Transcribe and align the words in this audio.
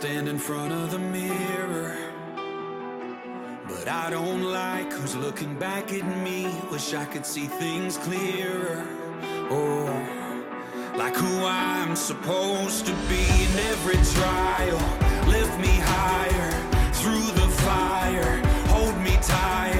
stand 0.00 0.28
in 0.28 0.38
front 0.38 0.72
of 0.72 0.90
the 0.90 0.98
mirror. 0.98 1.94
But 3.68 3.86
I 3.86 4.08
don't 4.08 4.44
like 4.44 4.90
who's 4.94 5.14
looking 5.14 5.54
back 5.58 5.92
at 5.92 6.06
me. 6.24 6.48
Wish 6.70 6.94
I 6.94 7.04
could 7.04 7.26
see 7.26 7.46
things 7.46 7.98
clearer. 7.98 8.86
Oh, 9.50 9.92
like 10.96 11.14
who 11.14 11.44
I'm 11.44 11.94
supposed 11.96 12.86
to 12.86 12.92
be 13.10 13.24
in 13.44 13.52
every 13.72 14.00
trial. 14.16 14.80
Lift 15.28 15.60
me 15.60 15.74
higher 15.94 16.50
through 17.00 17.28
the 17.42 17.48
fire. 17.66 18.42
Hold 18.68 18.96
me 19.02 19.18
tighter. 19.20 19.79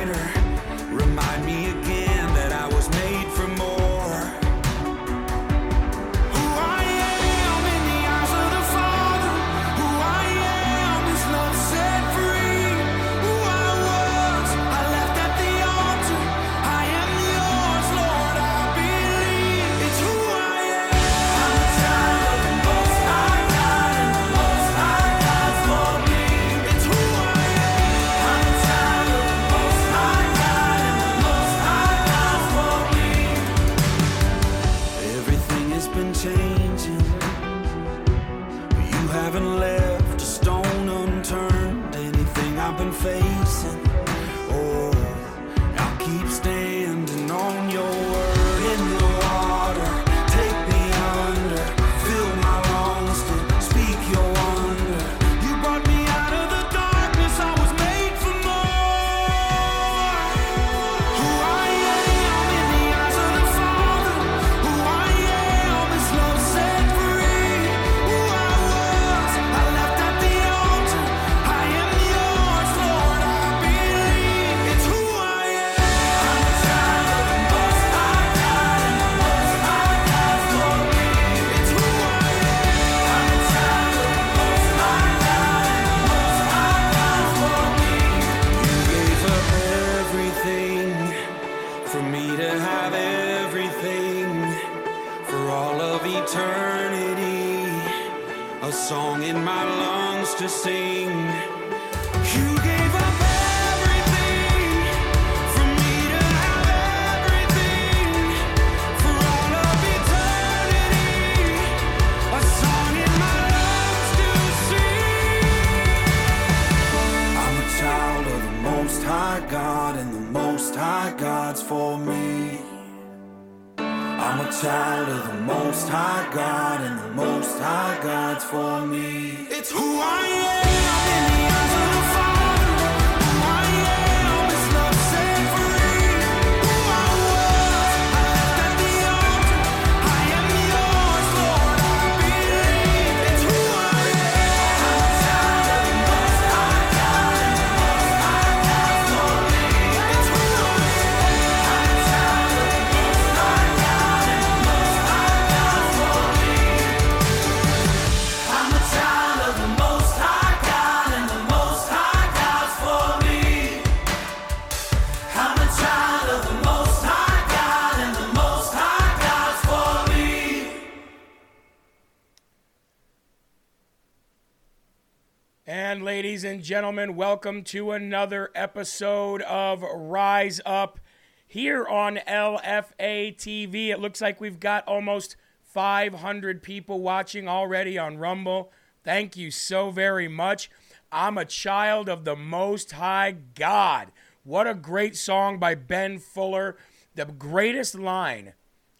And 175.73 176.03
ladies 176.03 176.43
and 176.43 176.65
gentlemen, 176.65 177.15
welcome 177.15 177.63
to 177.67 177.93
another 177.93 178.51
episode 178.57 179.41
of 179.43 179.83
Rise 179.83 180.61
Up 180.67 180.99
here 181.47 181.87
on 181.87 182.19
LFA 182.27 183.37
TV. 183.37 183.91
It 183.91 184.01
looks 184.01 184.21
like 184.21 184.41
we've 184.41 184.59
got 184.59 184.85
almost 184.89 185.37
500 185.63 186.61
people 186.65 187.01
watching 187.03 187.47
already 187.47 187.97
on 187.97 188.19
Rumble. 188.19 188.73
Thank 189.05 189.37
you 189.37 189.53
so 189.53 189.93
very 189.93 190.27
much. 190.27 190.73
I'm 191.13 191.39
a 191.39 191.45
child 191.45 192.09
of 192.09 192.25
the 192.25 192.35
Most 192.35 192.91
High 192.91 193.37
God. 193.55 194.11
What 194.43 194.67
a 194.67 194.75
great 194.75 195.17
song 195.17 195.61
by 195.61 195.77
Ben 195.77 196.19
Fuller. 196.19 196.79
The 197.15 197.27
greatest 197.27 197.95
line 197.95 198.55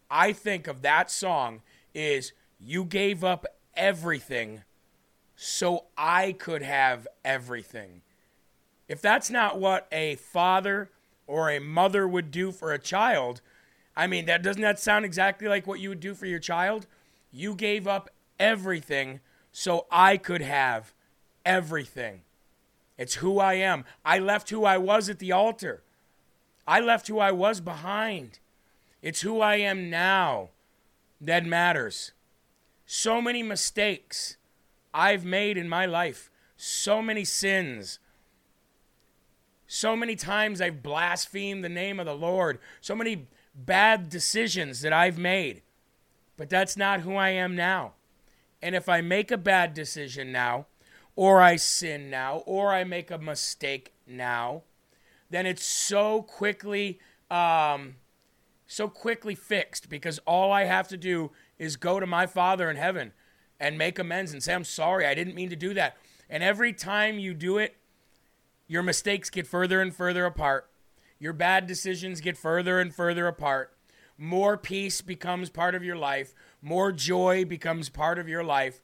I 0.09 0.33
think 0.33 0.69
of 0.69 0.83
that 0.83 1.11
song 1.11 1.63
is 1.95 2.33
You 2.61 2.85
gave 2.85 3.25
up 3.25 3.45
everything 3.75 4.63
so 5.43 5.85
I 5.97 6.33
could 6.33 6.61
have 6.61 7.09
everything. 7.25 8.03
If 8.89 9.01
that's 9.01 9.31
not 9.31 9.59
what 9.59 9.89
a 9.91 10.17
father 10.17 10.91
or 11.27 11.49
a 11.49 11.59
mother 11.59 12.07
would 12.07 12.31
do 12.31 12.53
for 12.53 12.75
a 12.75 12.79
child, 12.79 13.41
I 13.97 14.07
mean, 14.07 14.27
that 14.27 14.43
doesn't 14.43 14.61
that 14.61 14.79
sound 14.79 15.07
exactly 15.07 15.49
like 15.49 15.67
what 15.67 15.81
you 15.81 15.89
would 15.89 16.01
do 16.01 16.13
for 16.15 16.27
your 16.27 16.41
child? 16.41 16.87
You 17.33 17.55
gave 17.55 17.87
up 17.87 18.11
everything 18.39 19.21
so 19.51 19.87
I 19.91 20.19
could 20.19 20.43
have 20.43 20.93
everything. 21.47 22.21
It's 22.99 23.15
who 23.15 23.39
I 23.39 23.55
am. 23.55 23.87
I 24.05 24.19
left 24.19 24.51
who 24.51 24.67
I 24.67 24.77
was 24.77 25.09
at 25.09 25.21
the 25.21 25.33
altar. 25.33 25.83
I 26.69 26.81
left 26.81 27.09
who 27.09 27.19
I 27.19 27.33
was 27.33 27.63
behind. 27.63 28.41
It's 29.01 29.23
who 29.23 29.41
I 29.41 29.57
am 29.57 29.89
now 29.89 30.51
that 31.19 31.47
matters. 31.47 32.13
So 32.85 33.23
many 33.23 33.43
mistakes 33.43 34.37
I've 34.93 35.25
made 35.25 35.57
in 35.57 35.69
my 35.69 35.87
life, 35.87 36.31
so 36.57 37.01
many 37.01 37.25
sins. 37.25 37.99
So 39.67 39.95
many 39.95 40.17
times 40.17 40.61
I've 40.61 40.83
blasphemed 40.83 41.63
the 41.63 41.69
name 41.69 42.01
of 42.01 42.07
the 42.07 42.15
Lord, 42.15 42.59
so 42.81 42.95
many 42.95 43.29
bad 43.55 44.09
decisions 44.09 44.81
that 44.81 44.93
I've 44.93 45.19
made. 45.19 45.63
But 46.37 46.51
that's 46.51 46.77
not 46.77 47.01
who 47.01 47.15
I 47.15 47.31
am 47.31 47.55
now. 47.55 47.93
And 48.63 48.75
if 48.75 48.89
I 48.89 49.01
make 49.01 49.31
a 49.31 49.39
bad 49.39 49.75
decision 49.75 50.33
now, 50.33 50.67
or 51.17 51.41
I 51.41 51.57
sin 51.57 52.11
now, 52.11 52.39
or 52.47 52.73
I 52.73 52.85
make 52.85 53.11
a 53.11 53.19
mistake 53.19 53.93
now, 54.07 54.63
then 55.29 55.47
it's 55.47 55.65
so 55.65 56.23
quickly, 56.23 56.99
um, 57.31 57.97
so 58.67 58.89
quickly 58.89 59.35
fixed 59.35 59.89
because 59.89 60.19
all 60.27 60.51
I 60.51 60.65
have 60.65 60.89
to 60.89 60.97
do 60.97 61.31
is 61.59 61.77
go 61.77 62.01
to 62.01 62.07
my 62.07 62.27
Father 62.27 62.69
in 62.69 62.77
heaven 62.77 63.13
and 63.61 63.79
make 63.79 63.99
amends 63.99 64.33
and 64.33 64.43
say, 64.43 64.55
I'm 64.55 64.65
sorry, 64.65 65.07
I 65.07 65.15
didn't 65.15 65.35
mean 65.35 65.51
to 65.51 65.57
do 65.57 65.75
that. 65.75 65.97
And 66.29 66.43
every 66.43 66.73
time 66.73 67.19
you 67.19 67.35
do 67.35 67.59
it, 67.59 67.77
your 68.67 68.83
mistakes 68.83 69.31
get 69.31 69.47
further 69.47 69.83
and 69.83 69.95
further 69.95 70.25
apart. 70.25 70.71
Your 71.19 71.33
bad 71.33 71.67
decisions 71.67 72.21
get 72.21 72.37
further 72.37 72.81
and 72.81 72.95
further 72.95 73.27
apart. 73.27 73.77
More 74.17 74.57
peace 74.57 75.01
becomes 75.01 75.51
part 75.51 75.75
of 75.75 75.85
your 75.85 75.97
life. 75.97 76.35
More 76.63 76.93
joy 76.93 77.45
becomes 77.45 77.89
part 77.89 78.19
of 78.19 78.29
your 78.29 78.45
life. 78.45 78.81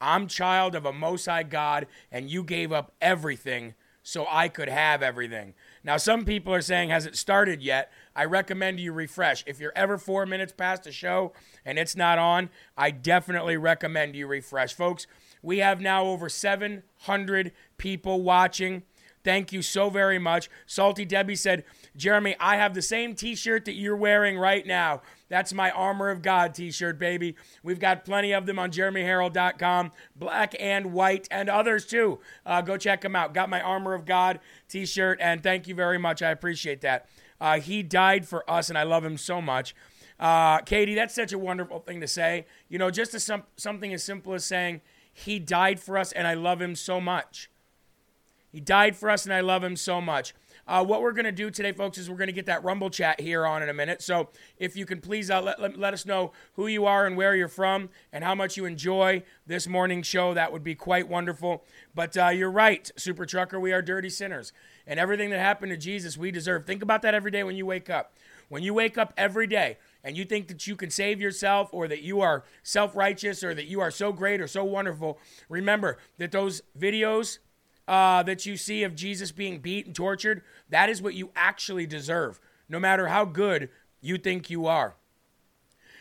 I'm 0.00 0.26
child 0.26 0.74
of 0.74 0.84
a 0.84 0.92
Most 0.92 1.26
High 1.26 1.42
God, 1.42 1.86
and 2.10 2.30
you 2.30 2.42
gave 2.42 2.72
up 2.72 2.92
everything 3.00 3.74
so 4.04 4.26
I 4.30 4.48
could 4.48 4.68
have 4.68 5.02
everything. 5.02 5.54
Now, 5.82 5.96
some 5.96 6.26
people 6.26 6.54
are 6.54 6.60
saying, 6.60 6.90
has 6.90 7.06
it 7.06 7.16
started 7.16 7.62
yet? 7.62 7.90
I 8.14 8.26
recommend 8.26 8.78
you 8.78 8.92
refresh. 8.92 9.42
If 9.46 9.58
you're 9.58 9.72
ever 9.74 9.96
four 9.96 10.26
minutes 10.26 10.52
past 10.52 10.86
a 10.86 10.92
show 10.92 11.32
and 11.64 11.78
it's 11.78 11.96
not 11.96 12.18
on, 12.18 12.50
I 12.76 12.90
definitely 12.90 13.56
recommend 13.56 14.14
you 14.14 14.26
refresh. 14.26 14.74
Folks, 14.74 15.06
we 15.42 15.58
have 15.58 15.80
now 15.80 16.04
over 16.04 16.28
700 16.28 17.52
people 17.78 18.22
watching. 18.22 18.82
Thank 19.24 19.52
you 19.52 19.62
so 19.62 19.88
very 19.88 20.18
much. 20.18 20.50
Salty 20.66 21.06
Debbie 21.06 21.34
said, 21.34 21.64
Jeremy, 21.96 22.36
I 22.38 22.56
have 22.56 22.74
the 22.74 22.82
same 22.82 23.14
t 23.14 23.34
shirt 23.34 23.64
that 23.64 23.72
you're 23.72 23.96
wearing 23.96 24.38
right 24.38 24.66
now. 24.66 25.00
That's 25.30 25.54
my 25.54 25.70
Armor 25.70 26.10
of 26.10 26.20
God 26.20 26.54
t 26.54 26.70
shirt, 26.70 26.98
baby. 26.98 27.34
We've 27.62 27.80
got 27.80 28.04
plenty 28.04 28.32
of 28.32 28.44
them 28.44 28.58
on 28.58 28.70
jeremyherrell.com, 28.70 29.92
black 30.14 30.54
and 30.60 30.92
white, 30.92 31.26
and 31.30 31.48
others 31.48 31.86
too. 31.86 32.20
Uh, 32.44 32.60
go 32.60 32.76
check 32.76 33.00
them 33.00 33.16
out. 33.16 33.32
Got 33.32 33.48
my 33.48 33.62
Armor 33.62 33.94
of 33.94 34.04
God 34.04 34.40
t 34.68 34.84
shirt, 34.84 35.18
and 35.22 35.42
thank 35.42 35.66
you 35.66 35.74
very 35.74 35.98
much. 35.98 36.22
I 36.22 36.30
appreciate 36.30 36.82
that. 36.82 37.08
Uh, 37.40 37.60
he 37.60 37.82
died 37.82 38.28
for 38.28 38.48
us, 38.48 38.68
and 38.68 38.76
I 38.76 38.82
love 38.82 39.04
him 39.04 39.16
so 39.16 39.40
much. 39.40 39.74
Uh, 40.20 40.58
Katie, 40.58 40.94
that's 40.94 41.14
such 41.14 41.32
a 41.32 41.38
wonderful 41.38 41.80
thing 41.80 42.00
to 42.00 42.06
say. 42.06 42.46
You 42.68 42.78
know, 42.78 42.90
just 42.90 43.18
some, 43.20 43.44
something 43.56 43.92
as 43.92 44.04
simple 44.04 44.34
as 44.34 44.44
saying, 44.44 44.82
He 45.12 45.38
died 45.38 45.80
for 45.80 45.96
us, 45.96 46.12
and 46.12 46.26
I 46.26 46.34
love 46.34 46.60
him 46.60 46.74
so 46.74 47.00
much. 47.00 47.50
He 48.54 48.60
died 48.60 48.94
for 48.94 49.10
us, 49.10 49.24
and 49.24 49.34
I 49.34 49.40
love 49.40 49.64
him 49.64 49.74
so 49.74 50.00
much. 50.00 50.32
Uh, 50.68 50.84
what 50.84 51.02
we're 51.02 51.10
going 51.10 51.24
to 51.24 51.32
do 51.32 51.50
today, 51.50 51.72
folks, 51.72 51.98
is 51.98 52.08
we're 52.08 52.16
going 52.16 52.28
to 52.28 52.32
get 52.32 52.46
that 52.46 52.62
Rumble 52.62 52.88
chat 52.88 53.20
here 53.20 53.44
on 53.44 53.64
in 53.64 53.68
a 53.68 53.74
minute. 53.74 54.00
So 54.00 54.28
if 54.58 54.76
you 54.76 54.86
can 54.86 55.00
please 55.00 55.28
uh, 55.28 55.42
let, 55.42 55.76
let, 55.76 55.92
us 55.92 56.06
know 56.06 56.30
who 56.52 56.68
you 56.68 56.86
are 56.86 57.04
and 57.04 57.16
where 57.16 57.34
you're 57.34 57.48
from 57.48 57.90
and 58.12 58.22
how 58.22 58.36
much 58.36 58.56
you 58.56 58.64
enjoy 58.64 59.24
this 59.44 59.66
morning 59.66 60.04
show, 60.04 60.34
that 60.34 60.52
would 60.52 60.62
be 60.62 60.76
quite 60.76 61.08
wonderful. 61.08 61.64
But 61.96 62.16
uh, 62.16 62.28
you're 62.28 62.48
right, 62.48 62.88
Super 62.94 63.26
Trucker, 63.26 63.58
we 63.58 63.72
are 63.72 63.82
dirty 63.82 64.08
sinners. 64.08 64.52
And 64.86 65.00
everything 65.00 65.30
that 65.30 65.40
happened 65.40 65.72
to 65.72 65.76
Jesus, 65.76 66.16
we 66.16 66.30
deserve. 66.30 66.64
Think 66.64 66.80
about 66.80 67.02
that 67.02 67.12
every 67.12 67.32
day 67.32 67.42
when 67.42 67.56
you 67.56 67.66
wake 67.66 67.90
up. 67.90 68.14
When 68.48 68.62
you 68.62 68.72
wake 68.72 68.96
up 68.96 69.12
every 69.16 69.48
day 69.48 69.78
and 70.04 70.16
you 70.16 70.24
think 70.24 70.46
that 70.46 70.68
you 70.68 70.76
can 70.76 70.90
save 70.90 71.20
yourself 71.20 71.70
or 71.72 71.88
that 71.88 72.02
you 72.02 72.20
are 72.20 72.44
self 72.62 72.94
righteous 72.94 73.42
or 73.42 73.52
that 73.52 73.66
you 73.66 73.80
are 73.80 73.90
so 73.90 74.12
great 74.12 74.40
or 74.40 74.46
so 74.46 74.62
wonderful, 74.62 75.18
remember 75.48 75.98
that 76.18 76.30
those 76.30 76.62
videos 76.78 77.38
uh, 77.86 78.22
that 78.22 78.46
you 78.46 78.56
see 78.56 78.82
of 78.82 78.94
Jesus 78.94 79.32
being 79.32 79.58
beat 79.58 79.86
and 79.86 79.94
tortured, 79.94 80.42
that 80.68 80.88
is 80.88 81.02
what 81.02 81.14
you 81.14 81.30
actually 81.36 81.86
deserve, 81.86 82.40
no 82.68 82.78
matter 82.78 83.08
how 83.08 83.24
good 83.24 83.68
you 84.00 84.18
think 84.18 84.50
you 84.50 84.66
are. 84.66 84.96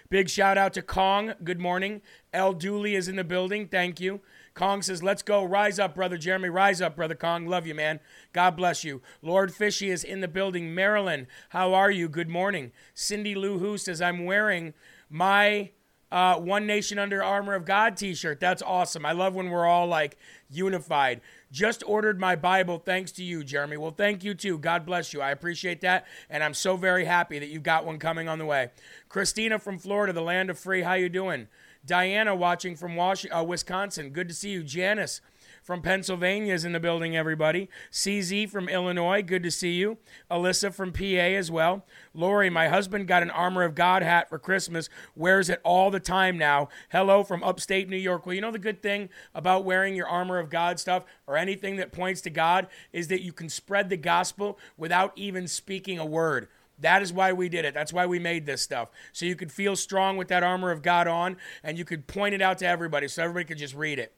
Big 0.09 0.29
shout 0.29 0.57
out 0.57 0.73
to 0.73 0.81
Kong. 0.81 1.33
Good 1.43 1.59
morning. 1.59 2.01
El 2.31 2.53
Dooley 2.53 2.93
is 2.93 3.07
in 3.07 3.15
the 3.15 3.23
building. 3.23 3.67
Thank 3.67 3.99
you. 3.99 4.21
Kong 4.53 4.83
says, 4.83 5.01
Let's 5.01 5.23
go. 5.23 5.43
Rise 5.43 5.79
up, 5.79 5.95
brother 5.95 6.17
Jeremy. 6.17 6.49
Rise 6.49 6.81
up, 6.81 6.95
brother 6.95 7.15
Kong. 7.15 7.47
Love 7.47 7.65
you, 7.65 7.73
man. 7.73 7.99
God 8.31 8.55
bless 8.55 8.83
you. 8.83 9.01
Lord 9.21 9.53
Fishy 9.53 9.89
is 9.89 10.03
in 10.03 10.21
the 10.21 10.27
building. 10.27 10.75
Marilyn, 10.75 11.27
how 11.49 11.73
are 11.73 11.89
you? 11.89 12.07
Good 12.07 12.29
morning. 12.29 12.71
Cindy 12.93 13.33
Lou 13.33 13.57
Who 13.57 13.77
says, 13.77 14.01
I'm 14.01 14.25
wearing 14.25 14.75
my 15.09 15.71
uh, 16.11 16.35
One 16.35 16.67
Nation 16.67 16.99
Under 16.99 17.23
Armor 17.23 17.55
of 17.55 17.65
God 17.65 17.97
t 17.97 18.13
shirt. 18.13 18.39
That's 18.39 18.61
awesome. 18.61 19.05
I 19.07 19.13
love 19.13 19.33
when 19.33 19.49
we're 19.49 19.65
all 19.65 19.87
like 19.87 20.17
unified. 20.47 21.21
Just 21.53 21.83
ordered 21.85 22.19
my 22.19 22.35
Bible 22.35 22.79
thanks 22.79 23.11
to 23.13 23.23
you, 23.23 23.43
Jeremy. 23.43 23.77
Well, 23.77 23.93
thank 23.95 24.23
you 24.23 24.33
too. 24.33 24.57
God 24.57 24.87
bless 24.87 25.13
you. 25.13 25.21
I 25.21 25.29
appreciate 25.29 25.81
that. 25.81 26.07
And 26.27 26.43
I'm 26.43 26.55
so 26.55 26.75
very 26.75 27.05
happy 27.05 27.37
that 27.37 27.49
you've 27.49 27.61
got 27.61 27.85
one 27.85 27.99
coming 27.99 28.27
on 28.27 28.39
the 28.39 28.45
way. 28.45 28.71
Christina 29.07 29.59
from 29.59 29.77
Florida, 29.77 30.13
the 30.13 30.21
land 30.23 30.49
of 30.49 30.57
free. 30.57 30.81
How 30.81 30.95
you 30.95 31.09
doing? 31.09 31.47
Diana 31.85 32.35
watching 32.35 32.75
from 32.75 32.95
Was- 32.95 33.27
uh, 33.31 33.43
Wisconsin. 33.43 34.09
Good 34.09 34.29
to 34.29 34.33
see 34.33 34.49
you. 34.49 34.63
Janice 34.63 35.21
from 35.63 35.81
Pennsylvania 35.81 36.53
is 36.53 36.65
in 36.65 36.73
the 36.73 36.79
building, 36.79 37.15
everybody. 37.15 37.69
CZ 37.89 38.49
from 38.49 38.67
Illinois, 38.67 39.21
good 39.21 39.43
to 39.43 39.49
see 39.49 39.71
you. 39.71 39.97
Alyssa 40.29 40.73
from 40.73 40.91
PA 40.91 41.03
as 41.03 41.49
well. 41.49 41.85
Lori, 42.13 42.49
my 42.49 42.67
husband 42.67 43.07
got 43.07 43.23
an 43.23 43.31
Armor 43.31 43.63
of 43.63 43.73
God 43.73 44.03
hat 44.03 44.29
for 44.29 44.37
Christmas, 44.37 44.89
wears 45.15 45.49
it 45.49 45.61
all 45.63 45.89
the 45.89 46.01
time 46.01 46.37
now. 46.37 46.67
Hello 46.91 47.23
from 47.23 47.43
upstate 47.43 47.87
New 47.87 47.95
York. 47.95 48.25
Well, 48.25 48.35
you 48.35 48.41
know 48.41 48.51
the 48.51 48.59
good 48.59 48.83
thing 48.83 49.09
about 49.33 49.63
wearing 49.63 49.95
your 49.95 50.07
Armor 50.07 50.37
of 50.37 50.49
God 50.49 50.79
stuff 50.79 51.05
or 51.27 51.37
anything 51.37 51.77
that 51.77 51.93
points 51.93 52.19
to 52.21 52.29
God 52.29 52.67
is 52.91 53.07
that 53.07 53.21
you 53.21 53.31
can 53.31 53.47
spread 53.47 53.89
the 53.89 53.97
gospel 53.97 54.59
without 54.75 55.13
even 55.15 55.47
speaking 55.47 55.97
a 55.97 56.05
word. 56.05 56.49
That 56.79 57.01
is 57.01 57.13
why 57.13 57.31
we 57.31 57.47
did 57.47 57.63
it. 57.63 57.73
That's 57.73 57.93
why 57.93 58.05
we 58.05 58.19
made 58.19 58.45
this 58.45 58.61
stuff. 58.61 58.89
So 59.13 59.25
you 59.25 59.37
could 59.37 59.51
feel 59.51 59.77
strong 59.77 60.17
with 60.17 60.27
that 60.27 60.43
armor 60.43 60.71
of 60.71 60.81
God 60.81 61.07
on 61.07 61.37
and 61.63 61.77
you 61.77 61.85
could 61.85 62.07
point 62.07 62.35
it 62.35 62.41
out 62.41 62.57
to 62.57 62.67
everybody 62.67 63.07
so 63.07 63.23
everybody 63.23 63.45
could 63.45 63.57
just 63.57 63.75
read 63.75 63.99
it. 63.99 64.13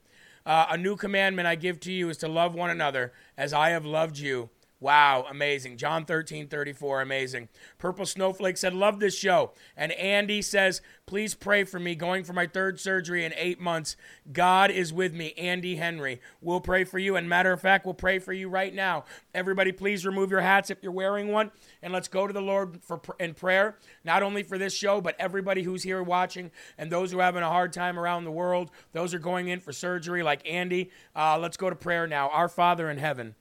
Uh, 0.46 0.68
a 0.70 0.78
new 0.78 0.96
commandment 0.96 1.48
I 1.48 1.56
give 1.56 1.80
to 1.82 1.92
you 1.92 2.10
is 2.10 2.18
to 2.18 2.28
love 2.28 2.54
one 2.54 2.70
another 2.70 3.14
as 3.36 3.52
I 3.52 3.72
have 3.72 3.86
loved 3.86 4.20
you. 4.20 4.50
Wow, 4.86 5.26
amazing. 5.28 5.78
John 5.78 6.06
13, 6.06 6.48
34, 6.48 7.02
amazing. 7.02 7.50
Purple 7.80 8.06
Snowflake 8.06 8.56
said, 8.56 8.76
Love 8.76 9.00
this 9.00 9.18
show. 9.18 9.52
And 9.76 9.92
Andy 9.94 10.44
says, 10.44 10.80
Please 11.08 11.34
pray 11.34 11.64
for 11.64 11.80
me 11.80 11.96
going 11.96 12.24
for 12.24 12.34
my 12.34 12.46
third 12.46 12.80
surgery 12.80 13.26
in 13.26 13.34
eight 13.36 13.60
months. 13.60 13.98
God 14.32 14.70
is 14.70 14.94
with 14.94 15.12
me. 15.12 15.34
Andy 15.40 15.78
Henry. 15.78 16.22
We'll 16.40 16.62
pray 16.62 16.84
for 16.84 17.00
you. 17.00 17.16
And 17.16 17.28
matter 17.28 17.52
of 17.52 17.62
fact, 17.62 17.86
we'll 17.86 17.96
pray 17.96 18.20
for 18.20 18.32
you 18.32 18.48
right 18.48 18.76
now. 18.76 19.06
Everybody, 19.34 19.72
please 19.72 20.06
remove 20.06 20.30
your 20.30 20.42
hats 20.42 20.70
if 20.70 20.84
you're 20.84 20.92
wearing 20.92 21.30
one. 21.30 21.50
And 21.82 21.92
let's 21.92 22.08
go 22.08 22.28
to 22.28 22.34
the 22.34 22.40
Lord 22.40 22.78
for 22.84 23.02
in 23.20 23.34
prayer, 23.34 23.80
not 24.04 24.22
only 24.22 24.44
for 24.44 24.60
this 24.60 24.76
show, 24.76 25.02
but 25.02 25.16
everybody 25.18 25.64
who's 25.64 25.82
here 25.82 26.04
watching 26.04 26.52
and 26.78 26.92
those 26.92 27.12
who 27.12 27.20
are 27.20 27.24
having 27.24 27.42
a 27.42 27.50
hard 27.50 27.74
time 27.74 27.98
around 27.98 28.24
the 28.24 28.32
world. 28.32 28.70
Those 28.94 29.16
are 29.16 29.20
going 29.20 29.48
in 29.48 29.62
for 29.62 29.74
surgery, 29.74 30.22
like 30.22 30.48
Andy. 30.48 30.92
Uh, 31.16 31.40
let's 31.40 31.58
go 31.58 31.72
to 31.72 31.76
prayer 31.76 32.06
now. 32.06 32.30
Our 32.30 32.48
Father 32.48 32.92
in 32.92 33.00
heaven. 33.00 33.34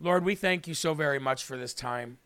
Lord, 0.00 0.24
we 0.24 0.36
thank 0.36 0.68
you 0.68 0.74
so 0.74 0.94
very 0.94 1.18
much 1.18 1.42
for 1.42 1.56
this 1.56 1.74
time. 1.74 2.18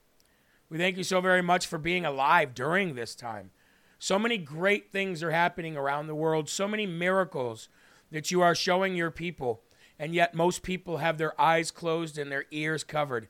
We 0.69 0.77
thank 0.77 0.99
you 0.99 1.05
so 1.05 1.23
very 1.23 1.41
much 1.41 1.67
for 1.67 1.79
being 1.79 2.05
alive 2.05 2.55
during 2.55 2.95
this 2.95 3.15
time. 3.15 3.51
So 3.99 4.19
many 4.19 4.37
great 4.37 4.93
things 4.93 5.23
are 5.23 5.31
happening 5.31 5.75
around 5.75 6.07
the 6.07 6.15
world, 6.15 6.51
so 6.51 6.69
many 6.69 6.87
miracles 6.87 7.71
that 8.11 8.31
you 8.31 8.43
are 8.43 8.55
showing 8.55 8.95
your 8.95 9.11
people, 9.11 9.63
and 9.99 10.15
yet 10.15 10.35
most 10.35 10.63
people 10.63 10.99
have 10.99 11.17
their 11.17 11.41
eyes 11.41 11.71
closed 11.71 12.19
and 12.19 12.31
their 12.31 12.45
ears 12.51 12.85
covered. 12.85 13.29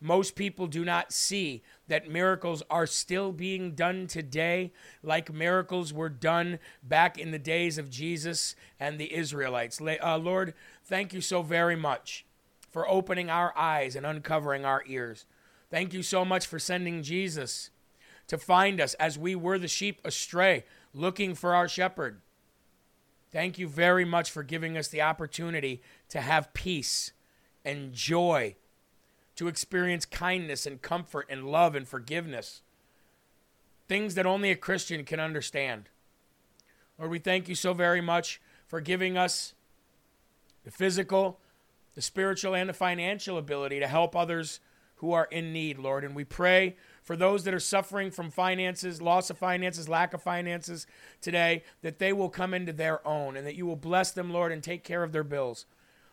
Most 0.00 0.36
people 0.36 0.68
do 0.68 0.84
not 0.84 1.12
see 1.12 1.62
that 1.88 2.08
miracles 2.08 2.62
are 2.70 2.86
still 2.86 3.32
being 3.32 3.74
done 3.74 4.06
today, 4.06 4.72
like 5.02 5.32
miracles 5.32 5.92
were 5.92 6.08
done 6.08 6.60
back 6.84 7.18
in 7.18 7.32
the 7.32 7.38
days 7.38 7.78
of 7.78 7.90
Jesus 7.90 8.54
and 8.78 8.98
the 8.98 9.12
Israelites. 9.12 9.80
Uh, 9.80 10.18
Lord, 10.18 10.54
thank 10.84 11.12
you 11.12 11.20
so 11.20 11.42
very 11.42 11.76
much 11.76 12.24
for 12.72 12.88
opening 12.88 13.30
our 13.30 13.56
eyes 13.56 13.94
and 13.94 14.04
uncovering 14.04 14.64
our 14.64 14.82
ears. 14.86 15.26
Thank 15.70 15.92
you 15.92 16.02
so 16.02 16.24
much 16.24 16.46
for 16.46 16.58
sending 16.58 17.02
Jesus 17.02 17.70
to 18.26 18.38
find 18.38 18.80
us 18.80 18.94
as 18.94 19.18
we 19.18 19.34
were 19.34 19.58
the 19.58 19.68
sheep 19.68 20.00
astray, 20.04 20.64
looking 20.94 21.34
for 21.34 21.54
our 21.54 21.68
shepherd. 21.68 22.20
Thank 23.30 23.58
you 23.58 23.68
very 23.68 24.04
much 24.04 24.30
for 24.30 24.42
giving 24.42 24.76
us 24.76 24.88
the 24.88 25.02
opportunity 25.02 25.82
to 26.08 26.20
have 26.20 26.52
peace 26.54 27.12
and 27.64 27.92
joy, 27.92 28.56
to 29.36 29.48
experience 29.48 30.04
kindness 30.04 30.66
and 30.66 30.82
comfort 30.82 31.26
and 31.30 31.46
love 31.46 31.74
and 31.74 31.86
forgiveness. 31.86 32.62
Things 33.88 34.14
that 34.14 34.26
only 34.26 34.50
a 34.50 34.56
Christian 34.56 35.04
can 35.04 35.20
understand. 35.20 35.88
Lord, 36.98 37.10
we 37.10 37.18
thank 37.18 37.48
you 37.48 37.54
so 37.54 37.72
very 37.74 38.00
much 38.00 38.40
for 38.66 38.80
giving 38.80 39.16
us 39.16 39.54
the 40.64 40.70
physical, 40.70 41.40
the 41.94 42.02
spiritual 42.02 42.54
and 42.54 42.68
the 42.68 42.74
financial 42.74 43.38
ability 43.38 43.80
to 43.80 43.86
help 43.86 44.16
others 44.16 44.60
who 44.96 45.12
are 45.12 45.26
in 45.32 45.52
need, 45.52 45.78
Lord. 45.78 46.04
And 46.04 46.14
we 46.14 46.24
pray 46.24 46.76
for 47.02 47.16
those 47.16 47.42
that 47.44 47.52
are 47.52 47.58
suffering 47.60 48.12
from 48.12 48.30
finances, 48.30 49.02
loss 49.02 49.30
of 49.30 49.38
finances, 49.38 49.88
lack 49.88 50.14
of 50.14 50.22
finances 50.22 50.86
today, 51.20 51.64
that 51.82 51.98
they 51.98 52.12
will 52.12 52.28
come 52.28 52.54
into 52.54 52.72
their 52.72 53.06
own 53.06 53.36
and 53.36 53.44
that 53.44 53.56
you 53.56 53.66
will 53.66 53.76
bless 53.76 54.12
them, 54.12 54.32
Lord, 54.32 54.52
and 54.52 54.62
take 54.62 54.84
care 54.84 55.02
of 55.02 55.10
their 55.10 55.24
bills. 55.24 55.66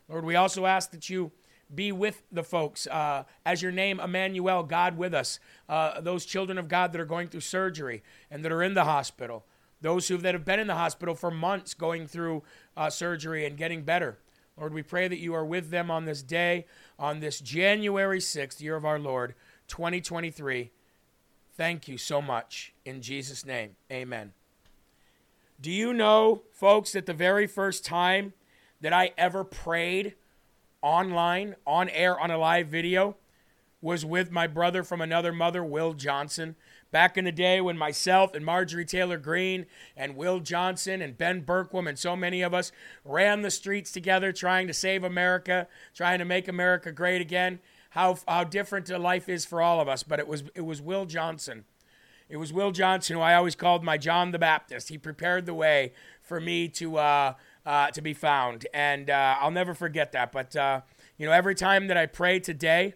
Lord, 0.07 0.25
we 0.25 0.36
also 0.36 0.65
ask 0.65 0.89
that 0.89 1.07
you 1.07 1.31
be 1.74 1.91
with 1.91 2.24
the 2.31 2.43
folks 2.43 2.88
uh, 2.88 3.25
as 3.45 3.62
your 3.62 3.71
name, 3.71 4.00
Emmanuel, 4.00 4.63
God 4.63 4.98
with 4.98 5.13
us, 5.13 5.39
uh, 5.69 6.01
those 6.01 6.25
children 6.25 6.57
of 6.57 6.67
God 6.67 6.91
that 6.91 7.00
are 7.00 7.05
going 7.05 7.27
through 7.27 7.41
surgery 7.41 8.01
and 8.31 8.43
that 8.43 8.51
are 8.51 8.63
in 8.63 8.74
the 8.74 8.86
hospital, 8.86 9.45
those 9.81 10.07
who 10.07 10.17
that 10.17 10.33
have 10.33 10.45
been 10.45 10.59
in 10.59 10.65
the 10.65 10.74
hospital 10.74 11.13
for 11.13 11.29
months 11.29 11.75
going 11.75 12.07
through 12.07 12.41
uh, 12.75 12.89
surgery 12.89 13.45
and 13.45 13.55
getting 13.55 13.83
better. 13.83 14.17
Lord, 14.59 14.73
we 14.73 14.83
pray 14.83 15.07
that 15.07 15.19
you 15.19 15.33
are 15.33 15.45
with 15.45 15.69
them 15.69 15.89
on 15.89 16.03
this 16.03 16.21
day, 16.21 16.65
on 16.97 17.21
this 17.21 17.39
January 17.39 18.19
6th, 18.19 18.59
year 18.59 18.75
of 18.75 18.83
our 18.83 18.99
Lord, 18.99 19.33
2023. 19.69 20.71
Thank 21.55 21.87
you 21.87 21.97
so 21.97 22.21
much. 22.21 22.73
In 22.83 23.01
Jesus' 23.01 23.45
name, 23.45 23.77
amen. 23.89 24.33
Do 25.61 25.71
you 25.71 25.93
know, 25.93 26.41
folks, 26.51 26.91
that 26.91 27.05
the 27.05 27.13
very 27.13 27.47
first 27.47 27.85
time 27.85 28.33
that 28.81 28.91
I 28.91 29.13
ever 29.17 29.45
prayed 29.45 30.15
online, 30.81 31.55
on 31.65 31.87
air, 31.89 32.19
on 32.19 32.29
a 32.29 32.37
live 32.37 32.67
video, 32.67 33.15
was 33.81 34.05
with 34.05 34.29
my 34.29 34.45
brother 34.45 34.83
from 34.83 34.99
another 34.99 35.31
mother, 35.31 35.63
Will 35.63 35.93
Johnson. 35.93 36.55
Back 36.91 37.17
in 37.17 37.25
the 37.25 37.31
day 37.31 37.62
when 37.62 37.77
myself 37.77 38.34
and 38.34 38.43
Marjorie 38.43 38.86
Taylor 38.86 39.17
Greene 39.17 39.67
and 39.96 40.15
Will 40.15 40.39
Johnson 40.39 41.01
and 41.01 41.17
Ben 41.17 41.43
Bergquam 41.43 41.88
and 41.88 42.00
so 42.00 42.15
many 42.15 42.41
of 42.41 42.53
us 42.53 42.72
ran 43.05 43.41
the 43.41 43.51
streets 43.51 43.91
together 43.91 44.31
trying 44.31 44.65
to 44.67 44.74
save 44.74 45.03
America, 45.03 45.67
trying 45.93 46.17
to 46.19 46.25
make 46.25 46.48
America 46.48 46.91
great 46.91 47.22
again. 47.22 47.60
How, 47.91 48.17
how 48.27 48.43
different 48.43 48.89
life 48.89 49.29
is 49.29 49.46
for 49.46 49.62
all 49.62 49.79
of 49.79 49.88
us. 49.88 50.03
But 50.03 50.19
it 50.19 50.27
was, 50.27 50.43
it 50.55 50.62
was 50.62 50.81
Will 50.81 51.05
Johnson. 51.05 51.65
It 52.27 52.38
was 52.38 52.53
Will 52.53 52.72
Johnson, 52.72 53.15
who 53.15 53.22
I 53.22 53.34
always 53.34 53.55
called 53.55 53.84
my 53.84 53.98
John 53.98 54.31
the 54.31 54.38
Baptist. 54.39 54.89
He 54.89 55.00
prepared 55.00 55.48
the 55.48 55.53
way 55.55 55.93
for 56.22 56.39
me 56.39 56.67
to, 56.69 56.98
uh, 56.98 57.34
uh, 57.65 57.89
to 57.91 58.01
be 58.01 58.13
found. 58.13 58.67
And 58.74 59.10
uh, 59.10 59.38
I'll 59.39 59.50
never 59.50 59.74
forget 59.74 60.12
that. 60.12 60.31
But, 60.31 60.55
uh, 60.55 60.81
you 61.17 61.25
know, 61.25 61.31
every 61.31 61.55
time 61.55 61.88
that 61.88 61.98
I 61.98 62.05
pray 62.05 62.39
today, 62.39 62.93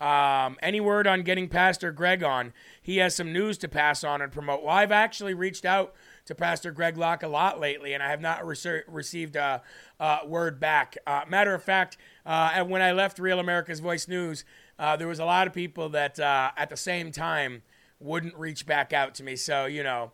um, 0.00 0.56
any 0.62 0.80
word 0.80 1.06
on 1.06 1.22
getting 1.22 1.48
Pastor 1.48 1.92
Greg 1.92 2.22
on? 2.22 2.52
He 2.80 2.98
has 2.98 3.14
some 3.14 3.32
news 3.32 3.58
to 3.58 3.68
pass 3.68 4.02
on 4.02 4.22
and 4.22 4.32
promote. 4.32 4.62
Well, 4.62 4.74
I've 4.74 4.92
actually 4.92 5.34
reached 5.34 5.64
out 5.64 5.94
to 6.26 6.34
Pastor 6.34 6.70
Greg 6.70 6.96
Locke 6.96 7.22
a 7.22 7.28
lot 7.28 7.60
lately, 7.60 7.92
and 7.92 8.02
I 8.02 8.10
have 8.10 8.20
not 8.20 8.46
re- 8.46 8.82
received 8.88 9.36
a, 9.36 9.62
a, 9.98 10.20
word 10.26 10.60
back. 10.60 10.96
Uh, 11.06 11.22
matter 11.28 11.54
of 11.54 11.62
fact, 11.62 11.96
uh, 12.24 12.64
when 12.64 12.82
I 12.82 12.92
left 12.92 13.18
Real 13.18 13.40
America's 13.40 13.80
Voice 13.80 14.08
News, 14.08 14.44
uh, 14.78 14.96
there 14.96 15.08
was 15.08 15.18
a 15.18 15.24
lot 15.24 15.46
of 15.46 15.52
people 15.52 15.88
that 15.90 16.18
uh, 16.18 16.50
at 16.56 16.70
the 16.70 16.76
same 16.76 17.12
time 17.12 17.62
wouldn't 17.98 18.34
reach 18.36 18.64
back 18.64 18.92
out 18.92 19.14
to 19.16 19.22
me. 19.22 19.36
So 19.36 19.66
you 19.66 19.82
know, 19.82 20.12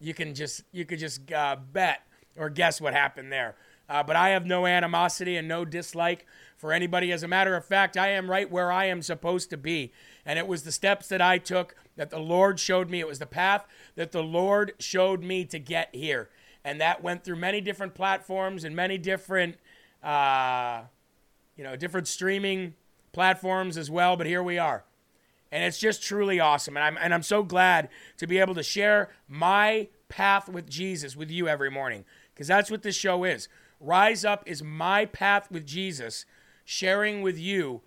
you 0.00 0.14
can 0.14 0.34
just 0.34 0.62
you 0.72 0.84
could 0.84 0.98
just 0.98 1.30
uh, 1.32 1.56
bet 1.72 2.02
or 2.36 2.48
guess 2.50 2.80
what 2.80 2.94
happened 2.94 3.32
there. 3.32 3.56
Uh, 3.88 4.02
but 4.02 4.16
I 4.16 4.30
have 4.30 4.46
no 4.46 4.66
animosity 4.66 5.36
and 5.36 5.48
no 5.48 5.64
dislike 5.64 6.26
for 6.58 6.72
anybody. 6.72 7.10
As 7.12 7.22
a 7.22 7.28
matter 7.28 7.56
of 7.56 7.64
fact, 7.64 7.96
I 7.96 8.08
am 8.08 8.30
right 8.30 8.50
where 8.50 8.70
I 8.70 8.86
am 8.86 9.00
supposed 9.00 9.48
to 9.50 9.56
be. 9.56 9.92
And 10.26 10.38
it 10.38 10.46
was 10.46 10.64
the 10.64 10.72
steps 10.72 11.08
that 11.08 11.22
I 11.22 11.38
took 11.38 11.74
that 11.96 12.10
the 12.10 12.18
Lord 12.18 12.60
showed 12.60 12.90
me. 12.90 13.00
It 13.00 13.06
was 13.06 13.20
the 13.20 13.26
path 13.26 13.66
that 13.94 14.12
the 14.12 14.22
Lord 14.22 14.74
showed 14.78 15.22
me 15.22 15.44
to 15.46 15.58
get 15.58 15.88
here. 15.94 16.28
And 16.64 16.80
that 16.80 17.02
went 17.02 17.24
through 17.24 17.36
many 17.36 17.60
different 17.60 17.94
platforms 17.94 18.64
and 18.64 18.76
many 18.76 18.98
different, 18.98 19.56
uh, 20.02 20.82
you 21.56 21.64
know, 21.64 21.76
different 21.76 22.08
streaming 22.08 22.74
platforms 23.12 23.78
as 23.78 23.90
well. 23.90 24.16
But 24.16 24.26
here 24.26 24.42
we 24.42 24.58
are. 24.58 24.84
And 25.50 25.64
it's 25.64 25.78
just 25.78 26.02
truly 26.02 26.40
awesome. 26.40 26.76
And 26.76 26.84
I'm, 26.84 26.98
and 27.00 27.14
I'm 27.14 27.22
so 27.22 27.42
glad 27.42 27.88
to 28.18 28.26
be 28.26 28.38
able 28.38 28.54
to 28.56 28.62
share 28.62 29.10
my 29.28 29.88
path 30.08 30.48
with 30.48 30.68
Jesus 30.68 31.16
with 31.16 31.30
you 31.30 31.48
every 31.48 31.70
morning 31.70 32.04
because 32.34 32.48
that's 32.48 32.70
what 32.70 32.82
this 32.82 32.96
show 32.96 33.24
is. 33.24 33.48
Rise 33.80 34.24
Up 34.24 34.42
is 34.46 34.62
my 34.62 35.06
path 35.06 35.50
with 35.50 35.64
Jesus, 35.64 36.26
sharing 36.70 37.22
with 37.22 37.38
you 37.38 37.80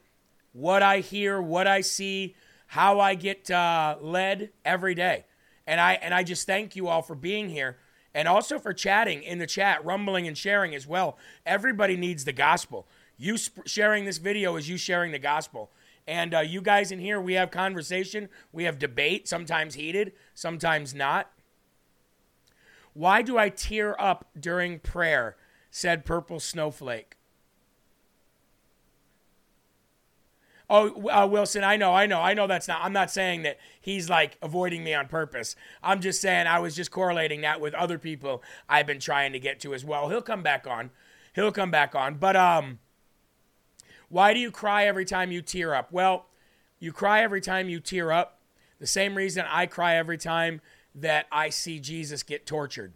what 0.53 0.81
I 0.81 1.01
hear, 1.01 1.39
what 1.39 1.67
I 1.67 1.81
see, 1.81 2.35
how 2.65 3.00
I 3.00 3.13
get 3.13 3.51
uh, 3.51 3.95
led 4.01 4.50
every 4.65 4.95
day. 4.95 5.25
And 5.67 5.79
I 5.79 5.93
and 5.93 6.15
I 6.15 6.23
just 6.23 6.47
thank 6.47 6.75
you 6.75 6.88
all 6.88 7.03
for 7.03 7.13
being 7.13 7.50
here 7.50 7.77
and 8.15 8.27
also 8.27 8.57
for 8.57 8.73
chatting 8.73 9.21
in 9.21 9.38
the 9.38 9.45
chat, 9.45 9.85
rumbling 9.85 10.27
and 10.27 10.35
sharing 10.35 10.73
as 10.73 10.88
well. 10.88 11.19
Everybody 11.45 11.95
needs 11.95 12.25
the 12.25 12.33
gospel. 12.33 12.88
You 13.17 13.38
sp- 13.38 13.67
sharing 13.67 14.05
this 14.05 14.17
video 14.17 14.55
is 14.55 14.67
you 14.67 14.77
sharing 14.77 15.11
the 15.11 15.19
gospel. 15.19 15.69
And 16.07 16.33
uh, 16.33 16.39
you 16.39 16.59
guys 16.59 16.91
in 16.91 16.97
here, 16.97 17.21
we 17.21 17.33
have 17.33 17.51
conversation, 17.51 18.29
we 18.51 18.63
have 18.63 18.79
debate, 18.79 19.27
sometimes 19.27 19.75
heated, 19.75 20.13
sometimes 20.33 20.95
not. 20.95 21.31
Why 22.93 23.21
do 23.21 23.38
I 23.38 23.50
tear 23.50 23.95
up 24.01 24.31
during 24.38 24.79
prayer? 24.79 25.38
said 25.69 26.03
Purple 26.03 26.39
Snowflake. 26.39 27.15
Oh, 30.73 31.09
uh, 31.09 31.27
Wilson, 31.27 31.65
I 31.65 31.75
know, 31.75 31.93
I 31.93 32.05
know, 32.05 32.21
I 32.21 32.33
know 32.33 32.47
that's 32.47 32.69
not, 32.69 32.79
I'm 32.81 32.93
not 32.93 33.11
saying 33.11 33.41
that 33.41 33.59
he's 33.81 34.09
like 34.09 34.37
avoiding 34.41 34.85
me 34.85 34.93
on 34.93 35.09
purpose. 35.09 35.57
I'm 35.83 35.99
just 35.99 36.21
saying 36.21 36.47
I 36.47 36.59
was 36.59 36.77
just 36.77 36.91
correlating 36.91 37.41
that 37.41 37.59
with 37.59 37.73
other 37.73 37.97
people 37.97 38.41
I've 38.69 38.87
been 38.87 39.01
trying 39.01 39.33
to 39.33 39.39
get 39.39 39.59
to 39.59 39.73
as 39.73 39.83
well. 39.83 40.07
He'll 40.07 40.21
come 40.21 40.43
back 40.43 40.65
on. 40.65 40.91
He'll 41.35 41.51
come 41.51 41.71
back 41.71 41.93
on. 41.93 42.15
But, 42.15 42.37
um, 42.37 42.79
why 44.07 44.33
do 44.33 44.39
you 44.39 44.49
cry 44.49 44.85
every 44.85 45.03
time 45.03 45.29
you 45.29 45.41
tear 45.41 45.75
up? 45.75 45.91
Well, 45.91 46.27
you 46.79 46.93
cry 46.93 47.21
every 47.21 47.41
time 47.41 47.67
you 47.67 47.81
tear 47.81 48.13
up. 48.13 48.39
The 48.79 48.87
same 48.87 49.15
reason 49.15 49.45
I 49.49 49.65
cry 49.65 49.97
every 49.97 50.17
time 50.17 50.61
that 50.95 51.27
I 51.33 51.49
see 51.49 51.79
Jesus 51.79 52.23
get 52.23 52.45
tortured. 52.45 52.93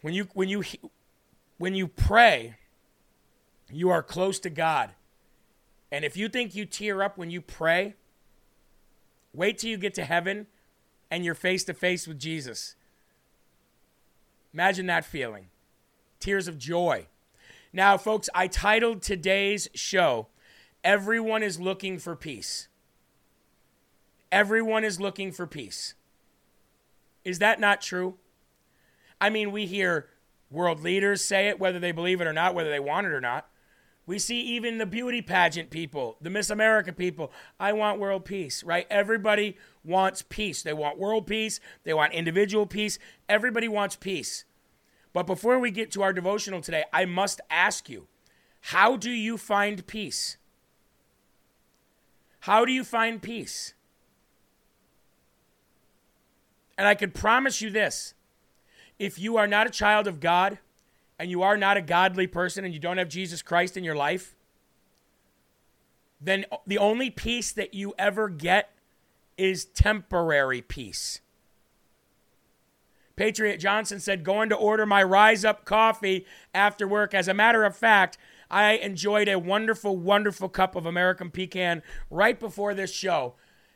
When 0.00 0.14
you 0.14 0.28
when 0.32 0.48
you 0.48 0.62
when 1.58 1.74
you 1.74 1.88
pray, 1.88 2.54
you 3.70 3.90
are 3.90 4.02
close 4.02 4.38
to 4.40 4.50
God. 4.50 4.90
And 5.94 6.04
if 6.04 6.16
you 6.16 6.28
think 6.28 6.56
you 6.56 6.64
tear 6.66 7.04
up 7.04 7.16
when 7.16 7.30
you 7.30 7.40
pray, 7.40 7.94
wait 9.32 9.58
till 9.58 9.70
you 9.70 9.76
get 9.76 9.94
to 9.94 10.04
heaven 10.04 10.48
and 11.08 11.24
you're 11.24 11.36
face 11.36 11.62
to 11.66 11.72
face 11.72 12.08
with 12.08 12.18
Jesus. 12.18 12.74
Imagine 14.52 14.86
that 14.86 15.04
feeling. 15.04 15.50
Tears 16.18 16.48
of 16.48 16.58
joy. 16.58 17.06
Now, 17.72 17.96
folks, 17.96 18.28
I 18.34 18.48
titled 18.48 19.02
today's 19.02 19.68
show, 19.72 20.26
Everyone 20.82 21.44
is 21.44 21.60
Looking 21.60 22.00
for 22.00 22.16
Peace. 22.16 22.66
Everyone 24.32 24.82
is 24.82 24.98
looking 24.98 25.30
for 25.30 25.46
peace. 25.46 25.94
Is 27.24 27.38
that 27.38 27.60
not 27.60 27.80
true? 27.80 28.16
I 29.20 29.30
mean, 29.30 29.52
we 29.52 29.66
hear 29.66 30.08
world 30.50 30.80
leaders 30.80 31.24
say 31.24 31.46
it, 31.46 31.60
whether 31.60 31.78
they 31.78 31.92
believe 31.92 32.20
it 32.20 32.26
or 32.26 32.32
not, 32.32 32.52
whether 32.52 32.70
they 32.70 32.80
want 32.80 33.06
it 33.06 33.12
or 33.12 33.20
not. 33.20 33.48
We 34.06 34.18
see 34.18 34.40
even 34.40 34.78
the 34.78 34.86
beauty 34.86 35.22
pageant 35.22 35.70
people, 35.70 36.16
the 36.20 36.28
Miss 36.28 36.50
America 36.50 36.92
people. 36.92 37.32
I 37.58 37.72
want 37.72 37.98
world 37.98 38.24
peace, 38.24 38.62
right? 38.62 38.86
Everybody 38.90 39.56
wants 39.82 40.22
peace. 40.28 40.62
They 40.62 40.74
want 40.74 40.98
world 40.98 41.26
peace. 41.26 41.58
They 41.84 41.94
want 41.94 42.12
individual 42.12 42.66
peace. 42.66 42.98
Everybody 43.28 43.66
wants 43.66 43.96
peace. 43.96 44.44
But 45.14 45.26
before 45.26 45.58
we 45.58 45.70
get 45.70 45.90
to 45.92 46.02
our 46.02 46.12
devotional 46.12 46.60
today, 46.60 46.84
I 46.92 47.06
must 47.06 47.40
ask 47.48 47.88
you 47.88 48.06
how 48.60 48.96
do 48.96 49.10
you 49.10 49.38
find 49.38 49.86
peace? 49.86 50.36
How 52.40 52.64
do 52.66 52.72
you 52.72 52.84
find 52.84 53.22
peace? 53.22 53.72
And 56.76 56.86
I 56.86 56.94
can 56.94 57.10
promise 57.10 57.62
you 57.62 57.70
this 57.70 58.14
if 58.98 59.18
you 59.18 59.36
are 59.36 59.46
not 59.46 59.66
a 59.66 59.70
child 59.70 60.06
of 60.06 60.20
God 60.20 60.58
and 61.18 61.30
you 61.30 61.42
are 61.42 61.56
not 61.56 61.76
a 61.76 61.82
godly 61.82 62.26
person 62.26 62.64
and 62.64 62.74
you 62.74 62.80
don't 62.80 62.98
have 62.98 63.08
Jesus 63.08 63.42
Christ 63.42 63.76
in 63.76 63.84
your 63.84 63.94
life, 63.94 64.34
then 66.20 66.44
the 66.66 66.78
only 66.78 67.10
peace 67.10 67.52
that 67.52 67.74
you 67.74 67.94
ever 67.98 68.28
get 68.28 68.70
is 69.36 69.64
temporary 69.64 70.62
peace. 70.62 71.20
Patriot 73.16 73.58
Johnson 73.58 74.00
said, 74.00 74.24
Going 74.24 74.48
to 74.48 74.56
order 74.56 74.86
my 74.86 75.02
Rise 75.02 75.44
Up 75.44 75.64
coffee 75.64 76.26
after 76.52 76.88
work. 76.88 77.14
As 77.14 77.28
a 77.28 77.34
matter 77.34 77.64
of 77.64 77.76
fact, 77.76 78.18
I 78.50 78.72
enjoyed 78.74 79.28
a 79.28 79.38
wonderful, 79.38 79.96
wonderful 79.96 80.48
cup 80.48 80.74
of 80.76 80.86
American 80.86 81.30
pecan 81.30 81.82
right 82.10 82.38
before 82.38 82.74
this 82.74 82.92
show. 82.92 83.34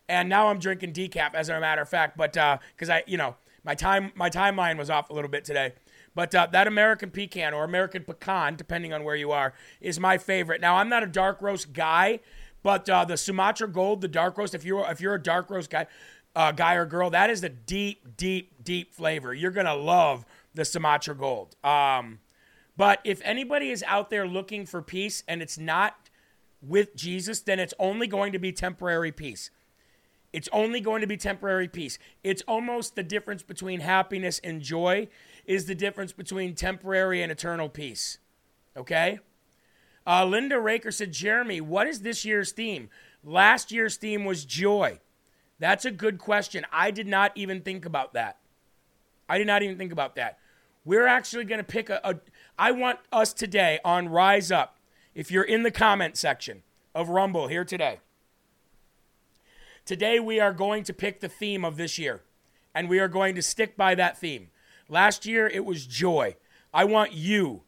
And 0.09 0.28
now 0.28 0.49
I'm 0.49 0.59
drinking 0.59 0.95
decaf, 0.95 1.35
as 1.35 1.49
a 1.49 1.61
matter 1.61 1.83
of 1.83 1.88
fact. 1.88 2.16
But 2.16 2.33
because 2.33 2.88
uh, 2.88 2.95
I, 2.95 3.04
you 3.07 3.16
know, 3.16 3.37
my 3.62 3.75
time 3.75 4.12
my 4.14 4.30
timeline 4.30 4.78
was 4.78 4.90
off 4.90 5.11
a 5.11 5.12
little 5.12 5.30
bit 5.30 5.45
today. 5.45 5.75
But 6.18 6.34
uh, 6.34 6.48
that 6.50 6.66
American 6.66 7.12
pecan 7.12 7.54
or 7.54 7.62
American 7.62 8.02
pecan, 8.02 8.56
depending 8.56 8.92
on 8.92 9.04
where 9.04 9.14
you 9.14 9.30
are, 9.30 9.54
is 9.80 10.00
my 10.00 10.18
favorite. 10.18 10.60
Now 10.60 10.75
I'm 10.75 10.88
not 10.88 11.04
a 11.04 11.06
dark 11.06 11.40
roast 11.40 11.72
guy, 11.72 12.18
but 12.64 12.90
uh, 12.90 13.04
the 13.04 13.16
Sumatra 13.16 13.68
Gold, 13.68 14.00
the 14.00 14.08
dark 14.08 14.37
roast, 14.37 14.52
if 14.52 14.64
you're 14.64 14.84
if 14.90 15.00
you're 15.00 15.14
a 15.14 15.22
dark 15.22 15.48
roast 15.48 15.70
guy, 15.70 15.87
uh, 16.34 16.50
guy 16.50 16.75
or 16.75 16.87
girl, 16.87 17.08
that 17.10 17.30
is 17.30 17.44
a 17.44 17.48
deep, 17.48 18.16
deep, 18.16 18.64
deep 18.64 18.92
flavor. 18.92 19.32
You're 19.32 19.52
gonna 19.52 19.76
love 19.76 20.25
the 20.54 20.64
Sumatra 20.64 21.14
Gold. 21.14 21.54
Um, 21.62 22.18
but 22.76 22.98
if 23.04 23.22
anybody 23.22 23.70
is 23.70 23.84
out 23.87 24.10
there 24.10 24.26
looking 24.26 24.66
for 24.66 24.82
peace 24.82 25.22
and 25.28 25.40
it's 25.40 25.56
not 25.56 26.10
with 26.60 26.96
Jesus, 26.96 27.42
then 27.42 27.60
it's 27.60 27.75
only 27.78 28.08
going 28.08 28.32
to 28.32 28.40
be 28.40 28.50
temporary 28.50 29.12
peace. 29.12 29.52
It's 30.32 30.48
only 30.52 30.80
going 30.80 31.00
to 31.00 31.06
be 31.06 31.16
temporary 31.16 31.68
peace. 31.68 31.96
It's 32.25 32.42
almost 32.48 32.96
the 32.96 33.04
difference 33.04 33.44
between 33.44 33.80
happiness 33.80 34.40
and 34.42 34.60
joy 34.60 35.06
is 35.48 35.64
the 35.64 35.74
difference 35.74 36.12
between 36.12 36.54
temporary 36.54 37.20
and 37.20 37.32
eternal 37.32 37.68
peace. 37.68 38.18
Okay? 38.76 39.18
Uh, 40.06 40.24
Linda 40.24 40.60
Raker 40.60 40.92
said, 40.92 41.12
Jeremy, 41.12 41.60
what 41.60 41.88
is 41.88 42.02
this 42.02 42.24
year's 42.24 42.52
theme? 42.52 42.88
Last 43.24 43.72
year's 43.72 43.96
theme 43.96 44.24
was 44.24 44.44
joy. 44.44 45.00
That's 45.58 45.84
a 45.84 45.90
good 45.90 46.18
question. 46.18 46.64
I 46.70 46.92
did 46.92 47.08
not 47.08 47.32
even 47.34 47.62
think 47.62 47.84
about 47.84 48.12
that. 48.12 48.38
I 49.28 49.38
did 49.38 49.48
not 49.48 49.64
even 49.64 49.76
think 49.76 49.90
about 49.90 50.14
that. 50.14 50.38
We're 50.84 51.06
actually 51.06 51.44
going 51.44 51.58
to 51.58 51.64
pick 51.64 51.90
a, 51.90 52.00
a. 52.04 52.16
I 52.56 52.70
want 52.70 53.00
us 53.10 53.32
today 53.32 53.80
on 53.84 54.08
Rise 54.08 54.52
Up, 54.52 54.78
if 55.16 55.32
you're 55.32 55.42
in 55.42 55.64
the 55.64 55.70
comment 55.72 56.16
section 56.16 56.62
of 56.94 57.08
Rumble 57.08 57.48
here 57.48 57.64
today, 57.64 57.98
Today, 59.88 60.20
we 60.20 60.38
are 60.38 60.52
going 60.52 60.84
to 60.84 60.92
pick 60.92 61.20
the 61.20 61.30
theme 61.30 61.64
of 61.64 61.78
this 61.78 61.98
year, 61.98 62.20
and 62.74 62.90
we 62.90 62.98
are 62.98 63.08
going 63.08 63.34
to 63.36 63.40
stick 63.40 63.74
by 63.74 63.94
that 63.94 64.18
theme. 64.18 64.50
Last 64.88 65.26
year, 65.26 65.47
it 65.47 65.64
was 65.64 65.87
joy. 65.87 66.37
I 66.73 66.85
want 66.85 67.12
you 67.12 67.62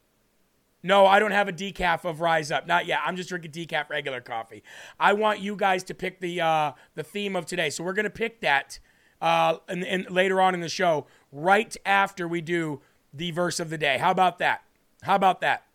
No, 0.83 1.07
I 1.07 1.19
don't 1.19 1.33
have 1.33 1.49
a 1.49 1.53
decaf 1.53 2.05
of 2.05 2.21
Rise 2.21 2.51
Up. 2.51 2.67
Not 2.67 2.87
yet. 2.87 3.01
I'm 3.05 3.15
just 3.17 3.29
drinking 3.29 3.53
decaf 3.53 3.91
regular 3.91 4.21
coffee. 4.21 4.63
I 4.99 5.13
want 5.13 5.41
you 5.41 5.55
guys 5.55 5.85
to 5.85 5.95
pick 5.95 6.21
the 6.21 6.41
uh, 6.41 6.73
the 6.95 7.03
theme 7.03 7.37
of 7.37 7.45
today. 7.45 7.69
So 7.71 7.85
we're 7.85 7.93
gonna 7.93 8.09
pick 8.09 8.41
that 8.41 8.79
uh, 9.21 9.57
and, 9.69 10.11
later 10.11 10.41
on 10.41 10.55
in 10.55 10.61
the 10.61 10.69
show, 10.71 11.07
right 11.31 11.77
after 11.85 12.27
we 12.27 12.41
do 12.41 12.81
the 13.13 13.31
verse 13.31 13.61
of 13.61 13.69
the 13.69 13.77
day. 13.77 13.99
How 13.99 14.11
about 14.11 14.39
that? 14.39 14.63
How 15.03 15.17
about 15.17 15.41
that? 15.43 15.67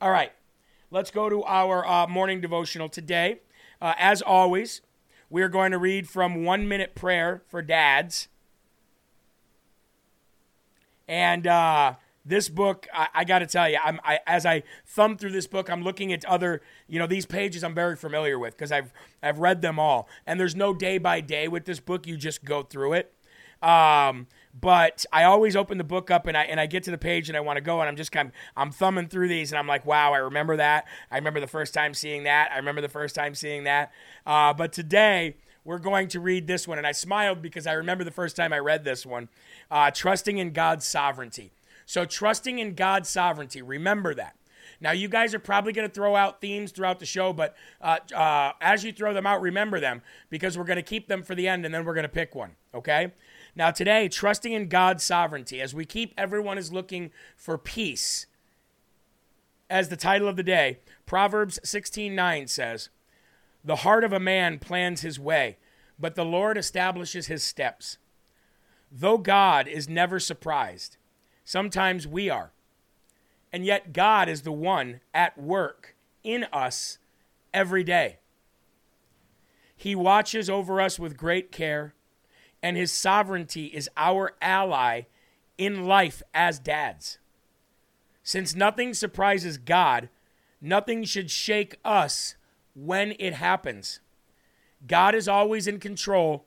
All 0.00 0.10
right. 0.10 0.32
Let's 0.90 1.10
go 1.10 1.28
to 1.28 1.42
our 1.42 1.84
uh, 1.86 2.06
morning 2.06 2.40
devotional 2.40 2.88
today. 2.88 3.40
Uh, 3.80 3.94
as 3.98 4.22
always, 4.22 4.80
we 5.28 5.42
are 5.42 5.48
going 5.48 5.72
to 5.72 5.78
read 5.78 6.08
from 6.08 6.44
One 6.44 6.68
Minute 6.68 6.94
Prayer 6.94 7.42
for 7.48 7.62
Dads. 7.62 8.28
And 11.08 11.46
uh, 11.46 11.94
this 12.24 12.48
book, 12.48 12.86
I, 12.92 13.08
I 13.14 13.24
got 13.24 13.40
to 13.40 13.46
tell 13.46 13.68
you, 13.68 13.78
I'm, 13.84 14.00
I, 14.04 14.20
as 14.26 14.46
I 14.46 14.62
thumb 14.86 15.16
through 15.16 15.32
this 15.32 15.46
book, 15.46 15.70
I'm 15.70 15.82
looking 15.82 16.12
at 16.12 16.24
other, 16.24 16.62
you 16.88 16.98
know, 16.98 17.06
these 17.06 17.26
pages 17.26 17.62
I'm 17.62 17.74
very 17.74 17.96
familiar 17.96 18.38
with 18.38 18.56
because 18.56 18.72
I've 18.72 18.92
I've 19.22 19.38
read 19.38 19.62
them 19.62 19.78
all. 19.78 20.08
And 20.26 20.40
there's 20.40 20.56
no 20.56 20.74
day 20.74 20.98
by 20.98 21.20
day 21.20 21.48
with 21.48 21.64
this 21.64 21.80
book; 21.80 22.06
you 22.06 22.16
just 22.16 22.44
go 22.44 22.62
through 22.62 22.94
it. 22.94 23.14
Um, 23.62 24.26
but 24.58 25.04
I 25.12 25.24
always 25.24 25.56
open 25.56 25.78
the 25.78 25.84
book 25.84 26.10
up 26.10 26.26
and 26.26 26.36
I 26.36 26.42
and 26.44 26.60
I 26.60 26.66
get 26.66 26.84
to 26.84 26.90
the 26.90 26.98
page 26.98 27.28
and 27.28 27.36
I 27.36 27.40
want 27.40 27.56
to 27.56 27.60
go 27.60 27.80
and 27.80 27.88
I'm 27.88 27.96
just 27.96 28.12
kind 28.12 28.28
of 28.28 28.34
I'm 28.56 28.70
thumbing 28.70 29.08
through 29.08 29.28
these 29.28 29.50
and 29.50 29.58
I'm 29.58 29.66
like, 29.66 29.84
wow, 29.84 30.12
I 30.12 30.18
remember 30.18 30.56
that. 30.58 30.84
I 31.10 31.16
remember 31.16 31.40
the 31.40 31.46
first 31.46 31.74
time 31.74 31.94
seeing 31.94 32.24
that. 32.24 32.50
I 32.52 32.56
remember 32.56 32.80
the 32.80 32.88
first 32.88 33.14
time 33.14 33.34
seeing 33.34 33.64
that. 33.64 33.90
Uh, 34.26 34.52
but 34.52 34.72
today 34.72 35.36
we're 35.64 35.78
going 35.78 36.08
to 36.08 36.20
read 36.20 36.46
this 36.46 36.68
one 36.68 36.78
and 36.78 36.86
I 36.86 36.92
smiled 36.92 37.42
because 37.42 37.66
I 37.66 37.72
remember 37.72 38.04
the 38.04 38.10
first 38.10 38.36
time 38.36 38.52
I 38.52 38.58
read 38.58 38.84
this 38.84 39.04
one, 39.06 39.28
uh, 39.70 39.90
trusting 39.90 40.38
in 40.38 40.52
God's 40.52 40.86
sovereignty. 40.86 41.52
So, 41.86 42.04
trusting 42.04 42.58
in 42.58 42.74
God's 42.74 43.08
sovereignty, 43.08 43.60
remember 43.60 44.14
that. 44.14 44.36
Now, 44.80 44.92
you 44.92 45.08
guys 45.08 45.34
are 45.34 45.38
probably 45.38 45.72
going 45.72 45.88
to 45.88 45.94
throw 45.94 46.16
out 46.16 46.40
themes 46.40 46.72
throughout 46.72 46.98
the 46.98 47.06
show, 47.06 47.32
but 47.32 47.54
uh, 47.80 47.98
uh, 48.14 48.52
as 48.60 48.84
you 48.84 48.92
throw 48.92 49.12
them 49.12 49.26
out, 49.26 49.40
remember 49.40 49.80
them 49.80 50.02
because 50.30 50.56
we're 50.56 50.64
going 50.64 50.76
to 50.76 50.82
keep 50.82 51.08
them 51.08 51.22
for 51.22 51.34
the 51.34 51.46
end 51.46 51.64
and 51.64 51.74
then 51.74 51.84
we're 51.84 51.94
going 51.94 52.02
to 52.02 52.08
pick 52.08 52.34
one, 52.34 52.52
okay? 52.74 53.12
Now, 53.54 53.70
today, 53.70 54.08
trusting 54.08 54.52
in 54.52 54.68
God's 54.68 55.04
sovereignty, 55.04 55.60
as 55.60 55.74
we 55.74 55.84
keep 55.84 56.12
everyone 56.18 56.58
is 56.58 56.72
looking 56.72 57.10
for 57.36 57.56
peace. 57.56 58.26
As 59.70 59.88
the 59.88 59.96
title 59.96 60.28
of 60.28 60.36
the 60.36 60.42
day, 60.42 60.78
Proverbs 61.06 61.58
16:9 61.64 62.48
says, 62.48 62.88
"The 63.64 63.76
heart 63.76 64.04
of 64.04 64.12
a 64.12 64.20
man 64.20 64.58
plans 64.58 65.00
his 65.00 65.18
way, 65.18 65.58
but 65.98 66.14
the 66.14 66.24
Lord 66.24 66.58
establishes 66.58 67.26
his 67.26 67.42
steps." 67.42 67.98
Though 68.92 69.18
God 69.18 69.66
is 69.66 69.88
never 69.88 70.20
surprised, 70.20 70.98
Sometimes 71.44 72.06
we 72.06 72.30
are. 72.30 72.52
And 73.52 73.64
yet, 73.64 73.92
God 73.92 74.28
is 74.28 74.42
the 74.42 74.52
one 74.52 75.00
at 75.12 75.38
work 75.38 75.94
in 76.24 76.44
us 76.44 76.98
every 77.52 77.84
day. 77.84 78.18
He 79.76 79.94
watches 79.94 80.48
over 80.48 80.80
us 80.80 80.98
with 80.98 81.16
great 81.16 81.52
care, 81.52 81.94
and 82.62 82.76
His 82.76 82.90
sovereignty 82.90 83.66
is 83.66 83.90
our 83.96 84.34
ally 84.40 85.02
in 85.58 85.86
life 85.86 86.22
as 86.32 86.58
dads. 86.58 87.18
Since 88.22 88.54
nothing 88.54 88.94
surprises 88.94 89.58
God, 89.58 90.08
nothing 90.60 91.04
should 91.04 91.30
shake 91.30 91.78
us 91.84 92.36
when 92.74 93.14
it 93.18 93.34
happens. 93.34 94.00
God 94.86 95.14
is 95.14 95.28
always 95.28 95.66
in 95.66 95.80
control 95.80 96.46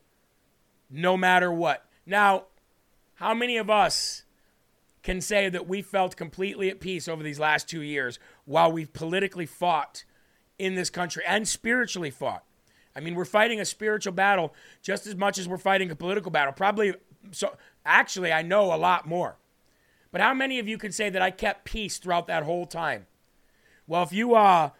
no 0.90 1.16
matter 1.16 1.52
what. 1.52 1.86
Now, 2.06 2.44
how 3.14 3.34
many 3.34 3.56
of 3.56 3.68
us 3.68 4.24
can 5.02 5.20
say 5.20 5.48
that 5.48 5.66
we 5.66 5.80
felt 5.80 6.16
completely 6.16 6.68
at 6.68 6.80
peace 6.80 7.08
over 7.08 7.22
these 7.22 7.38
last 7.38 7.68
two 7.68 7.80
years 7.80 8.18
while 8.44 8.70
we've 8.70 8.92
politically 8.92 9.46
fought 9.46 10.04
in 10.58 10.74
this 10.74 10.90
country 10.90 11.22
and 11.26 11.46
spiritually 11.46 12.10
fought. 12.10 12.44
I 12.94 13.00
mean, 13.00 13.14
we're 13.14 13.24
fighting 13.24 13.60
a 13.60 13.64
spiritual 13.64 14.12
battle 14.12 14.54
just 14.82 15.06
as 15.06 15.14
much 15.14 15.38
as 15.38 15.48
we're 15.48 15.56
fighting 15.56 15.90
a 15.90 15.96
political 15.96 16.30
battle. 16.30 16.52
Probably, 16.52 16.94
so 17.30 17.56
actually, 17.86 18.32
I 18.32 18.42
know 18.42 18.74
a 18.74 18.76
lot 18.76 19.06
more. 19.06 19.38
But 20.10 20.20
how 20.20 20.34
many 20.34 20.58
of 20.58 20.66
you 20.66 20.78
can 20.78 20.90
say 20.90 21.08
that 21.10 21.22
I 21.22 21.30
kept 21.30 21.64
peace 21.64 21.98
throughout 21.98 22.26
that 22.26 22.42
whole 22.42 22.66
time? 22.66 23.06
Well, 23.86 24.02
if 24.02 24.12
you 24.12 24.34
uh, 24.34 24.70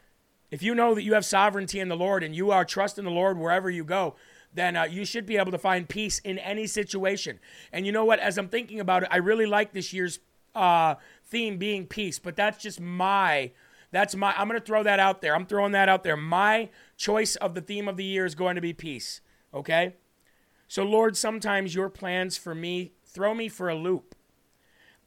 if 0.50 0.62
you 0.62 0.74
know 0.74 0.94
that 0.94 1.02
you 1.02 1.14
have 1.14 1.24
sovereignty 1.24 1.80
in 1.80 1.88
the 1.88 1.96
Lord 1.96 2.22
and 2.22 2.34
you 2.34 2.50
are 2.50 2.64
trusting 2.64 3.04
the 3.04 3.10
Lord 3.10 3.38
wherever 3.38 3.70
you 3.70 3.84
go, 3.84 4.16
then 4.54 4.76
uh, 4.76 4.84
you 4.84 5.04
should 5.04 5.26
be 5.26 5.36
able 5.36 5.52
to 5.52 5.58
find 5.58 5.88
peace 5.88 6.18
in 6.20 6.38
any 6.38 6.66
situation. 6.66 7.38
And 7.72 7.84
you 7.84 7.92
know 7.92 8.04
what? 8.04 8.18
As 8.18 8.38
I'm 8.38 8.48
thinking 8.48 8.80
about 8.80 9.02
it, 9.02 9.08
I 9.12 9.18
really 9.18 9.46
like 9.46 9.72
this 9.72 9.92
year's 9.92 10.20
uh, 10.54 10.94
theme 11.26 11.58
being 11.58 11.86
peace, 11.86 12.18
but 12.18 12.36
that's 12.36 12.62
just 12.62 12.80
my. 12.80 13.52
That's 13.90 14.14
my. 14.14 14.34
I'm 14.36 14.48
going 14.48 14.60
to 14.60 14.66
throw 14.66 14.82
that 14.82 15.00
out 15.00 15.20
there. 15.20 15.34
I'm 15.34 15.46
throwing 15.46 15.72
that 15.72 15.88
out 15.88 16.02
there. 16.02 16.16
My 16.16 16.70
choice 16.96 17.36
of 17.36 17.54
the 17.54 17.60
theme 17.60 17.88
of 17.88 17.96
the 17.96 18.04
year 18.04 18.26
is 18.26 18.34
going 18.34 18.56
to 18.56 18.60
be 18.60 18.72
peace. 18.72 19.20
Okay? 19.54 19.96
So, 20.66 20.82
Lord, 20.82 21.16
sometimes 21.16 21.74
your 21.74 21.88
plans 21.88 22.36
for 22.36 22.54
me 22.54 22.92
throw 23.06 23.34
me 23.34 23.48
for 23.48 23.68
a 23.68 23.74
loop. 23.74 24.14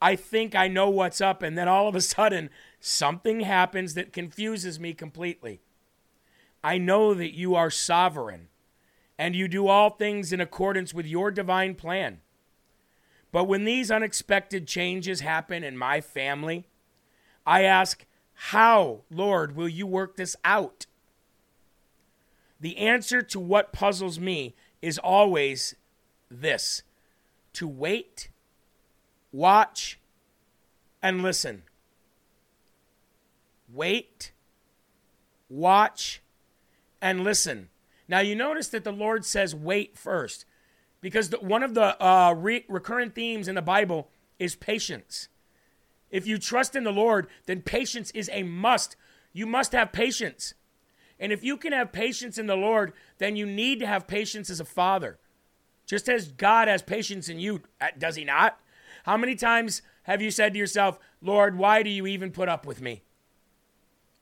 I 0.00 0.16
think 0.16 0.56
I 0.56 0.66
know 0.66 0.90
what's 0.90 1.20
up, 1.20 1.42
and 1.42 1.56
then 1.56 1.68
all 1.68 1.86
of 1.86 1.94
a 1.94 2.00
sudden, 2.00 2.50
something 2.84 3.40
happens 3.42 3.94
that 3.94 4.12
confuses 4.12 4.80
me 4.80 4.92
completely. 4.92 5.60
I 6.64 6.78
know 6.78 7.14
that 7.14 7.32
you 7.32 7.54
are 7.54 7.70
sovereign 7.70 8.48
and 9.16 9.36
you 9.36 9.46
do 9.46 9.68
all 9.68 9.90
things 9.90 10.32
in 10.32 10.40
accordance 10.40 10.92
with 10.92 11.06
your 11.06 11.30
divine 11.30 11.76
plan. 11.76 12.20
But 13.30 13.44
when 13.44 13.64
these 13.64 13.92
unexpected 13.92 14.66
changes 14.66 15.20
happen 15.20 15.62
in 15.62 15.78
my 15.78 16.00
family, 16.00 16.66
I 17.46 17.62
ask, 17.62 18.04
How, 18.34 19.02
Lord, 19.10 19.54
will 19.54 19.68
you 19.68 19.86
work 19.86 20.16
this 20.16 20.34
out? 20.44 20.86
The 22.60 22.76
answer 22.78 23.22
to 23.22 23.38
what 23.38 23.72
puzzles 23.72 24.18
me 24.18 24.56
is 24.82 24.98
always 24.98 25.76
this 26.28 26.82
to 27.52 27.68
wait, 27.68 28.28
watch, 29.30 30.00
and 31.00 31.22
listen. 31.22 31.62
Wait, 33.72 34.32
watch, 35.48 36.22
and 37.00 37.24
listen. 37.24 37.70
Now, 38.06 38.20
you 38.20 38.34
notice 38.34 38.68
that 38.68 38.84
the 38.84 38.92
Lord 38.92 39.24
says, 39.24 39.54
wait 39.54 39.96
first, 39.96 40.44
because 41.00 41.30
the, 41.30 41.38
one 41.38 41.62
of 41.62 41.74
the 41.74 42.02
uh, 42.04 42.34
re- 42.34 42.66
recurrent 42.68 43.14
themes 43.14 43.48
in 43.48 43.54
the 43.54 43.62
Bible 43.62 44.10
is 44.38 44.54
patience. 44.54 45.28
If 46.10 46.26
you 46.26 46.38
trust 46.38 46.76
in 46.76 46.84
the 46.84 46.92
Lord, 46.92 47.28
then 47.46 47.62
patience 47.62 48.10
is 48.10 48.28
a 48.32 48.42
must. 48.42 48.96
You 49.32 49.46
must 49.46 49.72
have 49.72 49.92
patience. 49.92 50.52
And 51.18 51.32
if 51.32 51.42
you 51.42 51.56
can 51.56 51.72
have 51.72 51.92
patience 51.92 52.36
in 52.36 52.46
the 52.46 52.56
Lord, 52.56 52.92
then 53.18 53.36
you 53.36 53.46
need 53.46 53.80
to 53.80 53.86
have 53.86 54.06
patience 54.06 54.50
as 54.50 54.60
a 54.60 54.64
father. 54.64 55.18
Just 55.86 56.08
as 56.08 56.32
God 56.32 56.68
has 56.68 56.82
patience 56.82 57.28
in 57.28 57.38
you, 57.38 57.62
uh, 57.80 57.88
does 57.96 58.16
He 58.16 58.24
not? 58.24 58.60
How 59.04 59.16
many 59.16 59.34
times 59.34 59.80
have 60.02 60.20
you 60.20 60.30
said 60.30 60.52
to 60.52 60.58
yourself, 60.58 60.98
Lord, 61.22 61.56
why 61.56 61.82
do 61.82 61.90
you 61.90 62.06
even 62.06 62.30
put 62.30 62.48
up 62.48 62.66
with 62.66 62.82
me? 62.82 63.02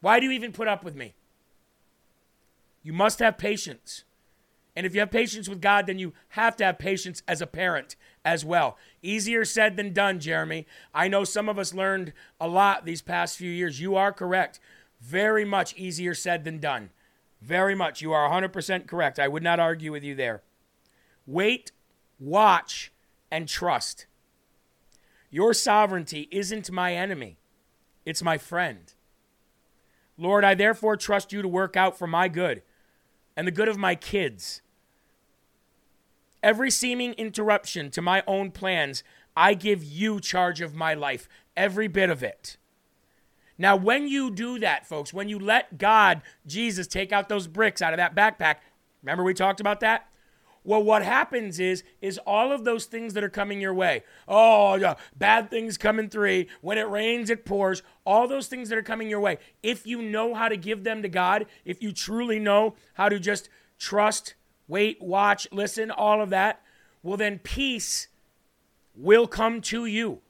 Why 0.00 0.18
do 0.18 0.26
you 0.26 0.32
even 0.32 0.52
put 0.52 0.68
up 0.68 0.84
with 0.84 0.94
me? 0.94 1.14
You 2.82 2.92
must 2.92 3.18
have 3.18 3.38
patience. 3.38 4.04
And 4.76 4.86
if 4.86 4.94
you 4.94 5.00
have 5.00 5.10
patience 5.10 5.48
with 5.48 5.60
God, 5.60 5.86
then 5.86 5.98
you 5.98 6.12
have 6.30 6.56
to 6.56 6.64
have 6.64 6.78
patience 6.78 7.22
as 7.28 7.42
a 7.42 7.46
parent 7.46 7.96
as 8.24 8.44
well. 8.44 8.78
Easier 9.02 9.44
said 9.44 9.76
than 9.76 9.92
done, 9.92 10.20
Jeremy. 10.20 10.66
I 10.94 11.08
know 11.08 11.24
some 11.24 11.48
of 11.48 11.58
us 11.58 11.74
learned 11.74 12.12
a 12.40 12.48
lot 12.48 12.84
these 12.84 13.02
past 13.02 13.36
few 13.36 13.50
years. 13.50 13.80
You 13.80 13.96
are 13.96 14.12
correct. 14.12 14.60
Very 15.00 15.44
much 15.44 15.74
easier 15.76 16.14
said 16.14 16.44
than 16.44 16.58
done. 16.58 16.90
Very 17.42 17.74
much. 17.74 18.00
You 18.00 18.12
are 18.12 18.30
100% 18.30 18.86
correct. 18.86 19.18
I 19.18 19.28
would 19.28 19.42
not 19.42 19.60
argue 19.60 19.92
with 19.92 20.04
you 20.04 20.14
there. 20.14 20.42
Wait, 21.26 21.72
watch, 22.18 22.92
and 23.30 23.48
trust. 23.48 24.06
Your 25.30 25.54
sovereignty 25.54 26.28
isn't 26.30 26.70
my 26.70 26.94
enemy, 26.94 27.38
it's 28.04 28.22
my 28.22 28.38
friend. 28.38 28.92
Lord, 30.20 30.44
I 30.44 30.54
therefore 30.54 30.96
trust 30.96 31.32
you 31.32 31.40
to 31.40 31.48
work 31.48 31.78
out 31.78 31.98
for 31.98 32.06
my 32.06 32.28
good 32.28 32.62
and 33.36 33.46
the 33.46 33.52
good 33.52 33.68
of 33.68 33.78
my 33.78 33.94
kids. 33.94 34.60
Every 36.42 36.70
seeming 36.70 37.14
interruption 37.14 37.90
to 37.92 38.02
my 38.02 38.22
own 38.26 38.50
plans, 38.50 39.02
I 39.34 39.54
give 39.54 39.82
you 39.82 40.20
charge 40.20 40.60
of 40.60 40.74
my 40.74 40.92
life, 40.92 41.26
every 41.56 41.88
bit 41.88 42.10
of 42.10 42.22
it. 42.22 42.58
Now, 43.56 43.76
when 43.76 44.08
you 44.08 44.30
do 44.30 44.58
that, 44.58 44.86
folks, 44.86 45.14
when 45.14 45.30
you 45.30 45.38
let 45.38 45.78
God, 45.78 46.20
Jesus, 46.46 46.86
take 46.86 47.12
out 47.12 47.30
those 47.30 47.46
bricks 47.46 47.80
out 47.80 47.94
of 47.94 47.96
that 47.96 48.14
backpack, 48.14 48.56
remember 49.02 49.24
we 49.24 49.32
talked 49.32 49.60
about 49.60 49.80
that? 49.80 50.06
Well, 50.62 50.82
what 50.82 51.02
happens 51.02 51.58
is, 51.58 51.82
is 52.00 52.18
all 52.26 52.52
of 52.52 52.64
those 52.64 52.84
things 52.84 53.14
that 53.14 53.24
are 53.24 53.30
coming 53.30 53.60
your 53.60 53.72
way. 53.72 54.04
Oh, 54.28 54.74
yeah, 54.74 54.94
bad 55.16 55.50
things 55.50 55.78
coming 55.78 56.08
three. 56.08 56.48
When 56.60 56.78
it 56.78 56.88
rains, 56.88 57.30
it 57.30 57.44
pours. 57.44 57.82
All 58.04 58.28
those 58.28 58.46
things 58.46 58.68
that 58.68 58.78
are 58.78 58.82
coming 58.82 59.08
your 59.08 59.20
way. 59.20 59.38
If 59.62 59.86
you 59.86 60.02
know 60.02 60.34
how 60.34 60.48
to 60.48 60.56
give 60.56 60.84
them 60.84 61.02
to 61.02 61.08
God, 61.08 61.46
if 61.64 61.82
you 61.82 61.92
truly 61.92 62.38
know 62.38 62.74
how 62.94 63.08
to 63.08 63.18
just 63.18 63.48
trust, 63.78 64.34
wait, 64.68 65.00
watch, 65.00 65.48
listen, 65.50 65.90
all 65.90 66.20
of 66.20 66.30
that, 66.30 66.60
well, 67.02 67.16
then 67.16 67.38
peace 67.38 68.08
will 68.94 69.26
come 69.26 69.62
to 69.62 69.86
you. 69.86 70.20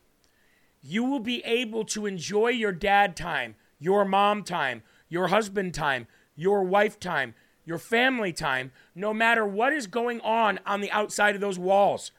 You 0.80 1.04
will 1.04 1.20
be 1.20 1.44
able 1.44 1.84
to 1.86 2.06
enjoy 2.06 2.48
your 2.48 2.72
dad 2.72 3.16
time 3.16 3.56
your 3.80 4.04
mom 4.04 4.44
time, 4.44 4.82
your 5.08 5.28
husband 5.28 5.74
time, 5.74 6.06
your 6.36 6.62
wife 6.62 7.00
time, 7.00 7.34
your 7.64 7.78
family 7.78 8.32
time, 8.32 8.72
no 8.94 9.12
matter 9.12 9.46
what 9.46 9.72
is 9.72 9.86
going 9.86 10.20
on 10.20 10.58
on 10.66 10.80
the 10.80 10.90
outside 10.90 11.34
of 11.34 11.40
those 11.40 11.58
walls. 11.58 12.12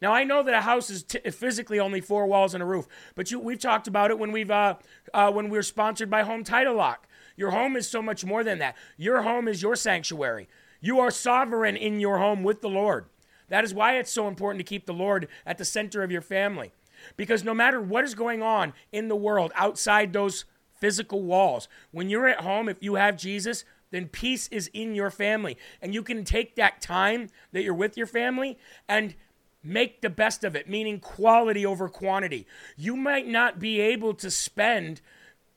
Now 0.00 0.12
I 0.12 0.24
know 0.24 0.42
that 0.42 0.54
a 0.54 0.62
house 0.62 0.90
is 0.90 1.04
t- 1.04 1.20
physically 1.30 1.78
only 1.78 2.00
four 2.00 2.26
walls 2.26 2.54
and 2.54 2.62
a 2.62 2.66
roof, 2.66 2.88
but 3.14 3.30
you, 3.30 3.38
we've 3.38 3.60
talked 3.60 3.86
about 3.86 4.10
it 4.10 4.18
when 4.18 4.32
we've 4.32 4.50
uh, 4.50 4.74
uh, 5.14 5.30
when 5.30 5.48
we 5.48 5.58
are 5.58 5.62
sponsored 5.62 6.10
by 6.10 6.22
Home 6.22 6.42
Title 6.42 6.74
Lock. 6.74 7.06
Your 7.36 7.52
home 7.52 7.76
is 7.76 7.88
so 7.88 8.02
much 8.02 8.24
more 8.24 8.44
than 8.44 8.58
that. 8.58 8.76
Your 8.96 9.22
home 9.22 9.48
is 9.48 9.62
your 9.62 9.76
sanctuary. 9.76 10.48
You 10.80 10.98
are 10.98 11.10
sovereign 11.10 11.76
in 11.76 12.00
your 12.00 12.18
home 12.18 12.42
with 12.42 12.60
the 12.60 12.68
Lord. 12.68 13.06
That 13.48 13.64
is 13.64 13.72
why 13.72 13.96
it's 13.98 14.10
so 14.10 14.28
important 14.28 14.58
to 14.58 14.68
keep 14.68 14.86
the 14.86 14.92
Lord 14.92 15.28
at 15.46 15.58
the 15.58 15.64
center 15.64 16.02
of 16.02 16.10
your 16.10 16.20
family. 16.20 16.72
Because 17.16 17.44
no 17.44 17.54
matter 17.54 17.80
what 17.80 18.04
is 18.04 18.14
going 18.14 18.42
on 18.42 18.72
in 18.90 19.08
the 19.08 19.16
world 19.16 19.52
outside 19.54 20.12
those 20.12 20.44
physical 20.74 21.22
walls, 21.22 21.68
when 21.90 22.08
you're 22.08 22.26
at 22.26 22.40
home, 22.40 22.68
if 22.68 22.82
you 22.82 22.96
have 22.96 23.16
Jesus, 23.16 23.64
then 23.92 24.08
peace 24.08 24.48
is 24.48 24.68
in 24.74 24.94
your 24.94 25.10
family. 25.10 25.56
And 25.80 25.94
you 25.94 26.02
can 26.02 26.24
take 26.24 26.56
that 26.56 26.80
time 26.80 27.28
that 27.52 27.62
you're 27.62 27.74
with 27.74 27.96
your 27.96 28.06
family 28.06 28.58
and 28.88 29.14
make 29.62 30.00
the 30.00 30.10
best 30.10 30.42
of 30.42 30.56
it, 30.56 30.68
meaning 30.68 30.98
quality 30.98 31.64
over 31.64 31.88
quantity. 31.88 32.46
You 32.76 32.96
might 32.96 33.28
not 33.28 33.60
be 33.60 33.80
able 33.80 34.14
to 34.14 34.30
spend 34.30 35.00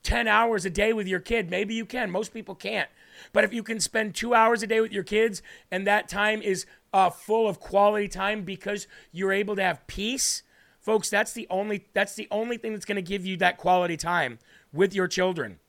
10 0.03 0.27
hours 0.27 0.65
a 0.65 0.69
day 0.69 0.93
with 0.93 1.07
your 1.07 1.19
kid. 1.19 1.49
Maybe 1.49 1.73
you 1.73 1.85
can. 1.85 2.11
Most 2.11 2.33
people 2.33 2.53
can't. 2.53 2.89
But 3.33 3.43
if 3.43 3.53
you 3.53 3.63
can 3.63 3.79
spend 3.79 4.13
two 4.13 4.35
hours 4.35 4.61
a 4.61 4.67
day 4.67 4.81
with 4.81 4.91
your 4.91 5.03
kids 5.03 5.41
and 5.71 5.87
that 5.87 6.07
time 6.07 6.41
is 6.41 6.65
uh, 6.93 7.09
full 7.09 7.47
of 7.47 7.59
quality 7.59 8.07
time 8.07 8.43
because 8.43 8.87
you're 9.11 9.31
able 9.31 9.55
to 9.55 9.63
have 9.63 9.87
peace, 9.87 10.43
folks, 10.79 11.09
that's 11.09 11.33
the 11.33 11.47
only 11.49 11.87
that's 11.93 12.15
the 12.15 12.27
only 12.29 12.57
thing 12.57 12.73
that's 12.73 12.85
going 12.85 12.97
to 12.97 13.01
give 13.01 13.25
you 13.25 13.37
that 13.37 13.57
quality 13.57 13.97
time 13.97 14.37
with 14.71 14.93
your 14.93 15.07
children 15.07 15.59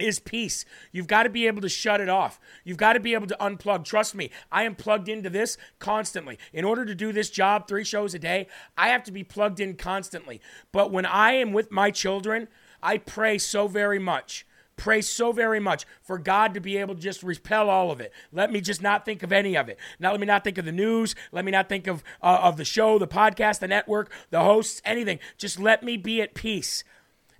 is 0.00 0.18
peace. 0.18 0.64
You've 0.92 1.06
got 1.06 1.24
to 1.24 1.30
be 1.30 1.46
able 1.46 1.62
to 1.62 1.68
shut 1.68 2.00
it 2.00 2.08
off. 2.08 2.40
You've 2.64 2.76
got 2.76 2.94
to 2.94 3.00
be 3.00 3.14
able 3.14 3.26
to 3.28 3.36
unplug. 3.40 3.84
Trust 3.84 4.14
me, 4.14 4.30
I 4.50 4.64
am 4.64 4.74
plugged 4.74 5.08
into 5.08 5.30
this 5.30 5.56
constantly. 5.78 6.38
In 6.52 6.64
order 6.64 6.84
to 6.84 6.94
do 6.94 7.12
this 7.12 7.30
job, 7.30 7.66
three 7.66 7.84
shows 7.84 8.14
a 8.14 8.18
day, 8.18 8.46
I 8.76 8.88
have 8.88 9.04
to 9.04 9.12
be 9.12 9.24
plugged 9.24 9.60
in 9.60 9.76
constantly. 9.76 10.40
But 10.72 10.90
when 10.90 11.06
I 11.06 11.32
am 11.32 11.52
with 11.52 11.70
my 11.70 11.90
children, 11.90 12.48
I 12.82 12.98
pray 12.98 13.38
so 13.38 13.68
very 13.68 13.98
much. 13.98 14.46
Pray 14.76 15.02
so 15.02 15.30
very 15.30 15.60
much 15.60 15.84
for 16.00 16.16
God 16.16 16.54
to 16.54 16.60
be 16.60 16.78
able 16.78 16.94
to 16.94 17.00
just 17.00 17.22
repel 17.22 17.68
all 17.68 17.90
of 17.90 18.00
it. 18.00 18.14
Let 18.32 18.50
me 18.50 18.62
just 18.62 18.80
not 18.80 19.04
think 19.04 19.22
of 19.22 19.30
any 19.30 19.54
of 19.54 19.68
it. 19.68 19.78
Now, 19.98 20.12
let 20.12 20.20
me 20.20 20.26
not 20.26 20.42
think 20.42 20.56
of 20.56 20.64
the 20.64 20.72
news. 20.72 21.14
Let 21.32 21.44
me 21.44 21.52
not 21.52 21.68
think 21.68 21.86
of 21.86 22.02
uh, 22.22 22.38
of 22.42 22.56
the 22.56 22.64
show, 22.64 22.98
the 22.98 23.06
podcast, 23.06 23.58
the 23.58 23.68
network, 23.68 24.10
the 24.30 24.40
hosts, 24.40 24.80
anything. 24.82 25.18
Just 25.36 25.60
let 25.60 25.82
me 25.82 25.98
be 25.98 26.22
at 26.22 26.32
peace 26.32 26.82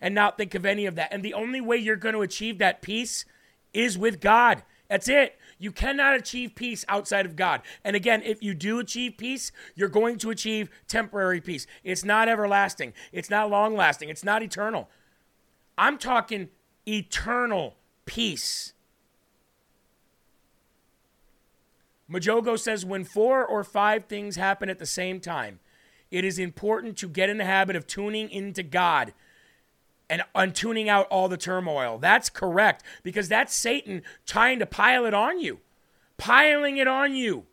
and 0.00 0.14
not 0.14 0.36
think 0.36 0.54
of 0.54 0.64
any 0.64 0.86
of 0.86 0.94
that. 0.96 1.12
And 1.12 1.22
the 1.22 1.34
only 1.34 1.60
way 1.60 1.76
you're 1.76 1.96
going 1.96 2.14
to 2.14 2.22
achieve 2.22 2.58
that 2.58 2.82
peace 2.82 3.24
is 3.72 3.98
with 3.98 4.20
God. 4.20 4.62
That's 4.88 5.08
it. 5.08 5.36
You 5.58 5.72
cannot 5.72 6.16
achieve 6.16 6.54
peace 6.54 6.84
outside 6.88 7.26
of 7.26 7.36
God. 7.36 7.60
And 7.84 7.94
again, 7.94 8.22
if 8.24 8.42
you 8.42 8.54
do 8.54 8.78
achieve 8.78 9.18
peace, 9.18 9.52
you're 9.74 9.90
going 9.90 10.16
to 10.18 10.30
achieve 10.30 10.70
temporary 10.88 11.40
peace. 11.40 11.66
It's 11.84 12.04
not 12.04 12.28
everlasting, 12.28 12.94
it's 13.12 13.30
not 13.30 13.50
long 13.50 13.76
lasting, 13.76 14.08
it's 14.08 14.24
not 14.24 14.42
eternal. 14.42 14.88
I'm 15.76 15.98
talking 15.98 16.48
eternal 16.88 17.76
peace. 18.06 18.72
Majogo 22.10 22.58
says 22.58 22.84
when 22.84 23.04
four 23.04 23.46
or 23.46 23.62
five 23.62 24.06
things 24.06 24.36
happen 24.36 24.68
at 24.68 24.78
the 24.78 24.86
same 24.86 25.20
time, 25.20 25.60
it 26.10 26.24
is 26.24 26.38
important 26.38 26.96
to 26.98 27.08
get 27.08 27.28
in 27.28 27.38
the 27.38 27.44
habit 27.44 27.76
of 27.76 27.86
tuning 27.86 28.30
into 28.30 28.62
God 28.62 29.12
and, 30.10 30.22
and 30.34 30.54
tuning 30.54 30.88
out 30.88 31.06
all 31.06 31.28
the 31.28 31.36
turmoil. 31.38 31.96
That's 31.96 32.28
correct 32.28 32.84
because 33.02 33.28
that's 33.28 33.54
Satan 33.54 34.02
trying 34.26 34.58
to 34.58 34.66
pile 34.66 35.06
it 35.06 35.14
on 35.14 35.40
you, 35.40 35.60
piling 36.18 36.76
it 36.76 36.88
on 36.88 37.14
you. 37.14 37.46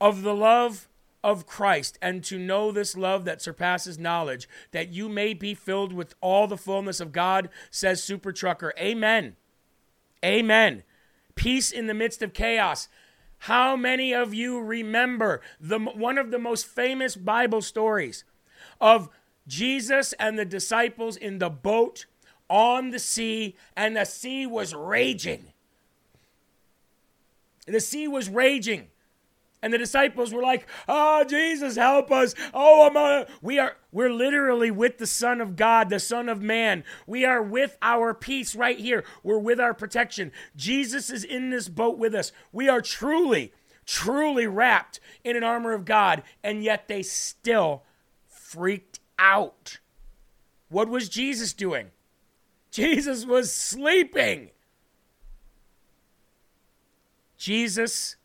Of 0.00 0.22
the 0.22 0.34
love 0.34 0.88
of 1.22 1.46
Christ 1.46 1.98
and 2.02 2.24
to 2.24 2.38
know 2.38 2.72
this 2.72 2.96
love 2.96 3.24
that 3.26 3.42
surpasses 3.42 3.98
knowledge, 3.98 4.48
that 4.72 4.92
you 4.92 5.08
may 5.08 5.34
be 5.34 5.54
filled 5.54 5.92
with 5.92 6.14
all 6.20 6.46
the 6.46 6.56
fullness 6.56 7.00
of 7.00 7.12
God, 7.12 7.50
says 7.70 8.02
Super 8.02 8.32
Trucker. 8.32 8.72
Amen. 8.78 9.36
Amen. 10.24 10.82
Peace 11.34 11.70
in 11.70 11.86
the 11.86 11.94
midst 11.94 12.22
of 12.22 12.32
chaos. 12.32 12.88
How 13.44 13.76
many 13.76 14.12
of 14.12 14.34
you 14.34 14.60
remember 14.60 15.40
the 15.58 15.78
one 15.78 16.18
of 16.18 16.30
the 16.30 16.38
most 16.38 16.66
famous 16.66 17.16
Bible 17.16 17.62
stories 17.62 18.24
of 18.80 19.08
Jesus 19.46 20.12
and 20.14 20.38
the 20.38 20.44
disciples 20.44 21.16
in 21.16 21.38
the 21.38 21.50
boat 21.50 22.06
on 22.48 22.90
the 22.90 22.98
sea, 22.98 23.56
and 23.76 23.96
the 23.96 24.04
sea 24.04 24.46
was 24.46 24.74
raging. 24.74 25.52
The 27.66 27.80
sea 27.80 28.08
was 28.08 28.28
raging. 28.28 28.88
And 29.62 29.72
the 29.72 29.78
disciples 29.78 30.32
were 30.32 30.42
like, 30.42 30.66
"Oh, 30.88 31.22
Jesus, 31.24 31.76
help 31.76 32.10
us. 32.10 32.34
Oh, 32.54 32.86
I'm 32.86 32.96
a, 32.96 33.26
we 33.42 33.58
are 33.58 33.76
we're 33.92 34.12
literally 34.12 34.70
with 34.70 34.96
the 34.98 35.06
Son 35.06 35.40
of 35.40 35.54
God, 35.54 35.90
the 35.90 36.00
Son 36.00 36.28
of 36.30 36.40
Man. 36.40 36.82
We 37.06 37.26
are 37.26 37.42
with 37.42 37.76
our 37.82 38.14
peace 38.14 38.54
right 38.56 38.78
here. 38.78 39.04
We're 39.22 39.38
with 39.38 39.60
our 39.60 39.74
protection. 39.74 40.32
Jesus 40.56 41.10
is 41.10 41.24
in 41.24 41.50
this 41.50 41.68
boat 41.68 41.98
with 41.98 42.14
us. 42.14 42.32
We 42.52 42.70
are 42.70 42.80
truly, 42.80 43.52
truly 43.84 44.46
wrapped 44.46 44.98
in 45.24 45.36
an 45.36 45.44
armor 45.44 45.72
of 45.72 45.84
God, 45.84 46.22
and 46.42 46.64
yet 46.64 46.88
they 46.88 47.02
still 47.02 47.82
freaked 48.26 48.89
out. 49.20 49.78
What 50.68 50.88
was 50.88 51.08
Jesus 51.08 51.52
doing? 51.52 51.90
Jesus 52.70 53.24
was 53.24 53.52
sleeping. 53.52 54.50
Jesus 57.36 58.16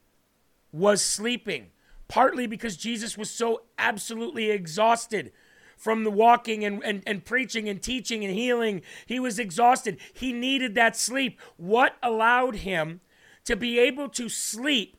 was 0.71 1.01
sleeping, 1.01 1.67
partly 2.08 2.47
because 2.47 2.77
Jesus 2.77 3.17
was 3.17 3.29
so 3.29 3.63
absolutely 3.77 4.49
exhausted 4.49 5.31
from 5.77 6.03
the 6.03 6.12
walking 6.12 6.63
and, 6.63 6.84
and, 6.84 7.03
and 7.05 7.25
preaching 7.25 7.69
and 7.69 7.81
teaching 7.81 8.23
and 8.23 8.34
healing. 8.34 8.81
He 9.05 9.19
was 9.19 9.39
exhausted. 9.39 9.97
He 10.13 10.34
needed 10.34 10.75
that 10.75 10.95
sleep. 10.95 11.39
What 11.58 11.95
allowed 12.01 12.58
him 12.58 13.01
to 13.45 13.55
be 13.55 13.79
able 13.79 14.10
to 14.10 14.29
sleep 14.29 14.97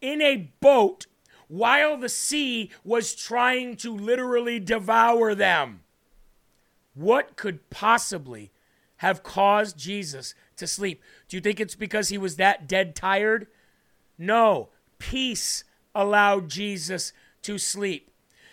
in 0.00 0.20
a 0.20 0.52
boat 0.60 1.06
while 1.48 1.96
the 1.96 2.08
sea 2.08 2.70
was 2.82 3.14
trying 3.14 3.76
to 3.76 3.94
literally 3.94 4.58
devour 4.58 5.34
them. 5.34 5.80
What 6.94 7.36
could 7.36 7.70
possibly 7.70 8.52
have 8.98 9.22
caused 9.22 9.76
Jesus 9.76 10.34
to 10.56 10.66
sleep? 10.66 11.02
Do 11.28 11.36
you 11.36 11.40
think 11.40 11.60
it's 11.60 11.74
because 11.74 12.08
he 12.08 12.18
was 12.18 12.36
that 12.36 12.68
dead 12.68 12.94
tired? 12.94 13.48
No. 14.16 14.70
Peace 14.98 15.64
allowed 15.94 16.48
Jesus 16.48 17.12
to 17.42 17.58
sleep. 17.58 18.10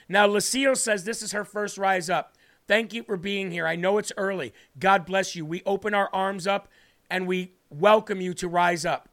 Now, 0.09 0.27
Lucio 0.27 0.73
says 0.73 1.03
this 1.03 1.21
is 1.21 1.31
her 1.31 1.45
first 1.45 1.77
rise 1.77 2.09
up. 2.09 2.35
Thank 2.67 2.93
you 2.93 3.03
for 3.03 3.17
being 3.17 3.51
here. 3.51 3.67
I 3.67 3.75
know 3.75 3.97
it's 3.97 4.11
early. 4.17 4.53
God 4.79 5.05
bless 5.05 5.35
you. 5.35 5.45
We 5.45 5.61
open 5.65 5.93
our 5.93 6.09
arms 6.13 6.47
up 6.47 6.67
and 7.09 7.27
we 7.27 7.53
welcome 7.69 8.21
you 8.21 8.33
to 8.35 8.47
rise 8.47 8.85
up. 8.85 9.09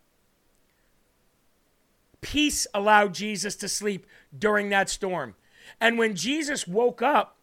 Peace 2.20 2.66
allowed 2.74 3.14
Jesus 3.14 3.54
to 3.56 3.68
sleep 3.68 4.06
during 4.36 4.68
that 4.70 4.88
storm. 4.88 5.34
And 5.80 5.98
when 5.98 6.14
Jesus 6.16 6.66
woke 6.66 7.02
up 7.02 7.36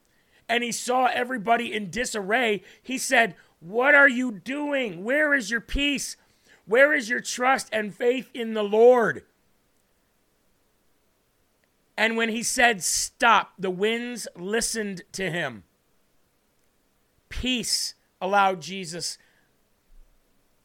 and 0.50 0.64
he 0.64 0.72
saw 0.72 1.06
everybody 1.08 1.74
in 1.74 1.90
disarray, 1.90 2.64
he 2.82 2.98
said, 2.98 3.36
What 3.60 3.96
are 3.96 4.10
you 4.10 4.32
doing? 4.32 5.04
Where 5.04 5.34
is 5.34 5.50
your 5.50 5.62
peace? 5.62 6.18
Where 6.66 6.94
is 6.94 7.10
your 7.10 7.20
trust 7.20 7.70
and 7.72 7.94
faith 7.94 8.30
in 8.34 8.54
the 8.54 8.64
Lord? 8.64 9.24
And 11.98 12.18
when 12.18 12.30
he 12.30 12.44
said, 12.44 12.84
Stop, 12.84 13.54
the 13.58 13.70
winds 13.70 14.28
listened 14.36 15.04
to 15.14 15.32
him. 15.32 15.64
Peace 17.30 17.96
allowed 18.22 18.62
Jesus 18.62 19.18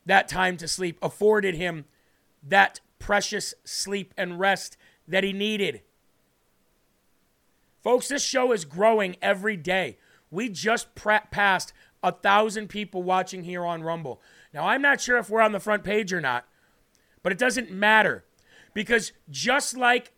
that 0.06 0.28
time 0.28 0.56
to 0.56 0.66
sleep, 0.66 0.98
afforded 1.02 1.54
him 1.54 1.84
that 2.42 2.80
precious 3.00 3.54
sleep 3.64 4.14
and 4.16 4.38
rest 4.38 4.76
that 5.08 5.24
he 5.24 5.32
needed. 5.32 5.82
Folks, 7.82 8.06
this 8.06 8.22
show 8.22 8.52
is 8.52 8.64
growing 8.64 9.16
every 9.20 9.56
day. 9.56 9.98
We 10.30 10.48
just 10.48 10.94
passed 10.94 11.72
a 12.02 12.12
thousand 12.12 12.68
people 12.68 13.02
watching 13.02 13.42
here 13.42 13.64
on 13.64 13.82
Rumble. 13.82 14.22
Now, 14.54 14.68
I'm 14.68 14.82
not 14.82 15.00
sure 15.00 15.18
if 15.18 15.28
we're 15.28 15.40
on 15.40 15.52
the 15.52 15.60
front 15.60 15.82
page 15.82 16.12
or 16.12 16.20
not, 16.20 16.46
but 17.22 17.32
it 17.32 17.38
doesn't 17.38 17.72
matter 17.72 18.24
because 18.74 19.12
just 19.28 19.76
like 19.76 20.12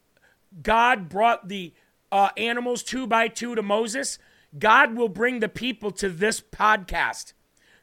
God 0.63 1.09
brought 1.09 1.49
the 1.49 1.73
uh, 2.11 2.29
animals 2.37 2.83
two 2.83 3.07
by 3.07 3.29
two 3.29 3.55
to 3.55 3.63
Moses, 3.63 4.19
God 4.59 4.95
will 4.95 5.09
bring 5.09 5.41
the 5.41 5.49
people 5.49 5.91
to 5.93 6.11
this 6.11 6.41
podcast. 6.41 7.33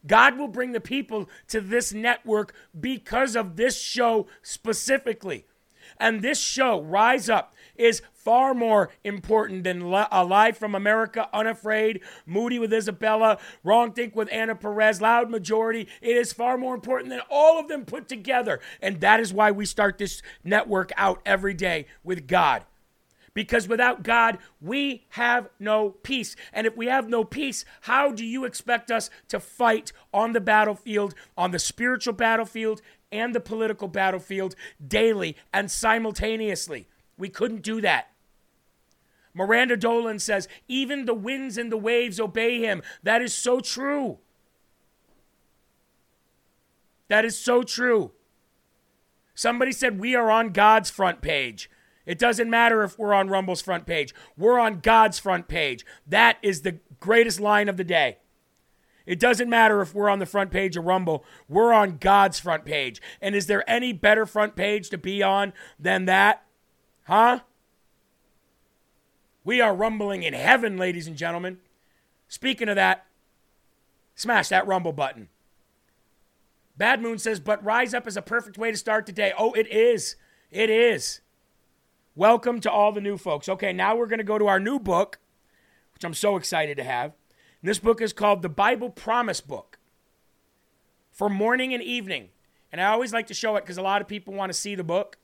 God 0.05 0.38
will 0.38 0.47
bring 0.47 0.71
the 0.71 0.79
people 0.79 1.29
to 1.47 1.62
this 1.62 1.93
network 1.93 2.53
because 2.79 3.35
of 3.35 3.55
this 3.55 3.79
show 3.79 4.27
specifically. 4.41 5.45
And 5.99 6.21
this 6.21 6.39
show, 6.39 6.81
Rise 6.81 7.29
Up, 7.29 7.53
is 7.75 8.01
far 8.13 8.53
more 8.53 8.89
important 9.03 9.63
than 9.63 9.91
li- 9.91 10.05
Live 10.12 10.57
from 10.57 10.75
America, 10.75 11.27
Unafraid, 11.33 12.01
Moody 12.25 12.59
with 12.59 12.73
Isabella, 12.73 13.38
Wrong 13.63 13.91
Think 13.91 14.15
with 14.15 14.31
Anna 14.31 14.55
Perez, 14.55 15.01
Loud 15.01 15.29
Majority. 15.29 15.88
It 16.01 16.15
is 16.15 16.31
far 16.31 16.57
more 16.57 16.75
important 16.75 17.09
than 17.09 17.21
all 17.29 17.59
of 17.59 17.67
them 17.67 17.85
put 17.85 18.07
together. 18.07 18.59
And 18.81 19.01
that 19.01 19.19
is 19.19 19.33
why 19.33 19.51
we 19.51 19.65
start 19.65 19.97
this 19.97 20.21
network 20.43 20.91
out 20.95 21.21
every 21.25 21.53
day 21.53 21.88
with 22.03 22.27
God 22.27 22.63
because 23.39 23.69
without 23.69 24.04
God, 24.04 24.38
we 24.60 25.06
have 25.12 25.47
no 25.62 25.91
peace. 25.91 26.36
And 26.52 26.67
if 26.67 26.75
we 26.75 26.88
have 26.88 27.08
no 27.08 27.23
peace, 27.23 27.63
how 27.84 28.12
do 28.12 28.25
you 28.25 28.43
expect 28.43 28.91
us 28.91 29.10
to 29.30 29.39
fight 29.39 29.93
on 30.13 30.34
the 30.34 30.41
battlefield, 30.41 31.15
on 31.38 31.52
the 31.52 31.58
spiritual 31.58 32.12
battlefield 32.12 32.82
and 33.13 33.34
the 33.34 33.39
political 33.39 33.88
battlefield 33.88 34.56
daily 34.86 35.38
and 35.54 35.71
simultaneously? 35.71 36.86
We 37.17 37.30
couldn't 37.30 37.62
do 37.62 37.80
that. 37.80 38.10
Miranda 39.34 39.78
Dolan 39.78 40.19
says, 40.19 40.49
even 40.67 41.06
the 41.06 41.13
winds 41.13 41.58
and 41.58 41.71
the 41.71 41.78
waves 41.78 42.19
obey 42.19 42.60
him. 42.60 42.82
That 43.04 43.21
is 43.21 43.34
so 43.34 43.62
true. 43.62 44.17
That 47.08 47.23
is 47.23 47.39
so 47.39 47.63
true. 47.63 48.12
Somebody 49.34 49.71
said, 49.71 49.97
We 49.97 50.13
are 50.13 50.30
on 50.30 50.49
God's 50.49 50.89
front 50.89 51.21
page. 51.21 51.69
It 52.10 52.17
doesn't 52.17 52.50
matter 52.50 52.84
if 52.84 52.98
we're 52.98 53.13
on 53.13 53.30
Rumble's 53.30 53.62
front 53.62 53.86
page. 53.86 54.15
We're 54.36 54.58
on 54.58 54.80
God's 54.80 55.19
front 55.19 55.48
page. 55.48 55.86
That 56.08 56.39
is 56.41 56.63
the 56.63 56.80
greatest 57.00 57.39
line 57.39 57.69
of 57.69 57.78
the 57.78 57.84
day. 57.84 58.17
It 59.06 59.19
doesn't 59.19 59.48
matter 59.48 59.80
if 59.80 59.93
we're 59.93 60.10
on 60.10 60.17
the 60.17 60.26
front 60.26 60.50
page 60.50 60.76
of 60.76 60.86
Rumble. 60.86 61.24
We're 61.48 61.72
on 61.72 62.00
God's 62.00 62.39
front 62.39 62.65
page. 62.65 63.00
And 63.22 63.36
is 63.36 63.45
there 63.45 63.63
any 63.69 63.93
better 63.93 64.26
front 64.26 64.56
page 64.56 64.89
to 64.89 64.98
be 64.98 65.22
on 65.22 65.54
than 65.80 66.06
that? 66.06 66.41
Huh? 67.04 67.41
We 69.43 69.62
are 69.62 69.76
rumbling 69.76 70.24
in 70.24 70.34
heaven, 70.34 70.78
ladies 70.78 71.06
and 71.06 71.15
gentlemen. 71.15 71.60
Speaking 72.28 72.69
of 72.69 72.76
that, 72.76 73.06
smash 74.15 74.50
that 74.50 74.65
Rumble 74.65 74.93
button. 74.93 75.30
Bad 76.76 77.04
Moon 77.04 77.19
says, 77.19 77.39
but 77.39 77.63
Rise 77.63 77.93
Up 77.93 78.08
is 78.08 78.17
a 78.17 78.24
perfect 78.24 78.58
way 78.58 78.72
to 78.72 78.78
start 78.78 79.06
the 79.06 79.12
day. 79.12 79.32
Oh, 79.38 79.54
it 79.54 79.67
is. 79.67 80.15
It 80.50 80.72
is. 80.72 81.22
Welcome 82.19 82.60
to 82.60 82.69
all 82.69 82.91
the 82.91 82.99
new 82.99 83.17
folks. 83.17 83.47
Okay, 83.47 83.71
now 83.71 83.95
we're 83.95 84.05
going 84.05 84.17
to 84.17 84.25
go 84.25 84.38
to 84.38 84.47
our 84.47 84.60
new 84.60 84.77
book, 84.77 85.19
which 85.93 86.03
I'm 86.03 86.13
so 86.13 86.36
excited 86.36 86.75
to 86.75 86.84
have. 86.84 87.13
And 87.62 87.69
this 87.69 87.79
book 87.79 88.01
is 88.01 88.12
called 88.12 88.41
The 88.41 88.49
Bible 88.49 88.89
Promise 88.89 89.39
Book 89.39 89.79
for 91.13 91.29
morning 91.29 91.73
and 91.73 91.82
evening. 91.82 92.27
And 92.73 92.82
I 92.82 92.88
always 92.88 93.13
like 93.13 93.27
to 93.27 93.34
show 93.34 93.55
it 93.55 93.62
because 93.62 93.77
a 93.77 93.82
lot 93.82 94.01
of 94.01 94.10
people 94.10 94.34
want 94.34 94.51
to 94.51 94.58
see 94.58 94.75
the 94.75 94.84
book. 94.84 95.17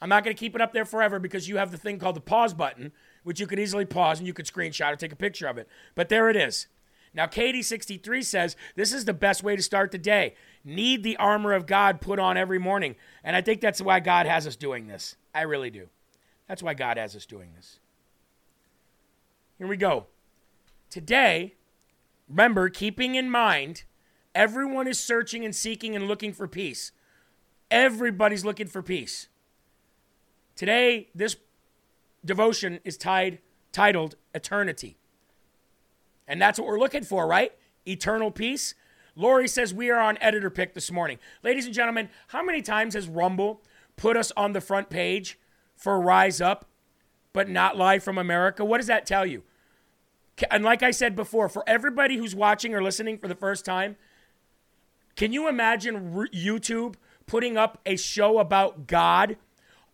I'm 0.00 0.08
not 0.08 0.22
going 0.22 0.36
to 0.36 0.38
keep 0.38 0.54
it 0.54 0.60
up 0.60 0.72
there 0.72 0.84
forever 0.84 1.18
because 1.18 1.48
you 1.48 1.56
have 1.56 1.72
the 1.72 1.76
thing 1.76 1.98
called 1.98 2.14
the 2.14 2.20
pause 2.20 2.54
button, 2.54 2.92
which 3.24 3.40
you 3.40 3.48
could 3.48 3.58
easily 3.58 3.84
pause 3.84 4.20
and 4.20 4.28
you 4.28 4.32
could 4.32 4.46
screenshot 4.46 4.92
or 4.92 4.96
take 4.96 5.10
a 5.10 5.16
picture 5.16 5.48
of 5.48 5.58
it. 5.58 5.66
But 5.96 6.08
there 6.08 6.30
it 6.30 6.36
is. 6.36 6.68
Now, 7.12 7.26
Katie63 7.26 8.22
says 8.24 8.54
this 8.76 8.92
is 8.92 9.06
the 9.06 9.12
best 9.12 9.42
way 9.42 9.56
to 9.56 9.62
start 9.62 9.90
the 9.90 9.98
day. 9.98 10.36
Need 10.64 11.02
the 11.02 11.16
armor 11.16 11.52
of 11.52 11.66
God 11.66 12.00
put 12.00 12.20
on 12.20 12.36
every 12.36 12.60
morning. 12.60 12.94
And 13.24 13.34
I 13.34 13.40
think 13.40 13.60
that's 13.60 13.82
why 13.82 13.98
God 13.98 14.26
has 14.26 14.46
us 14.46 14.54
doing 14.54 14.86
this. 14.86 15.16
I 15.34 15.42
really 15.42 15.70
do. 15.70 15.88
That's 16.48 16.62
why 16.62 16.74
God 16.74 16.96
has 16.96 17.16
us 17.16 17.26
doing 17.26 17.50
this. 17.56 17.80
Here 19.58 19.66
we 19.66 19.76
go. 19.76 20.06
Today, 20.90 21.54
remember, 22.28 22.68
keeping 22.68 23.14
in 23.14 23.30
mind, 23.30 23.84
everyone 24.34 24.86
is 24.86 25.00
searching 25.00 25.44
and 25.44 25.54
seeking 25.54 25.96
and 25.96 26.06
looking 26.06 26.32
for 26.32 26.46
peace. 26.46 26.92
Everybody's 27.70 28.44
looking 28.44 28.66
for 28.66 28.82
peace. 28.82 29.28
Today, 30.54 31.08
this 31.14 31.36
devotion 32.24 32.78
is 32.84 32.96
tied, 32.96 33.38
titled 33.72 34.16
Eternity. 34.34 34.96
And 36.28 36.40
that's 36.40 36.58
what 36.58 36.68
we're 36.68 36.78
looking 36.78 37.02
for, 37.02 37.26
right? 37.26 37.52
Eternal 37.86 38.30
peace. 38.30 38.74
Lori 39.16 39.46
says 39.48 39.74
we 39.74 39.90
are 39.90 40.00
on 40.00 40.18
editor 40.20 40.50
pick 40.50 40.74
this 40.74 40.90
morning. 40.90 41.18
Ladies 41.42 41.66
and 41.66 41.74
gentlemen, 41.74 42.08
how 42.28 42.42
many 42.42 42.62
times 42.62 42.94
has 42.94 43.08
Rumble 43.08 43.62
put 43.96 44.16
us 44.16 44.32
on 44.36 44.52
the 44.52 44.60
front 44.60 44.90
page 44.90 45.38
for 45.76 46.00
Rise 46.00 46.40
Up, 46.40 46.66
but 47.32 47.48
not 47.48 47.76
Live 47.76 48.02
from 48.02 48.18
America. 48.18 48.64
What 48.64 48.78
does 48.78 48.86
that 48.86 49.06
tell 49.06 49.26
you? 49.26 49.42
And 50.50 50.64
like 50.64 50.82
I 50.82 50.90
said 50.90 51.14
before, 51.14 51.48
for 51.48 51.62
everybody 51.66 52.16
who's 52.16 52.34
watching 52.34 52.74
or 52.74 52.82
listening 52.82 53.18
for 53.18 53.28
the 53.28 53.34
first 53.34 53.64
time, 53.64 53.96
can 55.16 55.32
you 55.32 55.48
imagine 55.48 56.12
YouTube 56.34 56.96
putting 57.26 57.56
up 57.56 57.80
a 57.86 57.96
show 57.96 58.38
about 58.38 58.86
God 58.86 59.36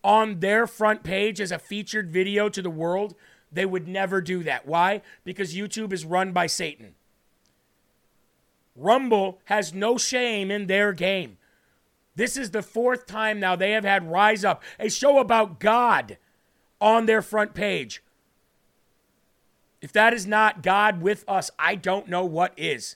on 0.03 0.39
their 0.39 0.65
front 0.65 1.03
page 1.03 1.39
as 1.39 1.51
a 1.51 1.59
featured 1.59 2.11
video 2.11 2.49
to 2.49 2.61
the 2.61 2.71
world? 2.71 3.13
They 3.51 3.65
would 3.65 3.87
never 3.87 4.21
do 4.21 4.43
that. 4.43 4.65
Why? 4.65 5.01
Because 5.23 5.53
YouTube 5.53 5.93
is 5.93 6.05
run 6.05 6.31
by 6.31 6.47
Satan. 6.47 6.95
Rumble 8.75 9.39
has 9.45 9.73
no 9.73 9.97
shame 9.97 10.49
in 10.49 10.67
their 10.67 10.93
game. 10.93 11.37
This 12.15 12.37
is 12.37 12.51
the 12.51 12.61
fourth 12.61 13.05
time 13.05 13.39
now 13.39 13.55
they 13.55 13.71
have 13.71 13.85
had 13.85 14.09
Rise 14.09 14.43
Up, 14.43 14.63
a 14.79 14.89
show 14.89 15.19
about 15.19 15.59
God, 15.59 16.17
on 16.79 17.05
their 17.05 17.21
front 17.21 17.53
page. 17.53 18.03
If 19.81 19.91
that 19.93 20.13
is 20.13 20.27
not 20.27 20.61
God 20.61 21.01
with 21.01 21.23
us, 21.27 21.51
I 21.57 21.75
don't 21.75 22.07
know 22.07 22.25
what 22.25 22.53
is. 22.57 22.95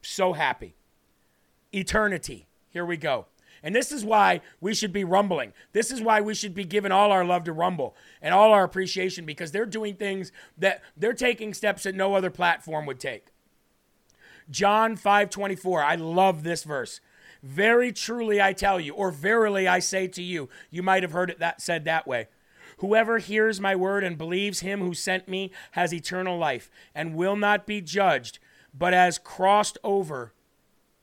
So 0.00 0.32
happy. 0.32 0.74
Eternity. 1.72 2.46
Here 2.70 2.86
we 2.86 2.96
go. 2.96 3.26
And 3.62 3.76
this 3.76 3.92
is 3.92 4.04
why 4.04 4.40
we 4.60 4.74
should 4.74 4.92
be 4.92 5.04
rumbling. 5.04 5.52
This 5.72 5.92
is 5.92 6.00
why 6.00 6.20
we 6.20 6.34
should 6.34 6.54
be 6.54 6.64
giving 6.64 6.90
all 6.90 7.12
our 7.12 7.24
love 7.24 7.44
to 7.44 7.52
Rumble 7.52 7.94
and 8.20 8.34
all 8.34 8.52
our 8.52 8.64
appreciation 8.64 9.24
because 9.24 9.52
they're 9.52 9.66
doing 9.66 9.94
things 9.94 10.32
that 10.58 10.82
they're 10.96 11.12
taking 11.12 11.54
steps 11.54 11.84
that 11.84 11.94
no 11.94 12.14
other 12.14 12.30
platform 12.30 12.86
would 12.86 12.98
take. 12.98 13.26
John 14.50 14.96
5:24. 14.96 15.82
I 15.84 15.94
love 15.94 16.42
this 16.42 16.64
verse. 16.64 17.00
Very 17.42 17.92
truly 17.92 18.40
I 18.40 18.52
tell 18.52 18.78
you, 18.78 18.94
or 18.94 19.10
verily 19.10 19.66
I 19.66 19.80
say 19.80 20.06
to 20.08 20.22
you, 20.22 20.48
you 20.70 20.82
might 20.82 21.02
have 21.02 21.12
heard 21.12 21.30
it 21.30 21.40
that 21.40 21.60
said 21.60 21.84
that 21.84 22.06
way. 22.06 22.28
Whoever 22.78 23.18
hears 23.18 23.60
my 23.60 23.76
word 23.76 24.04
and 24.04 24.18
believes 24.18 24.60
him 24.60 24.80
who 24.80 24.94
sent 24.94 25.28
me 25.28 25.50
has 25.72 25.92
eternal 25.92 26.38
life 26.38 26.70
and 26.94 27.14
will 27.14 27.36
not 27.36 27.66
be 27.66 27.80
judged, 27.80 28.38
but 28.76 28.92
has 28.92 29.18
crossed 29.18 29.78
over 29.84 30.32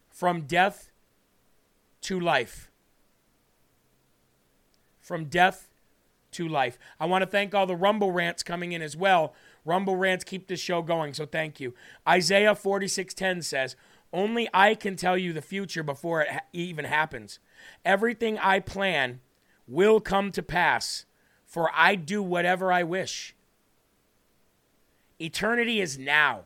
from 0.09 0.41
death 0.41 0.91
to 2.01 2.19
life. 2.19 2.69
From 4.99 5.25
death 5.25 5.69
to 6.31 6.47
life. 6.47 6.77
I 6.99 7.05
want 7.05 7.23
to 7.23 7.29
thank 7.29 7.55
all 7.55 7.65
the 7.65 7.75
Rumble 7.75 8.11
rants 8.11 8.43
coming 8.43 8.71
in 8.71 8.81
as 8.81 8.95
well. 8.95 9.33
Rumble 9.65 9.95
rants 9.95 10.23
keep 10.23 10.47
this 10.47 10.59
show 10.59 10.81
going, 10.81 11.13
so 11.13 11.25
thank 11.25 11.59
you. 11.59 11.73
Isaiah 12.07 12.55
46:10 12.55 13.43
says, 13.43 13.75
only 14.11 14.49
I 14.53 14.75
can 14.75 14.95
tell 14.95 15.17
you 15.17 15.33
the 15.33 15.41
future 15.41 15.83
before 15.83 16.21
it 16.21 16.29
ha- 16.29 16.39
even 16.53 16.85
happens. 16.85 17.39
Everything 17.85 18.37
I 18.39 18.59
plan 18.59 19.19
will 19.67 19.99
come 19.99 20.31
to 20.31 20.43
pass, 20.43 21.05
for 21.45 21.69
I 21.73 21.95
do 21.95 22.23
whatever 22.23 22.71
I 22.71 22.83
wish. 22.83 23.35
Eternity 25.19 25.81
is 25.81 25.97
now. 25.97 26.45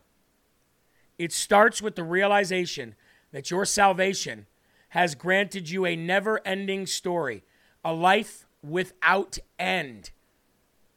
It 1.17 1.31
starts 1.31 1.81
with 1.81 1.95
the 1.95 2.03
realization 2.03 2.95
that 3.31 3.51
your 3.51 3.65
salvation 3.65 4.47
has 4.89 5.15
granted 5.15 5.69
you 5.69 5.85
a 5.85 5.95
never 5.95 6.41
ending 6.45 6.85
story, 6.85 7.43
a 7.83 7.93
life 7.93 8.45
without 8.61 9.37
end. 9.57 10.11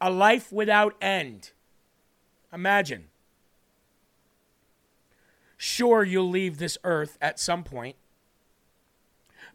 A 0.00 0.10
life 0.10 0.52
without 0.52 0.94
end. 1.00 1.52
Imagine. 2.52 3.08
Sure, 5.56 6.04
you'll 6.04 6.28
leave 6.28 6.58
this 6.58 6.76
earth 6.84 7.16
at 7.20 7.40
some 7.40 7.64
point, 7.64 7.96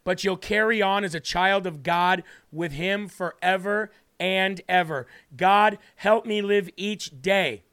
but 0.03 0.23
you'll 0.23 0.37
carry 0.37 0.81
on 0.81 1.03
as 1.03 1.13
a 1.13 1.19
child 1.19 1.67
of 1.67 1.83
God 1.83 2.23
with 2.51 2.71
Him 2.71 3.07
forever 3.07 3.91
and 4.19 4.61
ever. 4.67 5.07
God, 5.35 5.77
help 5.97 6.25
me 6.25 6.41
live 6.41 6.69
each 6.75 7.21
day 7.21 7.63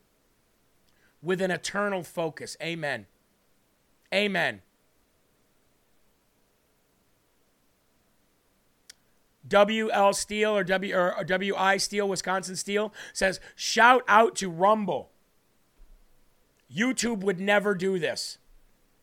with 1.22 1.40
an 1.40 1.50
eternal 1.50 2.02
focus. 2.02 2.56
Amen. 2.62 3.06
Amen. 4.12 4.62
WL 9.48 10.14
Steel 10.14 10.56
or 10.56 10.64
W 10.64 10.94
or 10.94 11.24
WI 11.24 11.78
Steel, 11.78 12.08
Wisconsin 12.08 12.56
Steel 12.56 12.92
says, 13.12 13.40
shout 13.56 14.02
out 14.06 14.36
to 14.36 14.50
Rumble. 14.50 15.10
YouTube 16.74 17.20
would 17.20 17.40
never 17.40 17.74
do 17.74 17.98
this. 17.98 18.38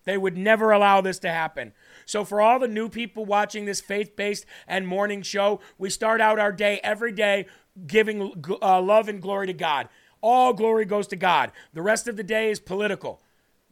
They 0.03 0.17
would 0.17 0.37
never 0.37 0.71
allow 0.71 1.01
this 1.01 1.17
to 1.19 1.29
happen. 1.31 1.73
So, 2.05 2.23
for 2.23 2.39
all 2.39 2.59
the 2.59 2.67
new 2.67 2.89
people 2.89 3.25
watching 3.25 3.65
this 3.65 3.81
faith 3.81 4.15
based 4.15 4.45
and 4.67 4.87
morning 4.87 5.23
show, 5.23 5.59
we 5.79 5.89
start 5.89 6.21
out 6.21 6.37
our 6.37 6.51
day 6.51 6.79
every 6.83 7.11
day 7.11 7.47
giving 7.87 8.31
uh, 8.61 8.81
love 8.81 9.09
and 9.09 9.21
glory 9.21 9.47
to 9.47 9.53
God. 9.53 9.89
All 10.21 10.53
glory 10.53 10.85
goes 10.85 11.07
to 11.07 11.15
God. 11.15 11.51
The 11.73 11.81
rest 11.81 12.07
of 12.07 12.17
the 12.17 12.23
day 12.23 12.51
is 12.51 12.59
political. 12.59 13.21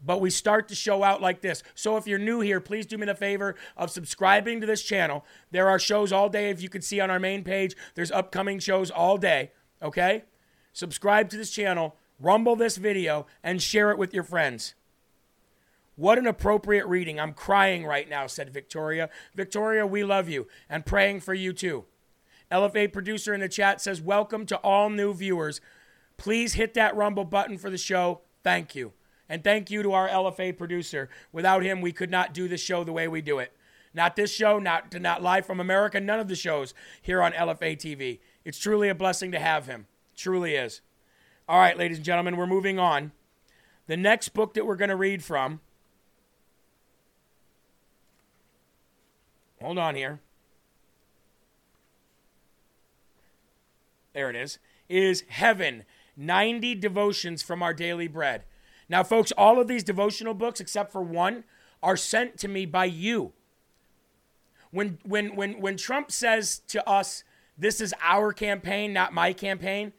but 0.06 0.20
we 0.20 0.30
start 0.30 0.68
the 0.68 0.76
show 0.76 1.04
out 1.04 1.22
like 1.22 1.42
this. 1.42 1.64
So 1.76 1.96
if 1.98 2.08
you're 2.08 2.20
new 2.20 2.42
here, 2.42 2.60
please 2.60 2.86
do 2.86 2.98
me 2.98 3.06
the 3.06 3.16
favor 3.16 3.56
of 3.78 3.90
subscribing 3.90 4.60
to 4.62 4.68
this 4.68 4.84
channel. 4.84 5.24
There 5.52 5.70
are 5.70 5.80
shows 5.80 6.12
all 6.12 6.30
day. 6.30 6.50
If 6.50 6.62
you 6.62 6.70
can 6.70 6.82
see 6.82 7.00
on 7.00 7.10
our 7.10 7.20
main 7.20 7.44
page, 7.44 7.76
there's 7.96 8.12
upcoming 8.12 8.60
shows 8.60 8.92
all 8.92 9.18
day. 9.18 9.52
Okay? 9.82 10.24
Subscribe 10.74 11.30
to 11.30 11.38
this 11.38 11.52
channel, 11.52 11.96
rumble 12.24 12.56
this 12.56 12.78
video, 12.78 13.28
and 13.44 13.62
share 13.62 13.92
it 13.92 13.98
with 13.98 14.14
your 14.14 14.24
friends. 14.24 14.74
What 15.96 16.18
an 16.18 16.26
appropriate 16.26 16.88
reading. 16.88 17.20
I'm 17.20 17.34
crying 17.34 17.86
right 17.86 18.10
now, 18.10 18.26
said 18.26 18.52
Victoria. 18.52 19.10
Victoria, 19.36 19.86
we 19.86 20.04
love 20.04 20.28
you 20.28 20.48
and 20.68 20.86
praying 20.86 21.20
for 21.20 21.36
you 21.36 21.54
too. 21.54 21.86
LFA 22.52 22.92
producer 22.92 23.34
in 23.34 23.42
the 23.42 23.50
chat 23.50 23.82
says, 23.82 24.02
Welcome 24.02 24.46
to 24.48 24.58
all 24.58 24.90
new 24.90 25.14
viewers. 25.14 25.62
Please 26.18 26.54
hit 26.54 26.74
that 26.74 26.96
rumble 26.96 27.26
button 27.26 27.58
for 27.58 27.70
the 27.70 27.78
show. 27.78 28.22
Thank 28.44 28.74
you. 28.74 28.94
And 29.30 29.44
thank 29.44 29.70
you 29.70 29.84
to 29.84 29.94
our 29.94 30.10
LFA 30.10 30.58
producer. 30.58 31.10
Without 31.32 31.64
him, 31.64 31.82
we 31.82 31.92
could 31.92 32.12
not 32.12 32.34
do 32.34 32.48
the 32.48 32.58
show 32.58 32.84
the 32.84 32.92
way 32.92 33.08
we 33.08 33.22
do 33.22 33.40
it. 33.40 33.52
Not 33.94 34.16
this 34.16 34.34
show, 34.34 34.58
not, 34.58 35.00
not 35.00 35.22
live 35.22 35.46
from 35.46 35.60
America, 35.60 36.00
none 36.00 36.20
of 36.20 36.28
the 36.28 36.36
shows 36.36 36.74
here 37.02 37.22
on 37.22 37.32
LFA 37.34 37.78
TV. 37.78 38.20
It's 38.44 38.58
truly 38.58 38.90
a 38.90 38.96
blessing 38.96 39.32
to 39.32 39.40
have 39.40 39.68
him. 39.68 39.86
Truly 40.16 40.56
is. 40.56 40.82
All 41.48 41.60
right, 41.60 41.78
ladies 41.78 41.98
and 41.98 42.06
gentlemen, 42.06 42.38
we're 42.38 42.48
moving 42.48 42.80
on. 42.80 43.12
The 43.88 43.98
next 43.98 44.30
book 44.30 44.54
that 44.54 44.66
we're 44.66 44.78
going 44.78 44.90
to 44.90 44.96
read 44.96 45.24
from 45.24 45.60
Hold 49.62 49.78
on 49.78 49.96
here. 49.96 50.20
There 54.14 54.30
it 54.30 54.36
is. 54.36 54.60
Is 54.90 55.24
Heaven 55.30 55.86
90 56.18 56.76
devotions 56.76 57.42
from 57.42 57.64
our 57.64 57.74
daily 57.74 58.08
bread. 58.08 58.44
Now, 58.90 59.04
folks, 59.04 59.32
all 59.38 59.60
of 59.60 59.68
these 59.68 59.84
devotional 59.84 60.34
books, 60.34 60.60
except 60.60 60.92
for 60.92 61.02
one, 61.02 61.46
are 61.82 61.98
sent 61.98 62.38
to 62.40 62.48
me 62.48 62.66
by 62.66 62.86
you. 62.86 63.34
When, 64.72 65.00
when, 65.04 65.36
when, 65.36 65.60
when 65.60 65.78
Trump 65.78 66.12
says 66.12 66.60
to 66.68 66.88
us, 66.88 67.24
this 67.58 67.82
is 67.82 67.94
our 68.02 68.34
campaign, 68.34 68.94
not 68.94 69.14
my 69.14 69.34
campaign, 69.34 69.94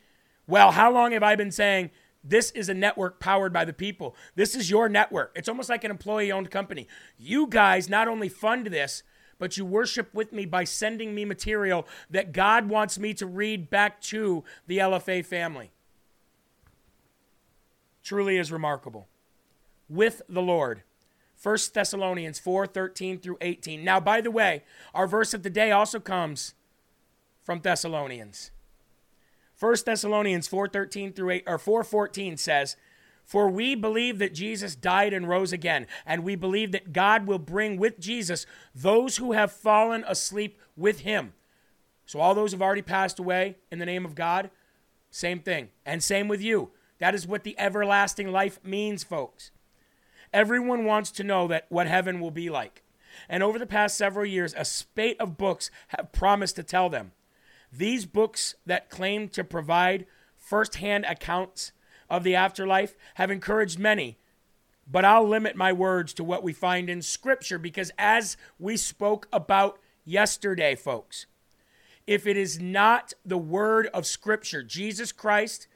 well, 0.47 0.73
how 0.73 0.93
long 0.93 1.13
have 1.13 1.23
I 1.23 1.37
been 1.37 1.51
saying 1.51 1.91
this 2.23 2.51
is 2.53 2.69
a 2.69 2.75
network 2.75 3.21
powered 3.21 3.53
by 3.53 3.65
the 3.65 3.73
people? 3.73 4.15
This 4.35 4.55
is 4.55 4.71
your 4.71 4.89
network. 4.89 5.33
It's 5.35 5.49
almost 5.49 5.69
like 5.69 5.85
an 5.85 5.91
employee 5.91 6.33
owned 6.33 6.51
company. 6.51 6.87
You 7.19 7.47
guys 7.47 7.89
not 7.89 8.09
only 8.09 8.29
fund 8.29 8.67
this, 8.67 9.03
but 9.39 9.57
you 9.57 9.65
worship 9.65 10.13
with 10.15 10.33
me 10.33 10.47
by 10.47 10.65
sending 10.65 11.15
me 11.15 11.25
material 11.25 11.87
that 12.11 12.33
God 12.33 12.69
wants 12.69 12.99
me 12.99 13.15
to 13.15 13.27
read 13.27 13.71
back 13.71 14.01
to 14.03 14.45
the 14.67 14.79
LFA 14.79 15.25
family. 15.25 15.73
Truly 18.03 18.37
is 18.37 18.53
remarkable. 18.53 19.09
With 19.89 20.23
the 20.29 20.43
Lord. 20.43 20.83
1 21.43 21.57
Thessalonians 21.75 22.39
4 22.39 22.67
13 22.67 23.19
through 23.19 23.39
18. 23.41 23.85
Now, 23.85 24.01
by 24.01 24.21
the 24.21 24.31
way, 24.31 24.63
our 24.95 25.07
verse 25.07 25.35
of 25.35 25.43
the 25.43 25.51
day 25.51 25.71
also 25.73 26.01
comes 26.01 26.55
from 27.43 27.61
Thessalonians. 27.61 28.51
1 29.65 29.77
Thessalonians 29.87 30.47
4 30.47 30.69
13 30.69 31.15
through 31.15 31.31
8 31.31 31.45
or 31.47 31.59
4 31.59 31.85
14 31.85 32.37
says, 32.37 32.77
for 33.25 33.49
we 33.49 33.75
believe 33.75 34.19
that 34.19 34.35
Jesus 34.35 34.77
died 34.77 35.15
and 35.15 35.27
rose 35.27 35.51
again, 35.51 35.87
and 36.05 36.23
we 36.23 36.37
believe 36.37 36.73
that 36.73 36.93
God 36.93 37.27
will 37.27 37.39
bring 37.39 37.79
with 37.79 37.99
Jesus 37.99 38.45
those 38.75 39.17
who 39.17 39.33
have 39.33 39.51
fallen 39.51 40.05
asleep 40.07 40.61
with 40.77 41.01
him. 41.01 41.33
So, 42.05 42.21
all 42.21 42.35
those 42.35 42.53
who 42.53 42.57
have 42.57 42.63
already 42.63 42.83
passed 42.83 43.19
away 43.19 43.57
in 43.73 43.79
the 43.79 43.87
name 43.87 44.05
of 44.05 44.15
God, 44.15 44.51
same 45.11 45.41
thing. 45.41 45.71
And 45.87 46.03
same 46.03 46.29
with 46.29 46.43
you. 46.43 46.73
That 46.99 47.15
is 47.15 47.27
what 47.27 47.45
the 47.45 47.59
everlasting 47.59 48.31
life 48.31 48.61
means, 48.63 49.03
folks. 49.03 49.51
Everyone 50.31 50.85
wants 50.85 51.11
to 51.13 51.25
know 51.25 51.49
that 51.49 51.65
what 51.71 51.87
heaven 51.87 52.21
will 52.21 52.31
be 52.31 52.51
like. 52.51 52.83
And 53.27 53.43
over 53.43 53.59
the 53.59 53.65
past 53.65 53.97
several 53.97 54.27
years, 54.27 54.53
a 54.55 54.67
spate 54.67 55.19
of 55.19 55.39
books 55.39 55.71
have 55.89 56.13
promised 56.13 56.57
to 56.57 56.63
tell 56.63 56.91
them. 56.91 57.13
These 57.77 58.07
books 58.07 58.55
that 58.67 58.91
claim 58.91 59.29
to 59.31 59.43
provide 59.43 60.07
firsthand 60.37 61.05
accounts 61.07 61.73
of 62.09 62.23
the 62.23 62.35
afterlife 62.35 62.95
have 63.15 63.31
encouraged 63.31 63.79
many. 63.79 64.19
But 64.91 65.05
I'll 65.05 65.27
limit 65.27 65.57
my 65.57 65.73
words 65.73 66.13
to 66.15 66.25
what 66.25 66.43
we 66.43 66.53
find 66.53 66.91
in 66.91 67.03
Scripture 67.03 67.59
because, 67.59 67.91
as 67.99 68.37
we 68.59 68.77
spoke 68.77 69.27
about 69.33 69.79
yesterday, 70.05 70.75
folks, 70.75 71.27
if 72.07 72.27
it 72.27 72.37
is 72.37 72.61
not 72.61 73.15
the 73.25 73.39
word 73.39 73.89
of 73.95 74.07
Scripture, 74.07 74.63
Jesus 74.63 75.11
Christ, 75.11 75.67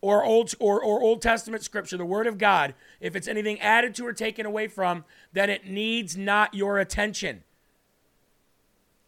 or 0.00 0.24
Old 0.24 0.54
or, 0.58 0.82
or 0.82 1.02
Old 1.02 1.20
Testament 1.20 1.62
Scripture, 1.62 1.98
the 1.98 2.06
Word 2.06 2.26
of 2.26 2.38
God, 2.38 2.74
if 3.00 3.14
it's 3.14 3.28
anything 3.28 3.60
added 3.60 3.94
to 3.96 4.06
or 4.06 4.14
taken 4.14 4.46
away 4.46 4.66
from, 4.66 5.04
then 5.34 5.50
it 5.50 5.66
needs 5.66 6.16
not 6.16 6.54
your 6.54 6.78
attention. 6.78 7.44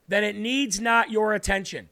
Then 0.06 0.22
it 0.22 0.36
needs 0.36 0.78
not 0.78 1.10
your 1.10 1.32
attention. 1.32 1.88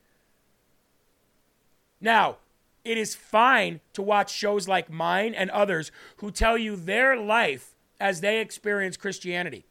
Now, 2.01 2.37
it 2.85 2.97
is 2.97 3.15
fine 3.15 3.81
to 3.93 4.03
watch 4.03 4.33
shows 4.33 4.67
like 4.67 4.91
mine 4.91 5.35
and 5.35 5.51
others 5.51 5.93
who 6.17 6.31
tell 6.31 6.57
you 6.57 6.77
their 6.77 7.17
life 7.17 7.77
as 8.01 8.21
they 8.21 8.41
experience 8.41 8.97
Christianity. 8.97 9.67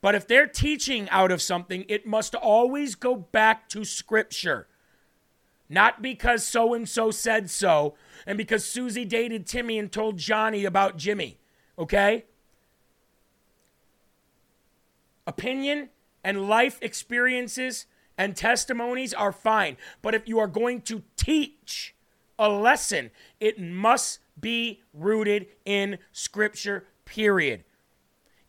But 0.00 0.14
if 0.14 0.26
they're 0.26 0.46
teaching 0.46 1.08
out 1.10 1.30
of 1.30 1.42
something, 1.42 1.84
it 1.88 2.06
must 2.06 2.34
always 2.34 2.94
go 2.94 3.16
back 3.16 3.68
to 3.70 3.84
Scripture. 3.84 4.68
Not 5.68 6.00
because 6.00 6.46
so 6.46 6.74
and 6.74 6.88
so 6.88 7.10
said 7.10 7.50
so, 7.50 7.94
and 8.26 8.38
because 8.38 8.64
Susie 8.64 9.04
dated 9.04 9.46
Timmy 9.46 9.78
and 9.78 9.90
told 9.90 10.16
Johnny 10.16 10.64
about 10.64 10.96
Jimmy. 10.96 11.38
Okay? 11.78 12.24
Opinion 15.26 15.88
and 16.22 16.48
life 16.48 16.78
experiences 16.80 17.86
and 18.18 18.36
testimonies 18.36 19.12
are 19.14 19.32
fine. 19.32 19.76
But 20.02 20.14
if 20.14 20.26
you 20.26 20.38
are 20.38 20.46
going 20.46 20.82
to 20.82 21.02
teach, 21.16 21.94
a 22.38 22.48
lesson. 22.48 23.10
It 23.40 23.60
must 23.60 24.20
be 24.38 24.82
rooted 24.92 25.46
in 25.64 25.98
Scripture, 26.12 26.86
period. 27.04 27.64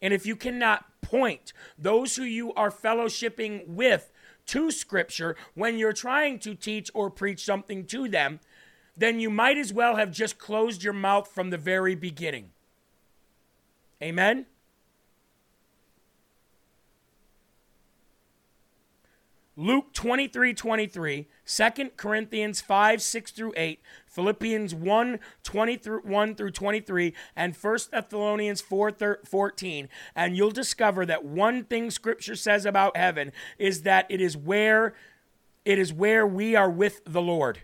And 0.01 0.13
if 0.13 0.25
you 0.25 0.35
cannot 0.35 0.85
point 1.01 1.53
those 1.77 2.15
who 2.15 2.23
you 2.23 2.53
are 2.53 2.69
fellowshipping 2.69 3.67
with 3.67 4.11
to 4.47 4.71
Scripture 4.71 5.35
when 5.55 5.77
you're 5.77 5.93
trying 5.93 6.39
to 6.39 6.55
teach 6.55 6.89
or 6.93 7.09
preach 7.09 7.43
something 7.43 7.85
to 7.85 8.07
them, 8.07 8.39
then 8.95 9.19
you 9.19 9.29
might 9.29 9.57
as 9.57 9.71
well 9.71 9.95
have 9.95 10.11
just 10.11 10.37
closed 10.37 10.83
your 10.83 10.93
mouth 10.93 11.27
from 11.27 11.49
the 11.49 11.57
very 11.57 11.95
beginning. 11.95 12.51
Amen? 14.01 14.45
Luke 19.59 19.91
23 19.93 20.53
23, 20.53 21.27
2 21.47 21.89
Corinthians 21.97 22.61
5 22.61 23.01
6 23.01 23.31
through 23.31 23.53
8, 23.57 23.81
Philippians 24.05 24.75
1 24.75 25.19
20 25.43 25.77
through 25.77 26.01
1 26.01 26.35
through 26.35 26.51
23, 26.51 27.13
and 27.35 27.55
1 27.55 27.77
Thessalonians 27.91 28.61
4 28.61 29.19
14. 29.25 29.89
And 30.15 30.37
you'll 30.37 30.51
discover 30.51 31.07
that 31.07 31.25
one 31.25 31.63
thing 31.63 31.89
scripture 31.89 32.35
says 32.35 32.67
about 32.67 32.95
heaven 32.95 33.31
is 33.57 33.81
that 33.81 34.05
it 34.09 34.21
is 34.21 34.37
where 34.37 34.93
it 35.65 35.79
is 35.79 35.91
where 35.91 36.25
we 36.27 36.55
are 36.55 36.69
with 36.69 37.01
the 37.03 37.21
Lord. 37.21 37.61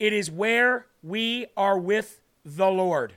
It 0.00 0.12
is 0.12 0.32
where 0.32 0.86
we 1.00 1.46
are 1.56 1.78
with 1.78 2.20
the 2.44 2.68
Lord. 2.68 3.14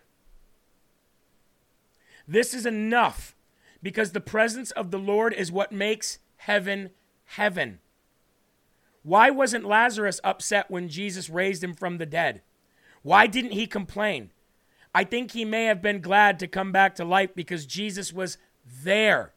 This 2.28 2.54
is 2.54 2.68
enough 2.68 3.36
because 3.82 4.12
the 4.12 4.22
presence 4.22 4.70
of 4.70 4.92
the 4.92 5.00
Lord 5.00 5.34
is 5.34 5.52
what 5.52 5.72
makes 5.72 6.20
heaven, 6.46 6.92
heaven. 7.26 7.80
Why 9.02 9.32
wasn't 9.32 9.66
Lazarus 9.66 10.20
upset 10.24 10.70
when 10.70 10.90
Jesus 10.90 11.28
raised 11.28 11.64
him 11.64 11.74
from 11.74 11.98
the 11.98 12.06
dead? 12.06 12.42
Why 13.02 13.26
didn't 13.26 13.54
he 13.54 13.66
complain? 13.66 14.32
I 14.94 15.06
think 15.06 15.32
he 15.32 15.44
may 15.44 15.66
have 15.66 15.82
been 15.82 16.02
glad 16.02 16.38
to 16.40 16.48
come 16.48 16.72
back 16.72 16.94
to 16.96 17.06
life 17.06 17.32
because 17.36 17.66
Jesus 17.66 18.14
was 18.14 18.38
there. 18.84 19.34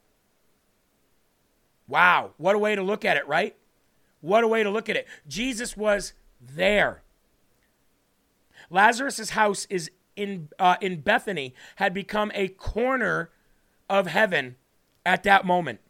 Wow, 1.86 2.32
what 2.36 2.54
a 2.54 2.58
way 2.58 2.74
to 2.74 2.82
look 2.82 3.06
at 3.06 3.16
it, 3.16 3.26
right? 3.26 3.56
What 4.20 4.44
a 4.44 4.48
way 4.48 4.62
to 4.62 4.70
look 4.70 4.90
at 4.90 4.96
it. 4.96 5.06
Jesus 5.26 5.76
was 5.76 6.12
there. 6.40 7.02
Lazarus' 8.68 9.30
house 9.30 9.66
is 9.70 9.90
in, 10.14 10.50
uh, 10.58 10.76
in 10.82 11.00
Bethany 11.00 11.54
had 11.76 11.94
become 11.94 12.30
a 12.34 12.48
corner 12.48 13.30
of 13.88 14.08
heaven 14.08 14.56
at 15.06 15.22
that 15.22 15.46
moment 15.46 15.80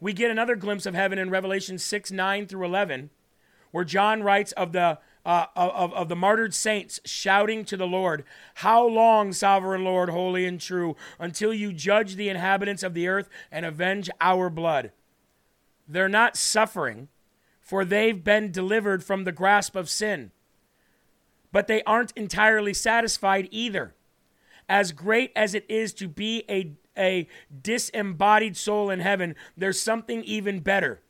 we 0.00 0.12
get 0.12 0.30
another 0.30 0.56
glimpse 0.56 0.86
of 0.86 0.94
heaven 0.94 1.18
in 1.18 1.30
Revelation 1.30 1.78
6 1.78 2.10
9 2.10 2.46
through 2.46 2.64
11, 2.64 3.10
where 3.70 3.84
John 3.84 4.22
writes 4.22 4.52
of 4.52 4.72
the, 4.72 4.98
uh, 5.26 5.46
of, 5.56 5.92
of 5.92 6.08
the 6.08 6.16
martyred 6.16 6.54
saints 6.54 7.00
shouting 7.04 7.64
to 7.66 7.76
the 7.76 7.86
Lord, 7.86 8.24
How 8.54 8.86
long, 8.86 9.32
sovereign 9.32 9.84
Lord, 9.84 10.08
holy 10.10 10.46
and 10.46 10.60
true, 10.60 10.96
until 11.18 11.52
you 11.52 11.72
judge 11.72 12.14
the 12.14 12.28
inhabitants 12.28 12.82
of 12.82 12.94
the 12.94 13.08
earth 13.08 13.28
and 13.50 13.66
avenge 13.66 14.08
our 14.20 14.48
blood? 14.48 14.92
They're 15.88 16.08
not 16.08 16.36
suffering, 16.36 17.08
for 17.60 17.84
they've 17.84 18.22
been 18.22 18.52
delivered 18.52 19.02
from 19.02 19.24
the 19.24 19.32
grasp 19.32 19.74
of 19.74 19.88
sin. 19.88 20.30
But 21.50 21.66
they 21.66 21.82
aren't 21.84 22.12
entirely 22.12 22.74
satisfied 22.74 23.48
either. 23.50 23.94
as 24.68 24.92
great 24.92 25.32
as 25.34 25.54
it 25.54 25.64
is 25.68 25.94
to 25.94 26.06
be 26.06 26.44
a, 26.48 26.72
a 26.98 27.28
disembodied 27.62 28.56
soul 28.56 28.90
in 28.90 29.00
heaven, 29.00 29.36
there's 29.56 29.80
something 29.80 30.22
even 30.24 30.60
better 30.60 31.00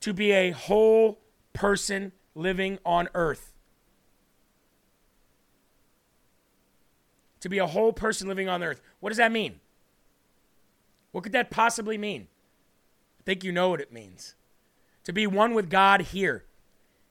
to 0.00 0.12
be 0.12 0.32
a 0.32 0.50
whole 0.50 1.20
person 1.52 2.12
living 2.34 2.78
on 2.84 3.08
earth. 3.14 3.52
To 7.40 7.48
be 7.48 7.58
a 7.58 7.66
whole 7.66 7.92
person 7.92 8.28
living 8.28 8.48
on 8.48 8.62
earth. 8.62 8.80
What 9.00 9.10
does 9.10 9.18
that 9.18 9.32
mean? 9.32 9.60
What 11.12 11.24
could 11.24 11.32
that 11.32 11.50
possibly 11.50 11.98
mean? 11.98 12.28
I 13.20 13.22
think 13.24 13.44
you 13.44 13.52
know 13.52 13.70
what 13.70 13.80
it 13.80 13.92
means. 13.92 14.34
To 15.04 15.12
be 15.12 15.26
one 15.26 15.54
with 15.54 15.70
God 15.70 16.02
here 16.02 16.44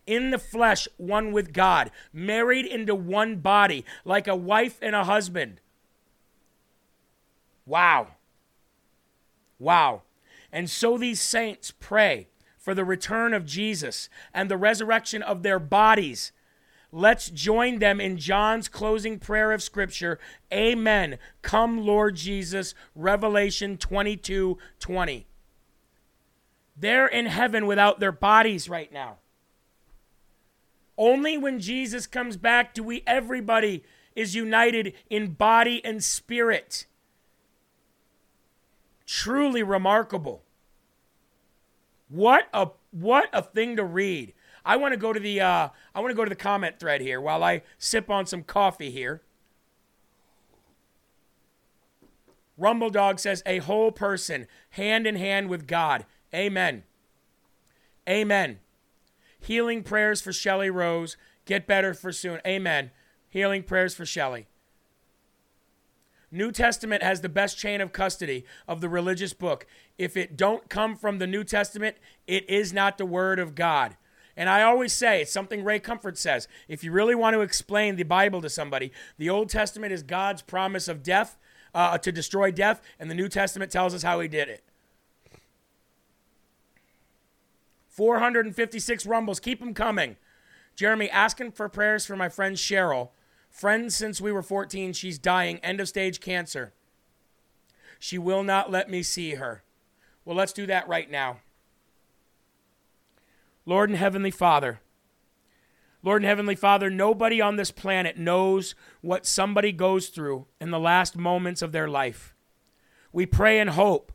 in 0.05 0.31
the 0.31 0.39
flesh, 0.39 0.87
one 0.97 1.31
with 1.31 1.53
God, 1.53 1.91
married 2.13 2.65
into 2.65 2.95
one 2.95 3.37
body, 3.37 3.83
like 4.05 4.27
a 4.27 4.35
wife 4.35 4.79
and 4.81 4.95
a 4.95 5.03
husband. 5.03 5.59
Wow. 7.67 8.07
Wow. 9.59 10.01
And 10.51 10.69
so 10.69 10.97
these 10.97 11.21
saints 11.21 11.71
pray 11.71 12.29
for 12.57 12.73
the 12.73 12.85
return 12.85 13.33
of 13.33 13.45
Jesus 13.45 14.09
and 14.33 14.49
the 14.49 14.57
resurrection 14.57 15.21
of 15.21 15.43
their 15.43 15.59
bodies. 15.59 16.31
Let's 16.91 17.29
join 17.29 17.79
them 17.79 17.99
in 17.99 18.17
John's 18.17 18.69
closing 18.69 19.19
prayer 19.19 19.51
of 19.51 19.61
Scripture. 19.61 20.17
Amen. 20.51 21.19
Come, 21.41 21.85
Lord 21.85 22.15
Jesus. 22.15 22.73
Revelation 22.95 23.77
22 23.77 24.57
20. 24.79 25.27
They're 26.75 27.07
in 27.07 27.25
heaven 27.25 27.67
without 27.67 27.99
their 27.99 28.11
bodies 28.11 28.69
right 28.69 28.91
now. 28.91 29.17
Only 30.97 31.37
when 31.37 31.59
Jesus 31.59 32.07
comes 32.07 32.37
back 32.37 32.73
do 32.73 32.83
we, 32.83 33.03
everybody 33.05 33.83
is 34.15 34.35
united 34.35 34.93
in 35.09 35.33
body 35.33 35.83
and 35.85 36.03
spirit. 36.03 36.86
Truly 39.07 39.63
remarkable. 39.63 40.43
What 42.09 42.47
a 42.53 42.67
what 42.91 43.29
a 43.31 43.41
thing 43.41 43.77
to 43.77 43.83
read. 43.83 44.33
I 44.65 44.75
want 44.75 44.93
to 44.93 44.99
go 44.99 45.13
to 45.13 45.19
the 45.19 45.39
uh, 45.39 45.69
I 45.95 45.99
want 46.01 46.11
to 46.11 46.15
go 46.15 46.25
to 46.25 46.29
the 46.29 46.35
comment 46.35 46.77
thread 46.77 46.99
here 46.99 47.21
while 47.21 47.41
I 47.41 47.61
sip 47.77 48.09
on 48.09 48.25
some 48.25 48.43
coffee 48.43 48.91
here. 48.91 49.21
Rumble 52.57 52.89
Dog 52.89 53.19
says 53.19 53.41
a 53.45 53.59
whole 53.59 53.91
person 53.91 54.45
hand 54.71 55.07
in 55.07 55.15
hand 55.15 55.47
with 55.47 55.67
God. 55.67 56.05
Amen. 56.33 56.83
Amen. 58.09 58.59
Healing 59.39 59.83
prayers 59.83 60.21
for 60.21 60.33
Shelly 60.33 60.69
Rose. 60.69 61.15
Get 61.45 61.65
better 61.65 61.93
for 61.93 62.11
soon. 62.11 62.41
Amen. 62.45 62.91
Healing 63.29 63.63
prayers 63.63 63.95
for 63.95 64.05
Shelly. 64.05 64.47
New 66.31 66.51
Testament 66.51 67.03
has 67.03 67.21
the 67.21 67.29
best 67.29 67.57
chain 67.57 67.79
of 67.79 67.93
custody 67.93 68.45
of 68.67 68.81
the 68.81 68.89
religious 68.89 69.33
book. 69.33 69.65
If 69.97 70.17
it 70.17 70.35
don't 70.35 70.69
come 70.69 70.95
from 70.95 71.19
the 71.19 71.27
New 71.27 71.43
Testament, 71.43 71.95
it 72.27 72.49
is 72.49 72.73
not 72.73 72.97
the 72.97 73.05
word 73.05 73.39
of 73.39 73.55
God. 73.55 73.95
And 74.35 74.49
I 74.49 74.61
always 74.61 74.93
say, 74.93 75.21
it's 75.21 75.31
something 75.31 75.63
Ray 75.63 75.79
Comfort 75.79 76.17
says. 76.17 76.47
If 76.67 76.83
you 76.83 76.91
really 76.91 77.15
want 77.15 77.33
to 77.33 77.41
explain 77.41 77.95
the 77.95 78.03
Bible 78.03 78.41
to 78.41 78.49
somebody, 78.49 78.91
the 79.17 79.29
Old 79.29 79.49
Testament 79.49 79.93
is 79.93 80.03
God's 80.03 80.41
promise 80.41 80.87
of 80.87 81.01
death, 81.01 81.37
uh, 81.73 81.97
to 81.97 82.11
destroy 82.11 82.51
death, 82.51 82.81
and 82.99 83.09
the 83.09 83.15
New 83.15 83.29
Testament 83.29 83.71
tells 83.71 83.93
us 83.93 84.03
how 84.03 84.19
he 84.19 84.27
did 84.27 84.49
it. 84.49 84.63
456 87.89 89.05
rumbles. 89.07 89.39
Keep 89.39 89.59
them 89.59 89.73
coming. 89.73 90.17
Jeremy, 90.75 91.09
asking 91.09 91.53
for 91.53 91.67
prayers 91.67 92.05
for 92.05 92.15
my 92.15 92.29
friend 92.29 92.55
Cheryl. 92.55 93.09
Friends 93.57 93.95
since 93.95 94.21
we 94.21 94.31
were 94.31 94.43
14. 94.43 94.93
She's 94.93 95.17
dying. 95.17 95.57
End 95.63 95.79
of 95.79 95.89
stage 95.89 96.19
cancer. 96.19 96.73
She 97.97 98.19
will 98.19 98.43
not 98.43 98.69
let 98.69 98.87
me 98.87 99.01
see 99.01 99.33
her. 99.33 99.63
Well, 100.23 100.37
let's 100.37 100.53
do 100.53 100.67
that 100.67 100.87
right 100.87 101.09
now. 101.09 101.37
Lord 103.65 103.89
and 103.89 103.97
Heavenly 103.97 104.29
Father, 104.29 104.79
Lord 106.03 106.21
and 106.21 106.29
Heavenly 106.29 106.53
Father, 106.53 106.91
nobody 106.91 107.41
on 107.41 107.55
this 107.55 107.71
planet 107.71 108.15
knows 108.15 108.75
what 109.01 109.25
somebody 109.25 109.71
goes 109.71 110.09
through 110.09 110.45
in 110.61 110.69
the 110.69 110.79
last 110.79 111.17
moments 111.17 111.63
of 111.63 111.71
their 111.71 111.87
life. 111.87 112.35
We 113.11 113.25
pray 113.25 113.59
and 113.59 113.71
hope 113.71 114.13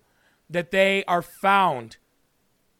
that 0.48 0.70
they 0.70 1.02
are 1.06 1.20
found 1.20 1.96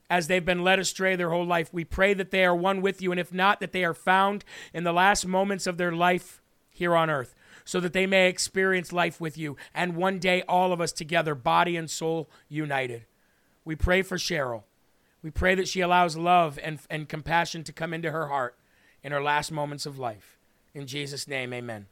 as 0.09 0.29
they've 0.29 0.45
been 0.45 0.63
led 0.63 0.79
astray 0.79 1.17
their 1.17 1.31
whole 1.31 1.45
life. 1.45 1.75
We 1.75 1.85
pray 1.85 2.15
that 2.15 2.31
they 2.31 2.45
are 2.45 2.55
one 2.55 2.83
with 2.83 3.03
you, 3.03 3.11
and 3.11 3.19
if 3.19 3.33
not, 3.35 3.59
that 3.59 3.73
they 3.73 3.83
are 3.83 3.95
found 3.95 4.45
in 4.73 4.85
the 4.85 4.93
last 4.93 5.27
moments 5.27 5.67
of 5.67 5.77
their 5.77 5.91
life 5.91 6.39
here 6.73 6.97
on 6.97 7.11
earth, 7.11 7.35
so 7.65 7.79
that 7.81 7.93
they 7.93 8.07
may 8.07 8.29
experience 8.29 8.93
life 8.93 9.21
with 9.21 9.39
you, 9.39 9.57
and 9.75 9.97
one 9.97 10.19
day 10.19 10.43
all 10.49 10.73
of 10.73 10.81
us 10.81 10.93
together, 10.93 11.35
body 11.35 11.77
and 11.77 11.91
soul 11.91 12.29
united. 12.49 13.05
We 13.65 13.77
pray 13.77 14.03
for 14.03 14.17
Cheryl. 14.17 14.65
We 15.23 15.31
pray 15.31 15.55
that 15.55 15.69
she 15.69 15.81
allows 15.81 16.17
love 16.17 16.59
and, 16.63 16.81
and 16.91 17.09
compassion 17.09 17.63
to 17.65 17.73
come 17.73 17.95
into 17.95 18.11
her 18.11 18.27
heart 18.29 18.57
in 19.03 19.13
her 19.13 19.23
last 19.23 19.53
moments 19.53 19.87
of 19.87 19.99
life. 19.99 20.39
In 20.75 20.87
Jesus' 20.87 21.29
name, 21.29 21.53
amen. 21.53 21.87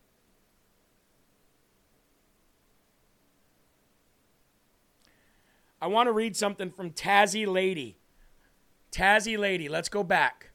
I 5.80 5.86
want 5.86 6.08
to 6.08 6.12
read 6.12 6.36
something 6.36 6.70
from 6.70 6.90
Tazzy 6.90 7.46
Lady. 7.46 7.96
Tazzy 8.92 9.38
Lady, 9.38 9.68
let's 9.68 9.88
go 9.88 10.02
back. 10.02 10.50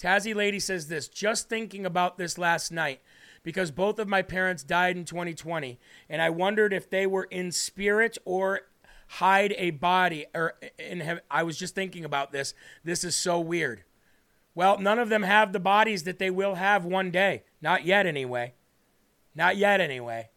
Tazzy 0.00 0.34
Lady 0.34 0.60
says 0.60 0.88
this 0.88 1.08
just 1.08 1.48
thinking 1.48 1.84
about 1.84 2.16
this 2.16 2.38
last 2.38 2.70
night 2.70 3.00
because 3.42 3.70
both 3.70 3.98
of 3.98 4.08
my 4.08 4.22
parents 4.22 4.62
died 4.62 4.96
in 4.96 5.04
2020 5.04 5.78
and 6.08 6.20
I 6.20 6.30
wondered 6.30 6.72
if 6.72 6.88
they 6.90 7.06
were 7.06 7.24
in 7.24 7.52
spirit 7.52 8.18
or 8.24 8.62
hide 9.08 9.54
a 9.56 9.70
body 9.70 10.26
or 10.34 10.54
in 10.78 11.00
heaven. 11.00 11.22
I 11.30 11.42
was 11.42 11.58
just 11.58 11.74
thinking 11.74 12.04
about 12.04 12.32
this. 12.32 12.54
This 12.84 13.02
is 13.02 13.16
so 13.16 13.40
weird. 13.40 13.84
Well, 14.54 14.78
none 14.78 14.98
of 14.98 15.08
them 15.08 15.22
have 15.22 15.52
the 15.52 15.60
bodies 15.60 16.02
that 16.04 16.18
they 16.18 16.30
will 16.30 16.56
have 16.56 16.84
one 16.84 17.10
day. 17.10 17.44
Not 17.62 17.84
yet 17.84 18.06
anyway. 18.06 18.54
Not 19.34 19.56
yet 19.56 19.80
anyway. 19.80 20.28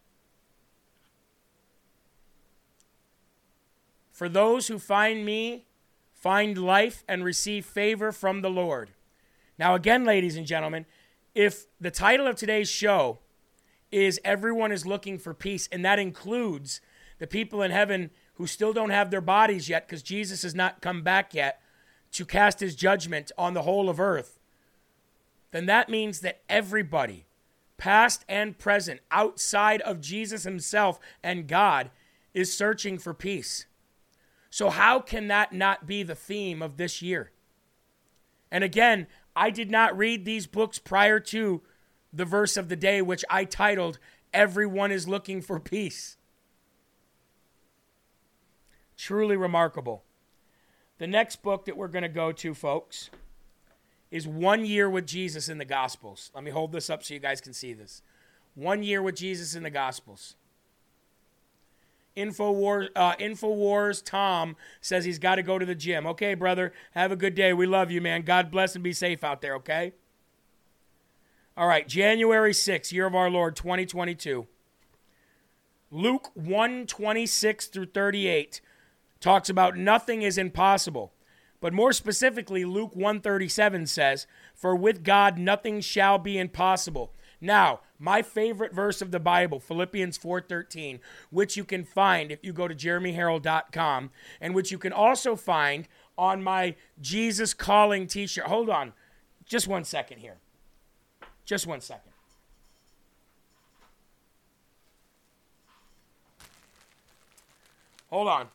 For 4.12 4.28
those 4.28 4.68
who 4.68 4.78
find 4.78 5.24
me 5.24 5.66
find 6.24 6.56
life 6.56 7.04
and 7.06 7.22
receive 7.22 7.66
favor 7.66 8.10
from 8.10 8.40
the 8.40 8.48
Lord. 8.48 8.88
Now, 9.58 9.74
again, 9.74 10.06
ladies 10.06 10.36
and 10.36 10.46
gentlemen, 10.46 10.86
if 11.34 11.66
the 11.80 11.90
title 11.90 12.26
of 12.26 12.36
today's 12.36 12.68
show 12.68 13.18
is 13.90 14.20
Everyone 14.24 14.72
is 14.72 14.86
Looking 14.86 15.18
for 15.18 15.34
Peace, 15.34 15.68
and 15.70 15.84
that 15.84 15.98
includes 15.98 16.80
the 17.18 17.26
people 17.26 17.62
in 17.62 17.70
heaven 17.70 18.10
who 18.34 18.46
still 18.46 18.72
don't 18.72 18.90
have 18.90 19.10
their 19.10 19.20
bodies 19.20 19.68
yet 19.68 19.86
because 19.86 20.02
Jesus 20.02 20.42
has 20.42 20.54
not 20.54 20.80
come 20.80 21.02
back 21.02 21.34
yet 21.34 21.60
to 22.12 22.24
cast 22.24 22.60
his 22.60 22.76
judgment 22.76 23.32
on 23.36 23.54
the 23.54 23.62
whole 23.62 23.88
of 23.88 24.00
earth, 24.00 24.38
then 25.50 25.66
that 25.66 25.88
means 25.88 26.20
that 26.20 26.42
everybody, 26.48 27.26
past 27.76 28.24
and 28.28 28.58
present, 28.58 29.00
outside 29.10 29.80
of 29.82 30.00
Jesus 30.00 30.44
himself 30.44 30.98
and 31.22 31.46
God, 31.46 31.90
is 32.32 32.56
searching 32.56 32.98
for 32.98 33.14
peace. 33.14 33.66
So, 34.50 34.70
how 34.70 35.00
can 35.00 35.28
that 35.28 35.52
not 35.52 35.86
be 35.86 36.02
the 36.02 36.14
theme 36.14 36.62
of 36.62 36.76
this 36.76 37.02
year? 37.02 37.32
And 38.50 38.62
again, 38.62 39.08
I 39.36 39.50
did 39.50 39.70
not 39.70 39.96
read 39.96 40.24
these 40.24 40.46
books 40.46 40.78
prior 40.78 41.18
to 41.20 41.62
the 42.12 42.24
verse 42.24 42.56
of 42.56 42.68
the 42.68 42.76
day, 42.76 43.02
which 43.02 43.24
I 43.28 43.44
titled, 43.44 43.98
Everyone 44.32 44.92
is 44.92 45.08
Looking 45.08 45.40
for 45.40 45.58
Peace. 45.58 46.16
Truly 48.96 49.36
remarkable. 49.36 50.04
The 50.98 51.06
next 51.06 51.42
book 51.42 51.64
that 51.64 51.76
we're 51.76 51.88
going 51.88 52.02
to 52.02 52.08
go 52.08 52.30
to, 52.32 52.54
folks, 52.54 53.10
is 54.10 54.28
One 54.28 54.64
Year 54.64 54.88
with 54.88 55.06
Jesus 55.06 55.48
in 55.48 55.58
the 55.58 55.64
Gospels. 55.64 56.30
Let 56.34 56.44
me 56.44 56.52
hold 56.52 56.70
this 56.70 56.88
up 56.88 57.02
so 57.02 57.14
you 57.14 57.20
guys 57.20 57.40
can 57.40 57.52
see 57.52 57.72
this. 57.72 58.02
One 58.54 58.84
Year 58.84 59.02
with 59.02 59.16
Jesus 59.16 59.56
in 59.56 59.64
the 59.64 59.70
Gospels. 59.70 60.36
Infowars, 62.16 62.88
uh, 62.94 63.14
Infowars 63.16 64.02
Tom 64.04 64.56
says 64.80 65.04
he's 65.04 65.18
got 65.18 65.36
to 65.36 65.42
go 65.42 65.58
to 65.58 65.66
the 65.66 65.74
gym. 65.74 66.06
Okay, 66.06 66.34
brother, 66.34 66.72
have 66.92 67.10
a 67.10 67.16
good 67.16 67.34
day. 67.34 67.52
We 67.52 67.66
love 67.66 67.90
you, 67.90 68.00
man. 68.00 68.22
God 68.22 68.50
bless 68.50 68.74
and 68.74 68.84
be 68.84 68.92
safe 68.92 69.24
out 69.24 69.40
there, 69.40 69.54
okay? 69.56 69.92
All 71.56 71.68
right, 71.68 71.86
January 71.86 72.52
6th, 72.52 72.92
year 72.92 73.06
of 73.06 73.14
our 73.14 73.30
Lord 73.30 73.56
2022. 73.56 74.46
Luke 75.90 76.30
1 76.34 76.86
26 76.86 77.66
through 77.66 77.86
38 77.86 78.60
talks 79.20 79.48
about 79.48 79.76
nothing 79.76 80.22
is 80.22 80.36
impossible. 80.36 81.12
But 81.60 81.72
more 81.72 81.92
specifically, 81.92 82.64
Luke 82.64 82.94
137 82.94 83.86
says, 83.86 84.26
For 84.54 84.76
with 84.76 85.02
God 85.02 85.38
nothing 85.38 85.80
shall 85.80 86.18
be 86.18 86.36
impossible. 86.36 87.14
Now, 87.44 87.80
my 87.98 88.22
favorite 88.22 88.72
verse 88.72 89.02
of 89.02 89.10
the 89.10 89.20
Bible, 89.20 89.60
Philippians 89.60 90.16
4:13, 90.16 90.98
which 91.30 91.58
you 91.58 91.64
can 91.64 91.84
find 91.84 92.32
if 92.32 92.42
you 92.42 92.54
go 92.54 92.66
to 92.66 92.74
jeremyharold.com 92.74 94.10
and 94.40 94.54
which 94.54 94.72
you 94.72 94.78
can 94.78 94.94
also 94.94 95.36
find 95.36 95.86
on 96.16 96.42
my 96.42 96.74
Jesus 97.02 97.52
Calling 97.52 98.06
t-shirt. 98.06 98.46
Hold 98.46 98.70
on. 98.70 98.94
Just 99.44 99.68
one 99.68 99.84
second 99.84 100.20
here. 100.20 100.38
Just 101.44 101.66
one 101.66 101.82
second. 101.82 102.12
Hold 108.08 108.28
on. 108.28 108.48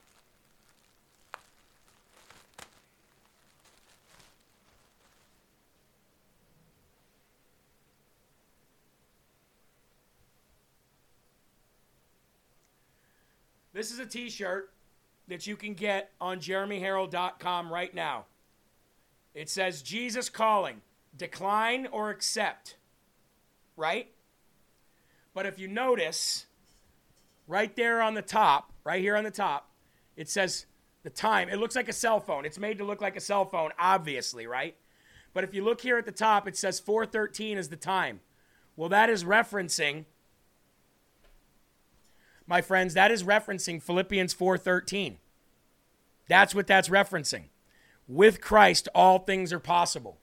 This 13.74 13.92
is 13.92 14.00
a 14.00 14.06
t 14.06 14.30
shirt 14.30 14.72
that 15.28 15.46
you 15.46 15.56
can 15.56 15.74
get 15.74 16.12
on 16.20 16.40
jeremyherald.com 16.40 17.72
right 17.72 17.94
now. 17.94 18.26
It 19.34 19.50
says 19.50 19.82
Jesus 19.82 20.28
calling, 20.30 20.82
decline 21.16 21.88
or 21.92 22.10
accept, 22.10 22.78
right? 23.78 24.08
But 25.34 25.46
if 25.46 25.60
you 25.60 25.68
notice, 25.68 26.48
right 27.48 27.76
there 27.76 28.02
on 28.02 28.16
the 28.16 28.22
top, 28.22 28.74
right 28.84 29.02
here 29.02 29.16
on 29.16 29.24
the 29.24 29.32
top, 29.32 29.70
it 30.18 30.30
says 30.30 30.66
the 31.04 31.10
time. 31.10 31.48
It 31.50 31.60
looks 31.60 31.76
like 31.76 31.90
a 31.90 31.94
cell 31.94 32.20
phone. 32.20 32.46
It's 32.46 32.60
made 32.60 32.80
to 32.80 32.84
look 32.84 33.02
like 33.02 33.16
a 33.16 33.22
cell 33.22 33.46
phone, 33.46 33.72
obviously, 33.78 34.48
right? 34.48 34.76
But 35.34 35.44
if 35.44 35.54
you 35.54 35.64
look 35.64 35.82
here 35.82 35.98
at 35.98 36.06
the 36.06 36.12
top, 36.12 36.48
it 36.48 36.58
says 36.58 36.80
413 36.80 37.58
is 37.58 37.70
the 37.70 37.76
time. 37.76 38.20
Well, 38.76 38.90
that 38.90 39.10
is 39.10 39.24
referencing 39.24 40.06
my 42.50 42.62
friends, 42.62 42.96
that 42.96 43.12
is 43.12 43.24
referencing 43.24 43.82
Philippians 43.82 44.34
4:13. 44.34 45.18
That's 46.28 46.56
what 46.56 46.68
that's 46.68 46.90
referencing. 46.90 47.46
With 48.08 48.42
Christ 48.42 48.90
all 48.96 49.20
things 49.20 49.54
are 49.54 49.60
possible. 49.60 50.18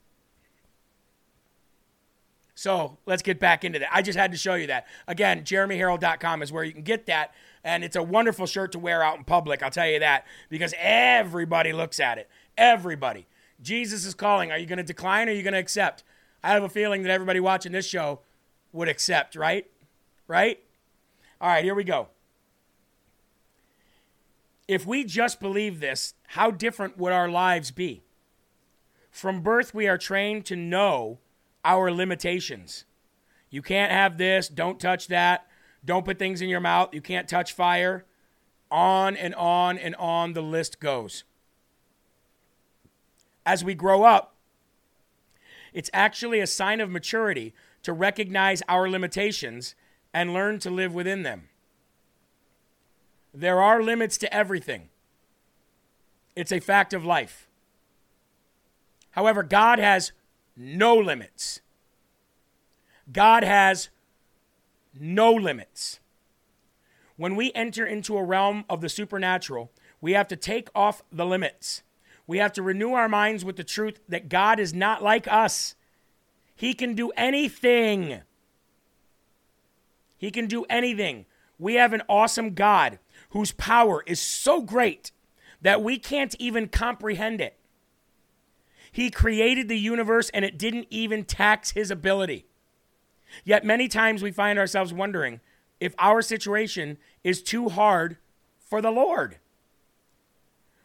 So 2.57 2.97
let's 3.07 3.22
get 3.22 3.39
back 3.39 3.64
into 3.64 3.79
that. 3.79 3.95
I 3.95 4.03
just 4.03 4.18
had 4.18 4.33
to 4.33 4.39
show 4.39 4.55
you 4.55 4.66
that. 4.68 4.87
Again, 5.07 5.45
jeremyherald.com 5.45 6.43
is 6.43 6.51
where 6.51 6.64
you 6.64 6.72
can 6.72 6.83
get 6.83 7.07
that. 7.07 7.33
And 7.62 7.85
it's 7.85 7.97
a 7.97 8.03
wonderful 8.03 8.47
shirt 8.47 8.72
to 8.72 8.79
wear 8.79 9.03
out 9.03 9.18
in 9.18 9.24
public, 9.24 9.62
I'll 9.62 9.70
tell 9.70 9.89
you 9.89 9.99
that, 9.99 10.24
because 10.49 10.72
everybody 10.79 11.72
looks 11.72 12.01
at 12.01 12.16
it. 12.16 12.31
Everybody. 12.57 13.27
Jesus 13.61 14.07
is 14.07 14.14
calling. 14.14 14.51
Are 14.51 14.59
you 14.59 14.66
going 14.66 14.79
to 14.79 14.85
decline 14.85 15.29
or 15.29 15.33
are 15.33 15.35
you 15.35 15.43
going 15.43 15.53
to 15.53 15.61
accept? 15.61 16.03
I 16.43 16.51
have 16.51 16.62
a 16.62 16.68
feeling 16.68 17.03
that 17.03 17.11
everybody 17.11 17.41
watching 17.41 17.72
this 17.72 17.87
show 17.87 18.20
would 18.72 18.89
accept, 18.89 19.37
right? 19.37 19.66
Right? 20.27 20.61
All 21.41 21.49
right, 21.49 21.64
here 21.64 21.74
we 21.74 21.85
go. 21.85 22.09
If 24.69 24.85
we 24.85 25.05
just 25.05 25.41
believe 25.41 25.81
this, 25.81 26.14
how 26.29 26.51
different 26.51 26.99
would 26.99 27.12
our 27.12 27.29
lives 27.29 27.71
be? 27.71 28.03
From 29.11 29.41
birth, 29.43 29.73
we 29.73 29.87
are 29.87 29.99
trained 29.99 30.45
to 30.47 30.57
know 30.57 31.19
our 31.64 31.91
limitations. 31.91 32.85
You 33.49 33.62
can't 33.62 33.93
have 33.93 34.19
this, 34.19 34.49
don't 34.49 34.81
touch 34.81 35.07
that, 35.07 35.47
don't 35.85 36.05
put 36.05 36.19
things 36.19 36.43
in 36.43 36.49
your 36.49 36.61
mouth, 36.61 36.93
you 36.93 37.01
can't 37.01 37.29
touch 37.29 37.53
fire. 37.53 38.05
On 38.69 39.17
and 39.17 39.33
on 39.37 39.79
and 39.79 39.95
on 39.95 40.33
the 40.33 40.43
list 40.43 40.81
goes. 40.81 41.23
As 43.45 43.62
we 43.62 43.75
grow 43.75 44.03
up, 44.03 44.35
it's 45.73 45.91
actually 45.93 46.41
a 46.41 46.47
sign 46.49 46.81
of 46.81 46.91
maturity 46.91 47.55
to 47.85 47.93
recognize 47.93 48.62
our 48.69 48.91
limitations 48.91 49.77
and 50.12 50.33
learn 50.33 50.59
to 50.59 50.71
live 50.71 50.93
within 50.93 51.23
them. 51.23 51.49
There 53.39 53.61
are 53.61 53.82
limits 53.82 54.16
to 54.18 54.34
everything, 54.34 54.89
it's 56.34 56.53
a 56.53 56.59
fact 56.59 56.95
of 56.95 57.05
life. 57.05 57.47
However, 59.11 59.43
God 59.43 59.78
has 59.78 60.12
no 60.57 60.97
limits. 60.97 61.61
God 63.12 63.45
has 63.45 63.91
no 64.99 65.32
limits. 65.32 66.01
When 67.16 67.37
we 67.37 67.53
enter 67.55 67.84
into 67.84 68.16
a 68.16 68.24
realm 68.24 68.64
of 68.70 68.80
the 68.80 68.89
supernatural, 68.89 69.70
we 70.01 70.12
have 70.12 70.28
to 70.28 70.37
take 70.37 70.68
off 70.74 71.03
the 71.12 71.26
limits. 71.26 71.82
We 72.26 72.39
have 72.39 72.55
to 72.55 72.62
renew 72.62 72.95
our 72.95 73.09
minds 73.09 73.45
with 73.45 73.57
the 73.57 73.64
truth 73.64 74.01
that 74.09 74.30
God 74.30 74.59
is 74.59 74.72
not 74.72 75.03
like 75.03 75.28
us. 75.28 75.74
He 76.55 76.72
can 76.72 76.95
do 76.95 77.11
anything. 77.11 78.22
He 80.16 80.30
can 80.30 80.47
do 80.47 80.64
anything. 80.70 81.26
We 81.59 81.74
have 81.74 81.93
an 81.93 82.03
awesome 82.09 82.55
God 82.55 82.99
whose 83.37 83.53
power 83.53 84.03
is 84.07 84.18
so 84.18 84.62
great 84.62 85.12
that 85.61 85.82
we 85.82 85.99
can't 85.99 86.34
even 86.39 86.66
comprehend 86.68 87.39
it. 87.39 87.59
He 88.91 89.11
created 89.11 89.68
the 89.68 89.78
universe 89.78 90.30
and 90.30 90.43
it 90.43 90.57
didn't 90.57 90.87
even 90.89 91.22
tax 91.22 91.72
his 91.72 91.91
ability. 91.91 92.47
Yet 93.45 93.62
many 93.62 93.89
times 93.89 94.22
we 94.22 94.30
find 94.30 94.59
ourselves 94.59 94.91
wondering 94.91 95.41
if 95.80 95.95
our 95.99 96.22
situation 96.22 96.97
is 97.22 97.43
too 97.43 97.68
hard 97.68 98.16
for 98.59 98.80
the 98.80 98.91
Lord. 98.91 99.37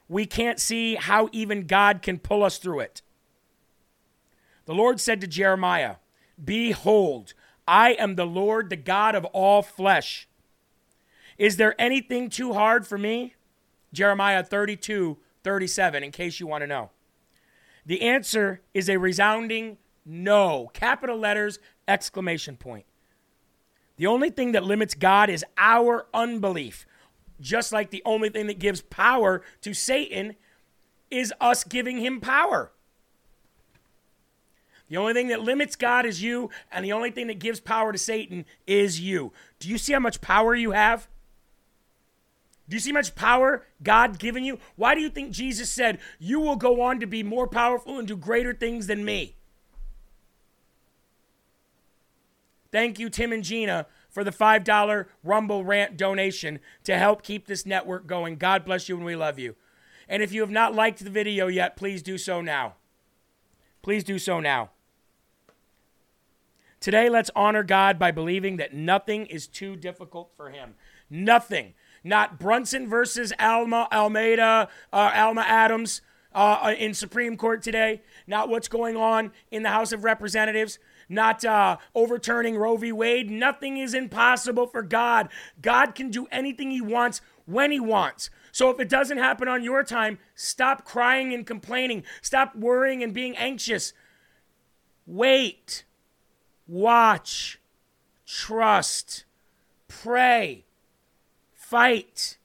We 0.10 0.26
can't 0.26 0.60
see 0.60 0.96
how 0.96 1.30
even 1.32 1.68
God 1.68 2.02
can 2.02 2.20
pull 2.20 2.44
us 2.44 2.58
through 2.58 2.82
it. 2.82 3.02
The 4.66 4.76
Lord 4.76 5.00
said 5.00 5.22
to 5.22 5.28
Jeremiah, 5.28 5.96
Behold, 6.44 7.34
I 7.66 7.92
am 7.94 8.16
the 8.16 8.26
Lord, 8.26 8.70
the 8.70 8.76
God 8.76 9.16
of 9.16 9.24
all 9.24 9.62
flesh. 9.62 10.28
Is 11.42 11.58
there 11.58 11.74
anything 11.82 12.30
too 12.30 12.54
hard 12.54 12.86
for 12.86 13.00
me? 13.00 13.34
Jeremiah 13.92 14.44
32, 14.44 15.18
37, 15.44 16.04
in 16.04 16.12
case 16.12 16.40
you 16.40 16.46
want 16.46 16.62
to 16.62 16.68
know. 16.68 16.92
The 17.84 18.04
answer 18.04 18.62
is 18.76 18.88
a 18.88 18.98
resounding 18.98 19.80
no. 20.06 20.70
Capital 20.76 21.18
letters, 21.18 21.58
exclamation 21.88 22.58
point. 22.58 22.86
The 23.98 24.06
only 24.06 24.30
thing 24.30 24.52
that 24.52 24.64
limits 24.64 24.94
God 24.94 25.32
is 25.32 25.44
our 25.58 26.06
unbelief. 26.14 26.86
Just 27.40 27.72
like 27.72 27.90
the 27.90 28.04
only 28.06 28.30
thing 28.30 28.46
that 28.46 28.60
gives 28.60 28.84
power 28.84 29.42
to 29.62 29.74
Satan 29.74 30.36
is 31.10 31.34
us 31.42 31.64
giving 31.64 31.98
him 31.98 32.22
power. 32.22 32.72
The 34.90 34.98
only 34.98 35.14
thing 35.14 35.30
that 35.30 35.42
limits 35.42 35.76
God 35.76 36.06
is 36.06 36.22
you, 36.22 36.52
and 36.72 36.86
the 36.86 36.94
only 36.94 37.10
thing 37.10 37.26
that 37.28 37.40
gives 37.40 37.60
power 37.60 37.92
to 37.92 37.98
Satan 37.98 38.46
is 38.68 39.02
you. 39.02 39.34
Do 39.58 39.70
you 39.70 39.80
see 39.80 39.94
how 39.94 40.00
much 40.00 40.22
power 40.22 40.54
you 40.54 40.70
have? 40.70 41.08
Do 42.70 42.76
you 42.76 42.80
see 42.80 42.92
much 42.92 43.16
power 43.16 43.66
God 43.84 44.20
given 44.20 44.44
you? 44.44 44.60
Why 44.76 44.96
do 44.96 45.02
you 45.02 45.10
think 45.10 45.32
Jesus 45.32 45.70
said, 45.70 46.00
You 46.20 46.40
will 46.40 46.56
go 46.56 46.82
on 46.82 47.00
to 47.00 47.08
be 47.08 47.24
more 47.24 47.48
powerful 47.48 48.00
and 48.00 48.08
do 48.08 48.16
greater 48.16 48.54
things 48.54 48.88
than 48.88 49.04
me? 49.04 49.36
Thank 52.72 53.00
you, 53.00 53.10
Tim 53.10 53.34
and 53.34 53.44
Gina, 53.44 53.88
for 54.10 54.24
the 54.24 54.32
$5 54.32 55.06
Rumble 55.24 55.66
Rant 55.66 55.98
donation 55.98 56.60
to 56.86 56.98
help 56.98 57.22
keep 57.22 57.46
this 57.46 57.66
network 57.66 58.08
going. 58.08 58.38
God 58.38 58.64
bless 58.64 58.88
you 58.88 58.96
and 58.96 59.06
we 59.06 59.16
love 59.16 59.38
you. 59.38 59.56
And 60.08 60.24
if 60.24 60.32
you 60.32 60.42
have 60.42 60.50
not 60.50 60.74
liked 60.74 61.04
the 61.04 61.10
video 61.10 61.48
yet, 61.48 61.76
please 61.76 62.02
do 62.02 62.18
so 62.18 62.42
now. 62.42 62.76
Please 63.82 64.04
do 64.04 64.20
so 64.20 64.40
now. 64.40 64.70
Today, 66.80 67.10
let's 67.10 67.30
honor 67.36 67.64
God 67.64 68.00
by 68.00 68.12
believing 68.12 68.58
that 68.58 68.74
nothing 68.74 69.26
is 69.28 69.48
too 69.48 69.76
difficult 69.76 70.32
for 70.36 70.50
Him. 70.50 70.74
Nothing 71.10 71.74
not 72.04 72.40
Brunson 72.40 72.88
versus 72.88 73.34
Alma 73.40 73.88
Almeida, 73.92 74.68
uh, 74.92 75.12
Alma 75.16 75.42
Adams 75.42 76.02
uh, 76.34 76.60
uh, 76.64 76.76
in 76.78 76.94
Supreme 76.94 77.38
Court 77.38 77.62
today, 77.62 78.02
not 78.26 78.50
what's 78.50 78.68
going 78.68 78.96
on 78.96 79.32
in 79.52 79.64
the 79.64 79.70
House 79.70 79.92
of 79.92 80.04
Representatives, 80.04 80.80
not 81.10 81.44
uh, 81.44 81.78
overturning 81.94 82.56
Roe 82.56 82.78
v. 82.78 82.92
Wade. 82.92 83.30
Nothing 83.30 83.78
is 83.78 83.94
impossible 83.94 84.68
for 84.68 84.82
God. 84.82 85.30
God 85.62 85.94
can 85.94 86.10
do 86.10 86.28
anything 86.32 86.72
He 86.72 86.82
wants 86.82 87.22
when 87.46 87.72
He 87.72 87.80
wants. 87.80 88.30
So 88.52 88.70
if 88.70 88.80
it 88.80 88.90
doesn't 88.90 89.18
happen 89.18 89.48
on 89.48 89.64
your 89.64 89.84
time, 89.84 90.20
stop 90.36 90.86
crying 90.86 91.34
and 91.34 91.46
complaining. 91.46 92.04
Stop 92.22 92.56
worrying 92.56 93.04
and 93.04 93.14
being 93.14 93.36
anxious. 93.38 93.94
Wait, 95.06 95.84
watch, 96.68 97.60
trust, 98.26 99.26
pray 99.88 100.66
fight, 101.72 102.38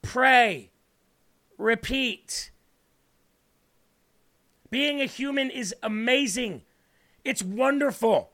pray, 0.00 0.70
repeat. 1.58 2.52
Being 4.70 5.00
a 5.00 5.06
human 5.06 5.50
is 5.50 5.74
amazing. 5.82 6.62
It's 7.24 7.42
wonderful. 7.42 8.30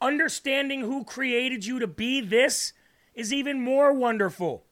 Understanding 0.00 0.80
who 0.80 1.04
created 1.04 1.64
you 1.64 1.78
to 1.78 1.86
be 1.86 2.20
this 2.20 2.72
is 3.14 3.32
even 3.32 3.60
more 3.60 3.92
wonderful. 3.92 4.64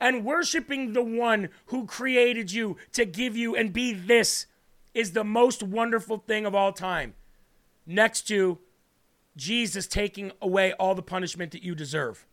And 0.00 0.24
worshiping 0.24 0.94
the 0.94 1.04
one 1.04 1.50
who 1.66 1.86
created 1.86 2.50
you 2.50 2.76
to 2.94 3.04
give 3.04 3.36
you 3.36 3.54
and 3.54 3.72
be 3.72 3.92
this 3.92 4.46
is 4.94 5.12
the 5.12 5.22
most 5.22 5.62
wonderful 5.62 6.18
thing 6.18 6.44
of 6.44 6.56
all 6.56 6.72
time. 6.72 7.14
Next 7.86 8.22
to 8.22 8.58
Jesus 9.36 9.86
taking 9.86 10.32
away 10.42 10.72
all 10.72 10.96
the 10.96 11.02
punishment 11.02 11.52
that 11.52 11.62
you 11.62 11.76
deserve. 11.76 12.26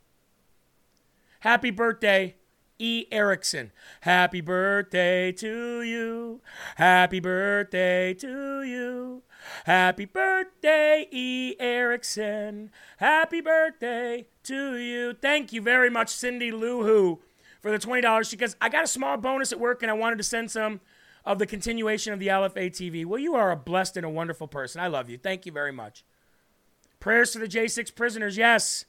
Happy 1.42 1.72
birthday, 1.72 2.36
E. 2.78 3.06
Erickson. 3.12 3.72
Happy 4.02 4.42
birthday 4.42 5.32
to 5.32 5.82
you. 5.82 6.42
Happy 6.76 7.20
birthday 7.20 8.14
to 8.14 8.62
you. 8.64 9.24
Happy 9.66 10.06
birthday, 10.06 11.08
E. 11.12 11.56
Erickson. 11.60 12.70
Happy 12.98 13.42
birthday 13.42 14.28
to 14.44 14.78
you. 14.78 15.14
Thank 15.14 15.52
you 15.52 15.64
very 15.64 15.89
much, 15.89 16.10
Cindy 16.10 16.52
Luhu, 16.52 17.18
for 17.60 17.72
the 17.72 17.80
$20 17.80 18.32
because 18.32 18.56
I 18.62 18.70
got 18.70 18.84
a 18.84 18.88
small 18.88 19.18
bonus 19.18 19.52
at 19.52 19.60
work 19.60 19.82
and 19.82 19.89
I 19.89 19.96
wanted 19.96 20.18
to 20.18 20.24
send 20.24 20.52
some 20.52 20.80
of 21.26 21.39
the 21.39 21.48
continuation 21.48 22.14
of 22.14 22.20
the 22.20 22.28
LFA 22.28 22.70
TV. 22.70 23.04
Well, 23.04 23.20
you 23.20 23.36
are 23.36 23.52
a 23.52 23.56
blessed 23.56 23.98
and 23.98 24.06
a 24.06 24.10
wonderful 24.10 24.48
person. 24.48 24.80
I 24.80 24.88
love 24.88 25.10
you. 25.10 25.18
Thank 25.18 25.48
you 25.48 25.52
very 25.52 25.72
much. 25.72 26.04
Prayers 27.00 27.32
to 27.32 27.39
the 27.39 27.48
J6 27.48 27.96
prisoners. 27.96 28.38
Yes. 28.38 28.86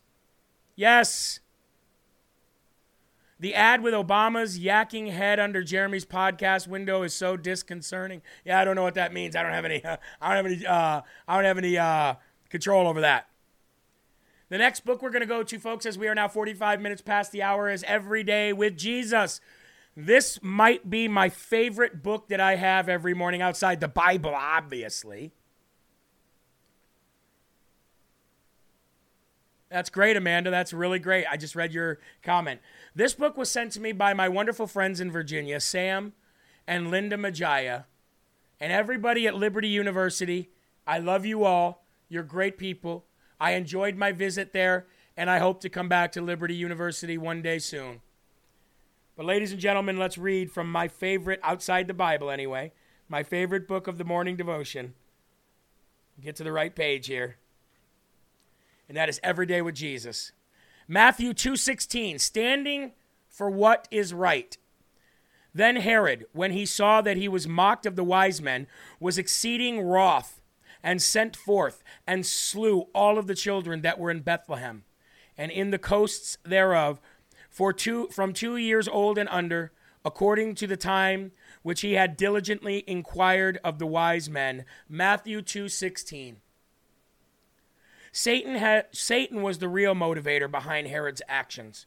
Yes. 0.76 1.40
The 3.42 3.56
ad 3.56 3.82
with 3.82 3.92
Obama's 3.92 4.60
yakking 4.60 5.10
head 5.10 5.40
under 5.40 5.64
Jeremy's 5.64 6.04
podcast 6.04 6.68
window 6.68 7.02
is 7.02 7.12
so 7.12 7.36
disconcerting. 7.36 8.22
Yeah, 8.44 8.60
I 8.60 8.64
don't 8.64 8.76
know 8.76 8.84
what 8.84 8.94
that 8.94 9.12
means. 9.12 9.34
I 9.34 9.42
don't 9.42 9.50
have 9.50 9.64
any. 9.64 9.84
Uh, 9.84 9.96
I 10.20 10.28
don't 10.28 10.44
have 10.44 10.52
any. 10.52 10.64
Uh, 10.64 11.00
I 11.26 11.34
don't 11.34 11.44
have 11.44 11.58
any 11.58 11.76
uh, 11.76 12.14
control 12.50 12.86
over 12.86 13.00
that. 13.00 13.26
The 14.48 14.58
next 14.58 14.84
book 14.84 15.02
we're 15.02 15.10
going 15.10 15.22
to 15.22 15.26
go 15.26 15.42
to, 15.42 15.58
folks, 15.58 15.86
as 15.86 15.98
we 15.98 16.06
are 16.06 16.14
now 16.14 16.28
45 16.28 16.80
minutes 16.80 17.02
past 17.02 17.32
the 17.32 17.42
hour, 17.42 17.68
is 17.68 17.82
Every 17.82 18.22
Day 18.22 18.52
with 18.52 18.76
Jesus. 18.76 19.40
This 19.96 20.38
might 20.40 20.88
be 20.88 21.08
my 21.08 21.28
favorite 21.28 22.00
book 22.00 22.28
that 22.28 22.38
I 22.38 22.54
have 22.54 22.88
every 22.88 23.12
morning 23.12 23.42
outside 23.42 23.80
the 23.80 23.88
Bible, 23.88 24.34
obviously. 24.36 25.32
That's 29.72 29.88
great, 29.88 30.18
Amanda. 30.18 30.50
That's 30.50 30.74
really 30.74 30.98
great. 30.98 31.24
I 31.30 31.38
just 31.38 31.56
read 31.56 31.72
your 31.72 31.98
comment. 32.22 32.60
This 32.94 33.14
book 33.14 33.36
was 33.36 33.50
sent 33.50 33.72
to 33.72 33.80
me 33.80 33.92
by 33.92 34.14
my 34.14 34.28
wonderful 34.28 34.66
friends 34.66 35.00
in 35.00 35.10
Virginia, 35.10 35.60
Sam 35.60 36.12
and 36.66 36.90
Linda 36.90 37.16
Majaya, 37.16 37.84
and 38.60 38.72
everybody 38.72 39.26
at 39.26 39.34
Liberty 39.34 39.68
University. 39.68 40.50
I 40.86 40.98
love 40.98 41.24
you 41.24 41.44
all. 41.44 41.86
You're 42.08 42.22
great 42.22 42.58
people. 42.58 43.06
I 43.40 43.52
enjoyed 43.52 43.96
my 43.96 44.12
visit 44.12 44.52
there, 44.52 44.86
and 45.16 45.30
I 45.30 45.38
hope 45.38 45.60
to 45.62 45.68
come 45.68 45.88
back 45.88 46.12
to 46.12 46.22
Liberty 46.22 46.54
University 46.54 47.18
one 47.18 47.42
day 47.42 47.58
soon. 47.58 48.02
But, 49.16 49.26
ladies 49.26 49.52
and 49.52 49.60
gentlemen, 49.60 49.98
let's 49.98 50.18
read 50.18 50.50
from 50.50 50.70
my 50.70 50.88
favorite, 50.88 51.40
outside 51.42 51.88
the 51.88 51.94
Bible 51.94 52.30
anyway, 52.30 52.72
my 53.08 53.22
favorite 53.22 53.66
book 53.66 53.86
of 53.86 53.98
the 53.98 54.04
morning 54.04 54.36
devotion. 54.36 54.94
Get 56.20 56.36
to 56.36 56.44
the 56.44 56.52
right 56.52 56.74
page 56.74 57.06
here 57.06 57.36
and 58.92 58.96
that 58.98 59.08
is 59.08 59.18
every 59.22 59.46
day 59.46 59.62
with 59.62 59.74
Jesus. 59.74 60.32
Matthew 60.88 61.32
2:16, 61.32 62.18
standing 62.18 62.92
for 63.28 63.50
what 63.50 63.88
is 63.90 64.12
right. 64.12 64.56
Then 65.54 65.76
Herod, 65.76 66.26
when 66.32 66.52
he 66.52 66.66
saw 66.66 67.00
that 67.02 67.16
he 67.16 67.28
was 67.28 67.46
mocked 67.46 67.86
of 67.86 67.96
the 67.96 68.04
wise 68.04 68.40
men, 68.40 68.66
was 68.98 69.18
exceeding 69.18 69.80
wroth, 69.80 70.40
and 70.82 71.00
sent 71.00 71.36
forth 71.36 71.82
and 72.06 72.26
slew 72.26 72.88
all 72.94 73.18
of 73.18 73.26
the 73.26 73.34
children 73.34 73.82
that 73.82 73.98
were 73.98 74.10
in 74.10 74.20
Bethlehem 74.20 74.84
and 75.38 75.50
in 75.50 75.70
the 75.70 75.78
coasts 75.78 76.36
thereof, 76.44 77.00
for 77.48 77.72
two 77.72 78.08
from 78.08 78.32
two 78.32 78.56
years 78.56 78.88
old 78.88 79.16
and 79.16 79.28
under, 79.30 79.72
according 80.04 80.54
to 80.56 80.66
the 80.66 80.76
time 80.76 81.32
which 81.62 81.80
he 81.80 81.92
had 81.92 82.16
diligently 82.16 82.84
inquired 82.86 83.58
of 83.62 83.78
the 83.78 83.86
wise 83.86 84.28
men. 84.28 84.64
Matthew 84.88 85.40
2:16. 85.40 86.41
Satan, 88.12 88.56
had, 88.56 88.86
Satan 88.92 89.42
was 89.42 89.58
the 89.58 89.68
real 89.68 89.94
motivator 89.94 90.50
behind 90.50 90.86
Herod's 90.86 91.22
actions. 91.28 91.86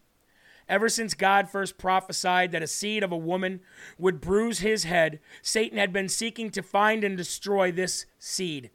Ever 0.67 0.89
since 0.89 1.13
God 1.13 1.47
first 1.47 1.77
prophesied 1.77 2.51
that 2.51 2.63
a 2.63 2.67
seed 2.67 3.03
of 3.03 3.11
a 3.11 3.17
woman 3.17 3.59
would 3.99 4.19
bruise 4.19 4.59
his 4.59 4.83
head, 4.83 5.19
Satan 5.43 5.77
had 5.77 5.93
been 5.93 6.09
seeking 6.09 6.49
to 6.49 6.63
find 6.63 7.03
and 7.03 7.15
destroy 7.15 7.71
this 7.71 8.07
seed. 8.17 8.71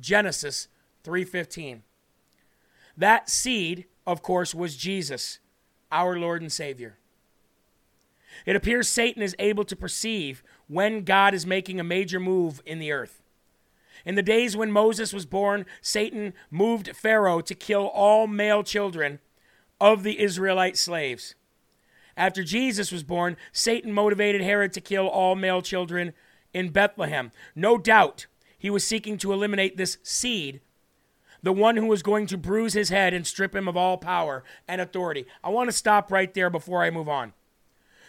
Genesis 0.00 0.66
3:15. 1.04 1.84
That 2.96 3.30
seed, 3.30 3.86
of 4.04 4.20
course, 4.20 4.52
was 4.52 4.76
Jesus, 4.76 5.38
our 5.92 6.18
Lord 6.18 6.42
and 6.42 6.52
Savior. 6.52 6.98
It 8.44 8.56
appears 8.56 8.88
Satan 8.88 9.22
is 9.22 9.36
able 9.38 9.64
to 9.64 9.76
perceive 9.76 10.42
when 10.66 11.04
God 11.04 11.34
is 11.34 11.46
making 11.46 11.78
a 11.78 11.84
major 11.84 12.18
move 12.18 12.60
in 12.66 12.80
the 12.80 12.90
earth. 12.90 13.17
In 14.08 14.14
the 14.14 14.22
days 14.22 14.56
when 14.56 14.72
Moses 14.72 15.12
was 15.12 15.26
born, 15.26 15.66
Satan 15.82 16.32
moved 16.50 16.96
Pharaoh 16.96 17.42
to 17.42 17.54
kill 17.54 17.88
all 17.88 18.26
male 18.26 18.62
children 18.62 19.18
of 19.82 20.02
the 20.02 20.18
Israelite 20.18 20.78
slaves. 20.78 21.34
After 22.16 22.42
Jesus 22.42 22.90
was 22.90 23.02
born, 23.02 23.36
Satan 23.52 23.92
motivated 23.92 24.40
Herod 24.40 24.72
to 24.72 24.80
kill 24.80 25.06
all 25.06 25.36
male 25.36 25.60
children 25.60 26.14
in 26.54 26.70
Bethlehem. 26.70 27.32
No 27.54 27.76
doubt 27.76 28.24
he 28.58 28.70
was 28.70 28.82
seeking 28.82 29.18
to 29.18 29.30
eliminate 29.30 29.76
this 29.76 29.98
seed, 30.02 30.62
the 31.42 31.52
one 31.52 31.76
who 31.76 31.86
was 31.86 32.02
going 32.02 32.26
to 32.28 32.38
bruise 32.38 32.72
his 32.72 32.88
head 32.88 33.12
and 33.12 33.26
strip 33.26 33.54
him 33.54 33.68
of 33.68 33.76
all 33.76 33.98
power 33.98 34.42
and 34.66 34.80
authority. 34.80 35.26
I 35.44 35.50
want 35.50 35.68
to 35.68 35.76
stop 35.76 36.10
right 36.10 36.32
there 36.32 36.48
before 36.48 36.82
I 36.82 36.88
move 36.88 37.10
on. 37.10 37.34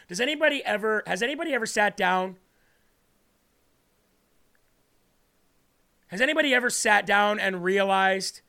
Does 0.07 0.21
anybody 0.21 0.63
ever 0.63 1.03
has 1.05 1.21
anybody 1.21 1.53
ever 1.53 1.65
sat 1.65 1.97
down 1.97 2.37
Has 6.09 6.21
anybody 6.21 6.55
ever 6.55 6.71
sat 6.71 7.05
down 7.05 7.39
and 7.39 7.63
realized 7.63 8.41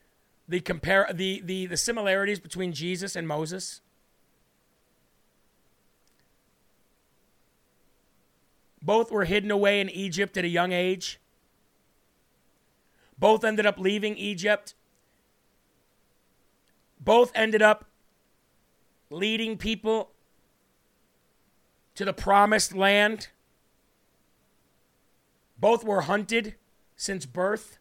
the 0.48 0.60
compare 0.60 1.06
the, 1.12 1.42
the, 1.44 1.66
the 1.66 1.76
similarities 1.76 2.40
between 2.40 2.72
Jesus 2.72 3.14
and 3.14 3.28
Moses? 3.28 3.82
Both 8.82 9.12
were 9.12 9.26
hidden 9.26 9.50
away 9.50 9.80
in 9.80 9.90
Egypt 9.90 10.38
at 10.38 10.44
a 10.44 10.48
young 10.48 10.72
age. 10.72 11.20
Both 13.18 13.44
ended 13.44 13.66
up 13.66 13.78
leaving 13.78 14.16
Egypt. 14.16 14.74
Both 16.98 17.30
ended 17.34 17.60
up 17.60 17.84
leading 19.10 19.58
people 19.58 20.12
to 21.94 22.06
the 22.06 22.14
promised 22.14 22.74
land. 22.74 23.28
Both 25.58 25.84
were 25.84 26.02
hunted 26.02 26.54
since 27.00 27.24
birth. 27.24 27.78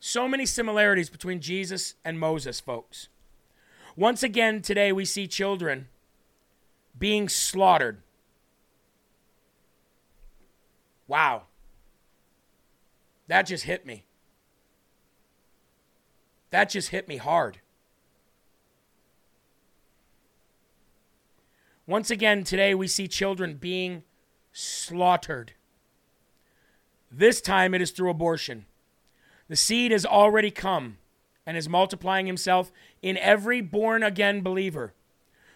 So 0.00 0.26
many 0.26 0.44
similarities 0.44 1.08
between 1.08 1.40
Jesus 1.40 1.94
and 2.04 2.18
Moses, 2.18 2.58
folks. 2.58 3.06
Once 3.94 4.24
again, 4.24 4.62
today 4.62 4.90
we 4.90 5.04
see 5.04 5.28
children 5.28 5.86
being 6.98 7.28
slaughtered. 7.28 8.02
Wow. 11.06 11.44
That 13.28 13.42
just 13.42 13.66
hit 13.66 13.86
me. 13.86 14.06
That 16.50 16.68
just 16.68 16.88
hit 16.88 17.06
me 17.06 17.18
hard. 17.18 17.60
Once 21.86 22.10
again, 22.10 22.42
today 22.42 22.74
we 22.74 22.88
see 22.88 23.06
children 23.06 23.54
being 23.54 24.02
slaughtered. 24.54 25.52
This 27.10 27.42
time 27.42 27.74
it 27.74 27.82
is 27.82 27.90
through 27.90 28.08
abortion. 28.08 28.64
The 29.48 29.56
seed 29.56 29.92
has 29.92 30.06
already 30.06 30.50
come 30.50 30.96
and 31.44 31.56
is 31.56 31.68
multiplying 31.68 32.26
himself 32.26 32.72
in 33.02 33.18
every 33.18 33.60
born 33.60 34.02
again 34.02 34.40
believer. 34.40 34.94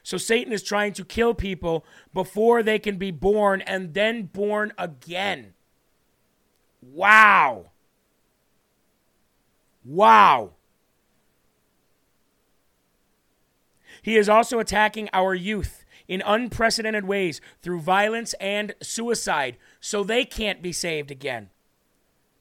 So 0.02 0.18
Satan 0.18 0.52
is 0.52 0.62
trying 0.62 0.92
to 0.94 1.04
kill 1.04 1.32
people 1.32 1.86
before 2.12 2.62
they 2.62 2.78
can 2.78 2.96
be 2.96 3.10
born 3.10 3.60
and 3.62 3.94
then 3.94 4.24
born 4.24 4.72
again. 4.76 5.54
Wow. 6.82 7.70
Wow. 9.84 10.50
He 14.02 14.16
is 14.16 14.28
also 14.28 14.58
attacking 14.58 15.08
our 15.12 15.34
youth 15.34 15.84
in 16.08 16.22
unprecedented 16.24 17.04
ways 17.04 17.40
through 17.62 17.80
violence 17.80 18.34
and 18.34 18.74
suicide, 18.82 19.56
so 19.78 20.02
they 20.02 20.24
can't 20.24 20.62
be 20.62 20.72
saved 20.72 21.10
again 21.10 21.50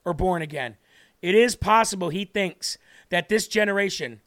or 0.05 0.13
born 0.13 0.41
again. 0.41 0.77
It 1.21 1.35
is 1.35 1.55
possible, 1.55 2.09
he 2.09 2.25
thinks, 2.25 2.77
that 3.09 3.29
this 3.29 3.47
generation 3.47 4.21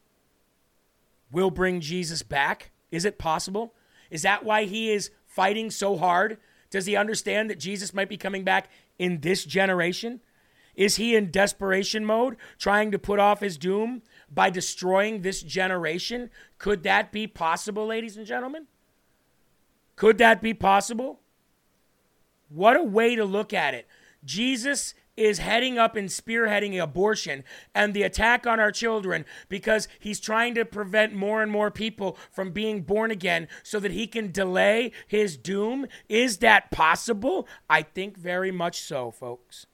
will 1.32 1.50
bring 1.50 1.80
Jesus 1.80 2.22
back. 2.22 2.70
Is 2.90 3.04
it 3.04 3.18
possible? 3.18 3.74
Is 4.10 4.22
that 4.22 4.44
why 4.44 4.64
he 4.64 4.90
is 4.90 5.10
fighting 5.26 5.70
so 5.70 5.96
hard? 5.96 6.38
Does 6.70 6.86
he 6.86 6.96
understand 6.96 7.48
that 7.48 7.58
Jesus 7.58 7.94
might 7.94 8.08
be 8.08 8.16
coming 8.16 8.44
back 8.44 8.68
in 8.98 9.20
this 9.20 9.44
generation? 9.44 10.20
Is 10.74 10.96
he 10.96 11.14
in 11.16 11.30
desperation 11.30 12.04
mode, 12.04 12.36
trying 12.58 12.90
to 12.90 12.98
put 12.98 13.18
off 13.18 13.40
his 13.40 13.58
doom 13.58 14.02
by 14.30 14.50
destroying 14.50 15.22
this 15.22 15.42
generation? 15.42 16.30
Could 16.58 16.82
that 16.84 17.12
be 17.12 17.26
possible, 17.26 17.86
ladies 17.86 18.16
and 18.16 18.26
gentlemen? 18.26 18.66
Could 20.00 20.16
that 20.16 20.40
be 20.40 20.54
possible? 20.54 21.20
What 22.48 22.74
a 22.74 22.82
way 22.82 23.16
to 23.16 23.24
look 23.26 23.52
at 23.52 23.74
it. 23.74 23.86
Jesus 24.24 24.94
is 25.14 25.40
heading 25.40 25.76
up 25.76 25.94
and 25.94 26.08
spearheading 26.08 26.82
abortion 26.82 27.44
and 27.74 27.92
the 27.92 28.02
attack 28.02 28.46
on 28.46 28.58
our 28.58 28.72
children 28.72 29.26
because 29.50 29.88
he's 29.98 30.18
trying 30.18 30.54
to 30.54 30.64
prevent 30.64 31.12
more 31.12 31.42
and 31.42 31.52
more 31.52 31.70
people 31.70 32.16
from 32.32 32.50
being 32.50 32.80
born 32.80 33.10
again 33.10 33.46
so 33.62 33.78
that 33.78 33.92
he 33.92 34.06
can 34.06 34.32
delay 34.32 34.90
his 35.06 35.36
doom? 35.36 35.86
Is 36.08 36.38
that 36.38 36.70
possible? 36.70 37.46
I 37.68 37.82
think 37.82 38.16
very 38.16 38.50
much 38.50 38.80
so, 38.80 39.10
folks. 39.10 39.66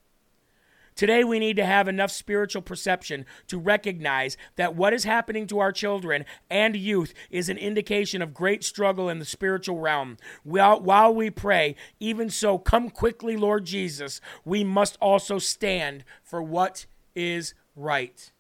Today, 0.97 1.25
we 1.25 1.39
need 1.39 1.57
to 1.57 1.65
have 1.67 1.89
enough 1.89 2.11
spiritual 2.11 2.63
perception 2.63 3.27
to 3.49 3.59
recognize 3.59 4.39
that 4.57 4.75
what 4.75 4.95
is 4.95 5.05
happening 5.05 5.47
to 5.49 5.59
our 5.59 5.71
children 5.71 6.25
and 6.51 6.75
youth 6.75 7.13
is 7.31 7.51
an 7.51 7.59
indication 7.59 8.23
of 8.23 8.33
great 8.33 8.65
struggle 8.65 9.11
in 9.11 9.19
the 9.19 9.27
spiritual 9.27 9.79
realm. 9.79 10.17
While, 10.43 11.15
we 11.15 11.29
pray, 11.29 11.77
even 12.01 12.31
so, 12.31 12.57
come 12.57 12.89
quickly, 12.89 13.37
Lord 13.37 13.67
Jesus, 13.67 14.23
we 14.45 14.65
must 14.65 14.97
also 15.01 15.39
stand 15.39 16.03
for 16.23 16.43
what 16.43 16.87
is 17.15 17.53
right. 17.77 18.33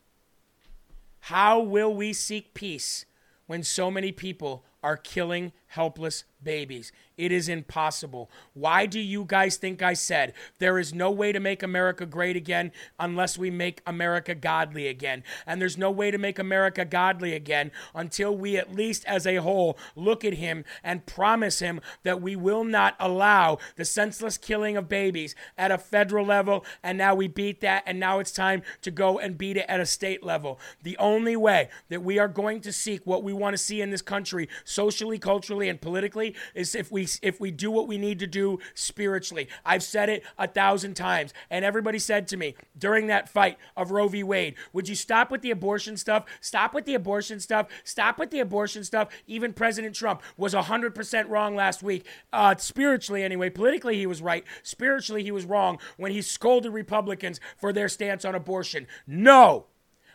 How 1.20 1.60
will 1.60 1.94
we 1.94 2.14
seek 2.14 2.54
peace 2.54 3.04
when 3.46 3.62
so 3.62 3.90
many 3.90 4.12
people 4.12 4.64
are 4.82 4.96
killing 4.96 5.52
helpless 5.76 6.24
babies? 6.42 6.90
It 7.16 7.32
is 7.32 7.48
impossible. 7.48 8.30
Why 8.52 8.84
do 8.84 9.00
you 9.00 9.24
guys 9.26 9.56
think 9.56 9.82
I 9.82 9.94
said 9.94 10.34
there 10.58 10.78
is 10.78 10.92
no 10.92 11.10
way 11.10 11.32
to 11.32 11.40
make 11.40 11.62
America 11.62 12.04
great 12.04 12.36
again 12.36 12.72
unless 12.98 13.38
we 13.38 13.50
make 13.50 13.80
America 13.86 14.34
godly 14.34 14.86
again? 14.86 15.22
And 15.46 15.60
there's 15.60 15.78
no 15.78 15.90
way 15.90 16.10
to 16.10 16.18
make 16.18 16.38
America 16.38 16.84
godly 16.84 17.34
again 17.34 17.72
until 17.94 18.36
we, 18.36 18.56
at 18.56 18.74
least 18.74 19.04
as 19.06 19.26
a 19.26 19.36
whole, 19.36 19.78
look 19.94 20.24
at 20.24 20.34
him 20.34 20.64
and 20.84 21.06
promise 21.06 21.60
him 21.60 21.80
that 22.02 22.20
we 22.20 22.36
will 22.36 22.64
not 22.64 22.96
allow 23.00 23.58
the 23.76 23.84
senseless 23.84 24.36
killing 24.36 24.76
of 24.76 24.88
babies 24.88 25.34
at 25.56 25.70
a 25.70 25.78
federal 25.78 26.26
level. 26.26 26.64
And 26.82 26.98
now 26.98 27.14
we 27.14 27.28
beat 27.28 27.60
that, 27.62 27.82
and 27.86 27.98
now 27.98 28.18
it's 28.18 28.32
time 28.32 28.62
to 28.82 28.90
go 28.90 29.18
and 29.18 29.38
beat 29.38 29.56
it 29.56 29.66
at 29.68 29.80
a 29.80 29.86
state 29.86 30.22
level. 30.22 30.60
The 30.82 30.98
only 30.98 31.36
way 31.36 31.70
that 31.88 32.02
we 32.02 32.18
are 32.18 32.28
going 32.28 32.60
to 32.60 32.72
seek 32.72 33.06
what 33.06 33.22
we 33.22 33.32
want 33.32 33.54
to 33.54 33.58
see 33.62 33.80
in 33.80 33.90
this 33.90 34.02
country, 34.02 34.48
socially, 34.64 35.18
culturally, 35.18 35.65
and 35.68 35.80
politically, 35.80 36.34
is 36.54 36.74
if 36.74 36.90
we 36.90 37.08
if 37.22 37.40
we 37.40 37.50
do 37.50 37.70
what 37.70 37.88
we 37.88 37.98
need 37.98 38.18
to 38.18 38.26
do 38.26 38.58
spiritually. 38.74 39.48
I've 39.64 39.82
said 39.82 40.08
it 40.08 40.22
a 40.38 40.46
thousand 40.46 40.94
times, 40.94 41.32
and 41.50 41.64
everybody 41.64 41.98
said 41.98 42.28
to 42.28 42.36
me 42.36 42.54
during 42.76 43.06
that 43.06 43.28
fight 43.28 43.58
of 43.76 43.90
Roe 43.90 44.08
v. 44.08 44.22
Wade, 44.22 44.54
"Would 44.72 44.88
you 44.88 44.94
stop 44.94 45.30
with 45.30 45.42
the 45.42 45.50
abortion 45.50 45.96
stuff? 45.96 46.24
Stop 46.40 46.74
with 46.74 46.84
the 46.84 46.94
abortion 46.94 47.40
stuff. 47.40 47.68
Stop 47.84 48.18
with 48.18 48.30
the 48.30 48.40
abortion 48.40 48.84
stuff." 48.84 49.08
Even 49.26 49.52
President 49.52 49.94
Trump 49.94 50.22
was 50.36 50.54
hundred 50.54 50.94
percent 50.94 51.28
wrong 51.28 51.54
last 51.54 51.82
week, 51.82 52.04
uh, 52.32 52.54
spiritually 52.56 53.22
anyway. 53.22 53.50
Politically, 53.50 53.96
he 53.96 54.06
was 54.06 54.22
right. 54.22 54.44
Spiritually, 54.62 55.22
he 55.22 55.30
was 55.30 55.44
wrong 55.44 55.78
when 55.96 56.12
he 56.12 56.22
scolded 56.22 56.72
Republicans 56.72 57.40
for 57.56 57.72
their 57.72 57.88
stance 57.88 58.24
on 58.24 58.34
abortion. 58.34 58.86
No. 59.06 59.66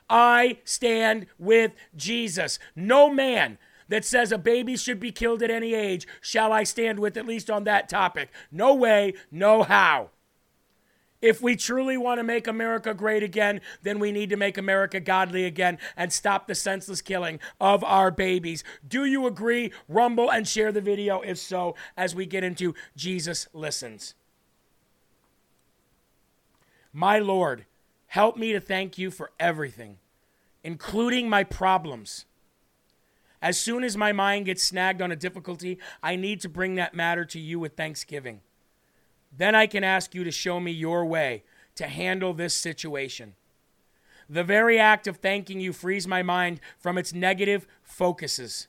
I 0.10 0.58
stand 0.66 1.28
with 1.40 1.72
Jesus. 1.96 2.60
No 2.76 3.10
man 3.10 3.58
that 3.92 4.06
says 4.06 4.32
a 4.32 4.38
baby 4.38 4.78
should 4.78 5.02
be 5.02 5.12
killed 5.12 5.44
at 5.44 5.52
any 5.52 5.74
age 5.74 6.08
shall 6.22 6.54
I 6.54 6.64
stand 6.64 6.98
with, 6.98 7.18
at 7.18 7.26
least 7.26 7.52
on 7.52 7.66
that 7.66 7.90
topic. 7.90 8.30
No 8.50 8.74
way, 8.74 9.16
no 9.30 9.64
how. 9.64 10.12
If 11.22 11.42
we 11.42 11.58
truly 11.58 11.98
want 11.98 12.18
to 12.20 12.24
make 12.24 12.48
America 12.48 12.94
great 12.94 13.22
again, 13.22 13.60
then 13.84 14.00
we 14.00 14.14
need 14.14 14.30
to 14.30 14.38
make 14.38 14.58
America 14.58 15.02
godly 15.02 15.44
again 15.44 15.78
and 15.98 16.12
stop 16.12 16.48
the 16.48 16.56
senseless 16.56 17.02
killing 17.02 17.42
of 17.60 17.84
our 17.84 18.12
babies. 18.12 18.64
Do 18.88 19.04
you 19.04 19.28
agree? 19.28 19.74
Rumble 19.90 20.32
and 20.32 20.48
share 20.48 20.72
the 20.72 20.80
video 20.80 21.20
if 21.20 21.38
so, 21.38 21.76
as 21.98 22.16
we 22.16 22.26
get 22.26 22.46
into 22.46 22.74
Jesus 22.96 23.50
Listens. 23.54 24.16
My 26.94 27.20
Lord, 27.20 27.66
help 28.08 28.38
me 28.38 28.54
to 28.54 28.62
thank 28.62 28.98
you 28.98 29.12
for 29.12 29.32
everything, 29.38 29.98
including 30.64 31.28
my 31.30 31.44
problems. 31.44 32.26
As 33.42 33.60
soon 33.60 33.84
as 33.84 33.98
my 33.98 34.12
mind 34.12 34.46
gets 34.46 34.62
snagged 34.62 35.02
on 35.02 35.12
a 35.12 35.16
difficulty, 35.16 35.80
I 36.04 36.16
need 36.16 36.42
to 36.42 36.50
bring 36.50 36.76
that 36.76 36.94
matter 36.94 37.26
to 37.26 37.40
you 37.40 37.60
with 37.60 37.76
thanksgiving. 37.76 38.42
Then 39.36 39.56
I 39.56 39.66
can 39.66 39.84
ask 39.84 40.14
you 40.14 40.24
to 40.24 40.32
show 40.32 40.60
me 40.60 40.72
your 40.72 41.06
way 41.06 41.44
to 41.76 41.88
handle 41.88 42.34
this 42.34 42.54
situation. 42.54 43.34
The 44.30 44.44
very 44.44 44.80
act 44.80 45.08
of 45.08 45.18
thanking 45.18 45.60
you 45.60 45.74
frees 45.74 46.08
my 46.08 46.22
mind 46.22 46.60
from 46.78 46.98
its 46.98 47.14
negative 47.14 47.68
focuses. 47.82 48.68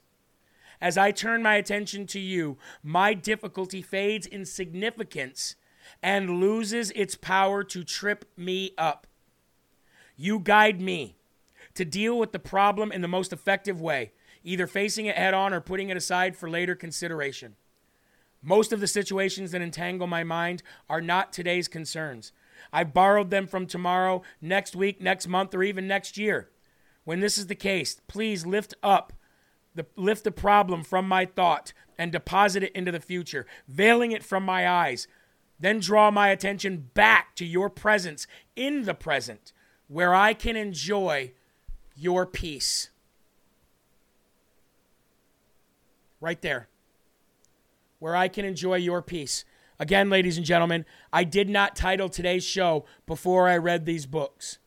As 0.81 0.97
I 0.99 1.13
turn 1.13 1.43
my 1.43 1.57
attention 1.57 2.07
to 2.09 2.19
you, 2.19 2.59
my 2.83 3.15
difficulty 3.15 3.83
fades 3.83 4.27
in 4.27 4.45
significance 4.45 5.55
and 6.03 6.41
loses 6.41 6.91
its 6.93 7.15
power 7.15 7.63
to 7.65 7.85
trip 7.85 8.25
me 8.37 8.73
up. 8.79 9.07
You 10.17 10.39
guide 10.39 10.81
me 10.81 11.17
to 11.75 11.85
deal 11.85 12.19
with 12.19 12.33
the 12.33 12.39
problem 12.39 12.91
in 12.91 13.01
the 13.01 13.09
most 13.09 13.33
effective 13.33 13.81
way 13.81 14.13
either 14.45 14.67
facing 14.67 15.07
it 15.07 15.17
head 15.17 15.35
on 15.35 15.53
or 15.53 15.61
putting 15.61 15.89
it 15.89 15.97
aside 15.97 16.37
for 16.37 16.49
later 16.49 16.75
consideration. 16.75 17.57
Most 18.43 18.73
of 18.73 18.81
the 18.81 18.89
situations 18.89 19.53
that 19.53 19.63
entangle 19.63 20.07
my 20.07 20.25
mind 20.25 20.63
are 20.89 21.01
not 21.01 21.33
today's 21.33 21.69
concerns. 21.69 22.33
I 22.73 22.85
borrowed 22.85 23.31
them 23.31 23.47
from 23.47 23.67
tomorrow, 23.67 24.23
next 24.41 24.75
week, 24.75 25.01
next 25.01 25.29
month, 25.29 25.55
or 25.55 25.63
even 25.63 25.87
next 25.87 26.19
year. 26.19 26.51
When 27.05 27.21
this 27.21 27.39
is 27.39 27.47
the 27.47 27.55
case, 27.55 28.01
please 28.09 28.47
lift 28.47 28.75
up 28.83 29.13
the 29.75 29.87
lift 29.97 30.25
the 30.25 30.31
problem 30.31 30.85
from 30.85 31.09
my 31.09 31.25
thought 31.25 31.73
and 31.99 32.13
deposit 32.13 32.63
it 32.63 32.73
into 32.73 32.93
the 32.93 33.01
future, 33.01 33.47
veiling 33.69 34.13
it 34.13 34.23
from 34.23 34.45
my 34.45 34.69
eyes. 34.69 35.07
Then 35.59 35.81
draw 35.81 36.11
my 36.11 36.29
attention 36.29 36.91
back 36.95 37.37
to 37.37 37.47
your 37.47 37.71
presence 37.71 38.27
in 38.57 38.85
the 38.85 38.95
present, 38.95 39.53
where 39.89 40.15
I 40.15 40.35
can 40.35 40.57
enjoy 40.57 41.33
your 41.95 42.27
peace. 42.27 42.91
Right 46.23 46.41
there, 46.41 46.69
where 47.99 48.17
I 48.17 48.29
can 48.29 48.45
enjoy 48.45 48.77
your 48.77 49.03
peace. 49.03 49.45
Again, 49.79 50.09
ladies 50.09 50.37
and 50.37 50.47
gentlemen, 50.47 50.87
I 51.13 51.25
did 51.25 51.49
not 51.49 51.75
title 51.75 52.09
today's 52.09 52.45
show 52.45 52.85
before 53.07 53.49
I 53.49 53.57
read 53.57 53.85
these 53.85 54.07
books. 54.07 54.59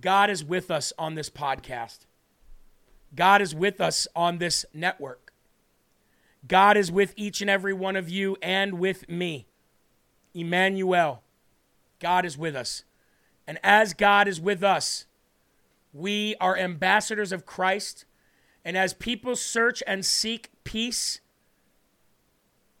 God 0.00 0.30
is 0.30 0.42
with 0.42 0.70
us 0.70 0.92
on 0.98 1.14
this 1.14 1.28
podcast. 1.28 2.06
God 3.14 3.42
is 3.42 3.54
with 3.54 3.80
us 3.80 4.08
on 4.16 4.38
this 4.38 4.64
network. 4.72 5.32
God 6.48 6.76
is 6.76 6.90
with 6.90 7.12
each 7.16 7.40
and 7.40 7.50
every 7.50 7.72
one 7.72 7.96
of 7.96 8.08
you 8.08 8.36
and 8.42 8.78
with 8.78 9.08
me. 9.08 9.46
Emmanuel, 10.34 11.22
God 12.00 12.24
is 12.24 12.36
with 12.36 12.56
us. 12.56 12.84
And 13.46 13.58
as 13.62 13.94
God 13.94 14.26
is 14.26 14.40
with 14.40 14.62
us, 14.62 15.06
we 15.92 16.34
are 16.40 16.56
ambassadors 16.56 17.30
of 17.30 17.46
Christ 17.46 18.04
and 18.64 18.76
as 18.76 18.94
people 18.94 19.36
search 19.36 19.82
and 19.86 20.04
seek 20.04 20.50
peace, 20.64 21.20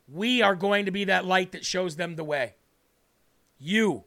we 0.08 0.40
are 0.42 0.54
going 0.54 0.84
to 0.86 0.90
be 0.90 1.04
that 1.04 1.24
light 1.24 1.52
that 1.52 1.64
shows 1.64 1.96
them 1.96 2.16
the 2.16 2.24
way. 2.24 2.54
You 3.58 4.04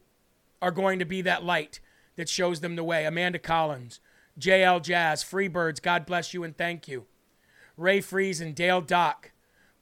are 0.60 0.70
going 0.70 0.98
to 0.98 1.04
be 1.04 1.22
that 1.22 1.44
light 1.44 1.80
that 2.16 2.28
shows 2.28 2.60
them 2.60 2.76
the 2.76 2.84
way. 2.84 3.04
Amanda 3.04 3.38
Collins, 3.38 4.00
JL 4.38 4.82
Jazz, 4.82 5.22
Freebirds, 5.22 5.80
God 5.80 6.04
bless 6.04 6.34
you 6.34 6.42
and 6.42 6.56
thank 6.56 6.88
you. 6.88 7.06
Ray 7.76 8.00
Friesen, 8.00 8.54
Dale 8.54 8.80
Dock, 8.80 9.30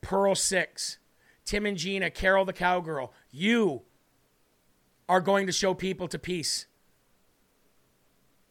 Pearl 0.03 0.35
Six, 0.35 0.99
Tim 1.45 1.65
and 1.65 1.79
Gina, 1.79 2.11
Carol 2.11 2.45
the 2.45 2.53
Cowgirl. 2.53 3.13
You 3.31 3.83
are 5.09 5.21
going 5.21 5.47
to 5.47 5.53
show 5.53 5.73
people 5.73 6.09
to 6.09 6.19
peace. 6.19 6.67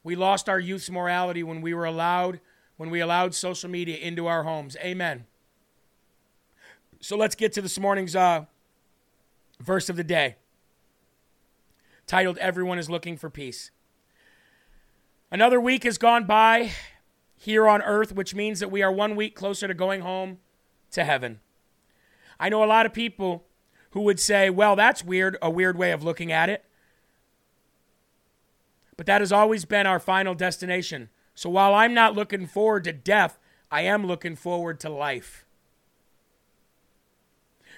We 0.03 0.15
lost 0.15 0.49
our 0.49 0.59
youth's 0.59 0.89
morality 0.89 1.43
when 1.43 1.61
we 1.61 1.73
were 1.73 1.85
allowed 1.85 2.39
when 2.77 2.89
we 2.89 2.99
allowed 2.99 3.33
social 3.33 3.69
media 3.69 3.97
into 3.97 4.27
our 4.27 4.43
homes. 4.43 4.75
Amen. 4.77 5.25
So 6.99 7.15
let's 7.15 7.35
get 7.35 7.53
to 7.53 7.61
this 7.61 7.79
morning's 7.79 8.15
uh, 8.15 8.45
verse 9.59 9.89
of 9.89 9.95
the 9.95 10.03
day, 10.03 10.35
titled 12.07 12.37
Everyone 12.39 12.79
is 12.79 12.89
Looking 12.89 13.17
for 13.17 13.29
Peace. 13.29 13.71
Another 15.31 15.59
week 15.59 15.83
has 15.83 15.97
gone 15.97 16.25
by 16.25 16.71
here 17.37 17.67
on 17.67 17.81
earth, 17.81 18.13
which 18.13 18.33
means 18.33 18.59
that 18.59 18.71
we 18.71 18.81
are 18.81 18.91
one 18.91 19.15
week 19.15 19.35
closer 19.35 19.67
to 19.67 19.73
going 19.73 20.01
home 20.01 20.39
to 20.91 21.03
heaven. 21.03 21.39
I 22.39 22.49
know 22.49 22.63
a 22.63 22.65
lot 22.65 22.85
of 22.85 22.93
people 22.93 23.45
who 23.91 24.01
would 24.01 24.19
say, 24.19 24.49
well, 24.49 24.75
that's 24.75 25.03
weird, 25.03 25.37
a 25.41 25.49
weird 25.49 25.77
way 25.77 25.91
of 25.91 26.03
looking 26.03 26.31
at 26.31 26.49
it. 26.49 26.65
But 28.97 29.05
that 29.05 29.21
has 29.21 29.31
always 29.31 29.65
been 29.65 29.85
our 29.85 29.99
final 29.99 30.35
destination. 30.35 31.09
So 31.35 31.49
while 31.49 31.73
I'm 31.73 31.93
not 31.93 32.15
looking 32.15 32.47
forward 32.47 32.85
to 32.85 32.93
death, 32.93 33.37
I 33.69 33.81
am 33.81 34.07
looking 34.07 34.37
forward 34.37 34.79
to 34.79 34.89
life. 34.89 35.45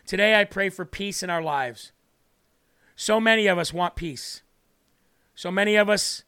Today 0.05 0.39
I 0.39 0.45
pray 0.45 0.70
for 0.70 0.86
peace 0.86 1.24
in 1.24 1.30
our 1.30 1.41
lives. 1.41 1.91
So 2.95 3.20
many 3.20 3.47
of 3.47 3.58
us 3.58 3.74
want 3.74 3.95
peace. 3.95 4.43
So 5.36 5.51
many 5.51 5.76
of 5.76 5.89
us 5.89 6.24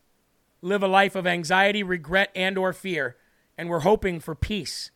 live 0.61 0.83
a 0.83 0.87
life 0.87 1.15
of 1.15 1.25
anxiety, 1.25 1.83
regret, 1.83 2.31
and 2.35 2.57
or 2.57 2.73
fear, 2.73 3.15
and 3.57 3.69
we're 3.69 3.79
hoping 3.79 4.19
for 4.19 4.35
peace. 4.35 4.91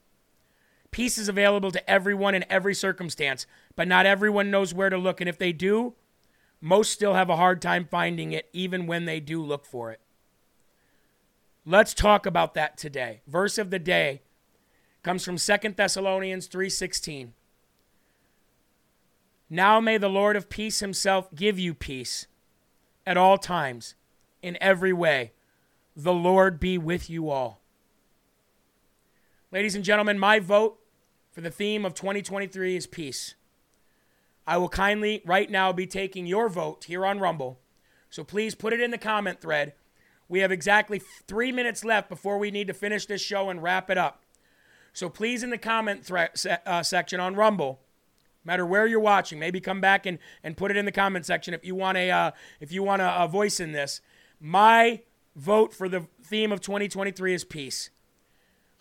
Peace 0.92 1.18
is 1.18 1.30
available 1.30 1.72
to 1.72 1.90
everyone 1.90 2.36
in 2.36 2.46
every 2.50 2.76
circumstance, 2.76 3.48
but 3.76 3.88
not 3.88 4.06
everyone 4.06 4.52
knows 4.52 4.74
where 4.74 4.90
to 4.90 4.98
look, 4.98 5.22
and 5.22 5.30
if 5.30 5.38
they 5.38 5.52
do, 5.52 5.94
most 6.62 6.92
still 6.92 7.14
have 7.14 7.30
a 7.30 7.38
hard 7.38 7.62
time 7.62 7.88
finding 7.90 8.32
it 8.32 8.50
even 8.54 8.86
when 8.86 9.06
they 9.06 9.20
do 9.20 9.42
look 9.42 9.66
for 9.66 9.92
it. 9.92 10.00
Let's 11.66 11.94
talk 11.94 12.26
about 12.26 12.54
that 12.56 12.78
today. 12.78 13.22
Verse 13.26 13.58
of 13.58 13.70
the 13.70 13.80
day 13.80 14.22
comes 15.02 15.24
from 15.24 15.38
2 15.38 15.76
Thessalonians 15.76 16.48
3:16. 16.48 17.34
Now 19.50 19.80
may 19.80 19.98
the 19.98 20.10
Lord 20.10 20.36
of 20.36 20.50
peace 20.50 20.80
himself 20.80 21.34
give 21.34 21.60
you 21.60 21.74
peace 21.74 22.28
at 23.06 23.18
all 23.18 23.38
times 23.38 23.96
in 24.42 24.58
every 24.60 24.92
way. 24.92 25.32
The 25.96 26.14
Lord 26.14 26.60
be 26.60 26.78
with 26.78 27.10
you 27.10 27.30
all. 27.30 27.62
Ladies 29.52 29.76
and 29.76 29.84
gentlemen, 29.84 30.18
my 30.18 30.40
vote 30.40 30.80
for 31.32 31.42
the 31.42 31.52
theme 31.52 31.86
of 31.86 31.94
2023 31.94 32.76
is 32.76 32.88
peace. 32.88 33.36
I 34.46 34.58
will 34.58 34.70
kindly 34.70 35.22
right 35.26 35.50
now 35.50 35.72
be 35.72 35.88
taking 35.88 36.26
your 36.26 36.50
vote 36.50 36.86
here 36.86 37.06
on 37.06 37.20
Rumble. 37.20 37.60
So 38.10 38.24
please 38.24 38.56
put 38.56 38.74
it 38.74 38.82
in 38.82 38.92
the 38.92 38.98
comment 38.98 39.40
thread. 39.40 39.74
We 40.28 40.40
have 40.40 40.52
exactly 40.52 41.02
three 41.28 41.52
minutes 41.52 41.84
left 41.84 42.10
before 42.10 42.38
we 42.38 42.52
need 42.52 42.68
to 42.68 42.74
finish 42.74 43.06
this 43.06 43.22
show 43.22 43.50
and 43.50 43.62
wrap 43.62 43.90
it 43.90 43.98
up. 43.98 44.24
So 44.94 45.10
please, 45.10 45.44
in 45.44 45.50
the 45.50 45.58
comment 45.58 46.06
thre- 46.06 46.34
se- 46.34 46.60
uh, 46.66 46.84
section 46.84 47.20
on 47.20 47.36
Rumble, 47.36 47.80
matter 48.44 48.66
where 48.66 48.86
you're 48.86 49.00
watching, 49.00 49.40
maybe 49.40 49.60
come 49.60 49.82
back 49.82 50.06
and, 50.06 50.20
and 50.44 50.56
put 50.56 50.72
it 50.72 50.78
in 50.78 50.86
the 50.86 50.92
comment 50.92 51.26
section 51.26 51.54
if 51.54 51.66
you 51.66 51.76
want 51.76 51.98
a 51.98 52.12
uh, 52.12 52.32
if 52.60 52.72
you 52.72 52.84
want 52.84 53.02
a, 53.02 53.24
a 53.24 53.28
voice 53.28 53.60
in 53.60 53.72
this. 53.72 54.02
My 54.40 55.02
vote 55.36 55.74
for 55.74 55.90
the 55.90 56.08
theme 56.24 56.52
of 56.52 56.62
2023 56.62 57.34
is 57.34 57.44
peace. 57.44 57.90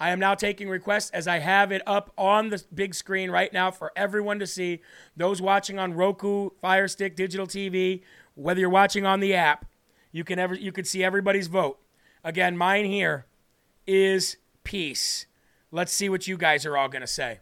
I 0.03 0.11
am 0.11 0.19
now 0.19 0.35
taking 0.35 0.69
requests 0.69 1.11
as 1.11 1.29
I 1.29 1.39
have 1.39 1.71
it 1.71 1.81
up 1.87 2.13
on 2.19 2.49
the 2.49 2.63
big 2.75 2.93
screen 2.93 3.31
right 3.31 3.53
now 3.53 3.71
for 3.71 3.93
everyone 3.95 4.41
to 4.41 4.49
see. 4.49 4.81
Those 5.17 5.41
watching 5.41 5.79
on 5.79 5.95
Roku, 5.95 6.51
Fire 6.61 6.89
Stick, 6.89 7.15
digital 7.15 7.47
TV, 7.47 8.03
whether 8.35 8.59
you're 8.59 8.69
watching 8.69 9.07
on 9.07 9.21
the 9.21 9.33
app, 9.35 9.65
you 10.13 10.25
can 10.25 10.39
ever 10.39 10.55
you 10.55 10.73
can 10.73 10.85
see 10.85 11.03
everybody's 11.03 11.49
vote. 11.49 11.79
Again, 12.23 12.57
mine 12.57 12.85
here 12.85 13.27
is 13.87 14.37
peace. 14.63 15.27
Let's 15.71 15.93
see 15.93 16.09
what 16.09 16.29
you 16.29 16.37
guys 16.37 16.65
are 16.65 16.77
all 16.77 16.89
going 16.89 17.01
to 17.01 17.07
say. 17.07 17.41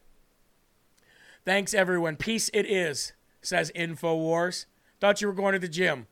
Thanks 1.44 1.74
everyone. 1.74 2.16
Peace 2.16 2.50
it 2.54 2.64
is, 2.64 3.12
says 3.42 3.72
InfoWars. 3.74 4.66
Thought 5.00 5.20
you 5.20 5.26
were 5.26 5.34
going 5.34 5.54
to 5.54 5.58
the 5.58 5.68
gym. 5.68 6.06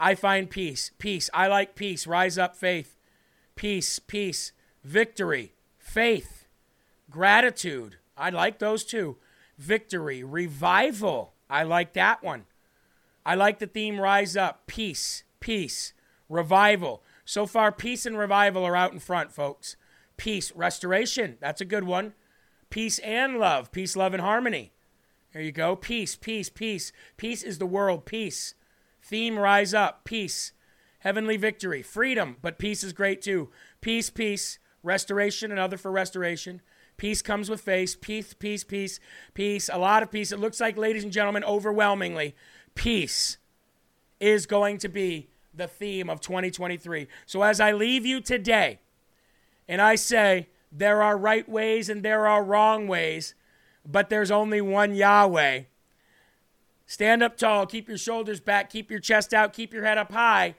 I 0.00 0.14
find 0.14 0.48
peace. 0.48 0.90
Peace. 0.98 1.28
I 1.34 1.46
like 1.46 1.74
peace. 1.74 2.06
Rise 2.06 2.38
up 2.38 2.56
faith. 2.56 2.96
Peace, 3.54 3.98
peace, 3.98 4.52
victory 4.82 5.52
faith, 5.88 6.46
gratitude. 7.10 7.96
I 8.16 8.30
like 8.30 8.58
those 8.58 8.84
two. 8.84 9.16
Victory, 9.56 10.22
revival. 10.22 11.32
I 11.48 11.62
like 11.62 11.94
that 11.94 12.22
one. 12.22 12.44
I 13.24 13.34
like 13.34 13.58
the 13.58 13.66
theme 13.66 14.00
rise 14.00 14.36
up, 14.36 14.66
peace, 14.66 15.24
peace, 15.40 15.92
revival. 16.28 17.02
So 17.24 17.46
far, 17.46 17.72
peace 17.72 18.06
and 18.06 18.18
revival 18.18 18.64
are 18.64 18.76
out 18.76 18.92
in 18.92 18.98
front, 18.98 19.32
folks. 19.32 19.76
Peace, 20.16 20.52
restoration. 20.54 21.36
That's 21.40 21.60
a 21.60 21.66
good 21.66 21.84
one. 21.84 22.14
Peace 22.70 22.98
and 23.00 23.38
love. 23.38 23.72
Peace, 23.72 23.96
love, 23.96 24.14
and 24.14 24.22
harmony. 24.22 24.72
There 25.32 25.42
you 25.42 25.52
go. 25.52 25.76
Peace, 25.76 26.16
peace, 26.16 26.48
peace. 26.48 26.92
Peace 27.16 27.42
is 27.42 27.58
the 27.58 27.66
world. 27.66 28.06
Peace. 28.06 28.54
Theme 29.02 29.38
rise 29.38 29.74
up. 29.74 30.04
Peace. 30.04 30.52
Heavenly 31.00 31.36
victory. 31.36 31.82
Freedom, 31.82 32.36
but 32.42 32.58
peace 32.58 32.82
is 32.82 32.92
great 32.92 33.22
too. 33.22 33.50
Peace, 33.80 34.10
peace 34.10 34.58
restoration, 34.82 35.52
another 35.52 35.76
for 35.76 35.90
restoration. 35.90 36.60
Peace 36.96 37.22
comes 37.22 37.48
with 37.48 37.60
faith. 37.60 38.00
Peace, 38.00 38.34
peace, 38.34 38.64
peace, 38.64 38.98
peace. 39.34 39.70
A 39.72 39.78
lot 39.78 40.02
of 40.02 40.10
peace. 40.10 40.32
It 40.32 40.40
looks 40.40 40.60
like, 40.60 40.76
ladies 40.76 41.04
and 41.04 41.12
gentlemen, 41.12 41.44
overwhelmingly, 41.44 42.34
peace 42.74 43.38
is 44.18 44.46
going 44.46 44.78
to 44.78 44.88
be 44.88 45.28
the 45.58 45.68
theme 45.68 46.08
of 46.08 46.20
2023. 46.20 47.08
So 47.26 47.42
as 47.42 47.60
I 47.60 47.72
leave 47.72 48.06
you 48.06 48.20
today, 48.20 48.78
and 49.68 49.82
I 49.82 49.96
say, 49.96 50.48
there 50.72 51.02
are 51.02 51.16
right 51.16 51.48
ways 51.48 51.88
and 51.88 52.02
there 52.02 52.26
are 52.26 52.42
wrong 52.42 52.88
ways, 52.88 53.34
but 53.86 54.08
there's 54.08 54.30
only 54.30 54.60
one 54.60 54.94
Yahweh. 54.94 55.62
Stand 56.86 57.22
up 57.22 57.36
tall, 57.36 57.66
keep 57.66 57.88
your 57.88 57.98
shoulders 57.98 58.40
back, 58.40 58.70
keep 58.70 58.90
your 58.90 59.00
chest 59.00 59.34
out, 59.34 59.52
keep 59.52 59.74
your 59.74 59.84
head 59.84 59.98
up 59.98 60.12
high 60.12 60.54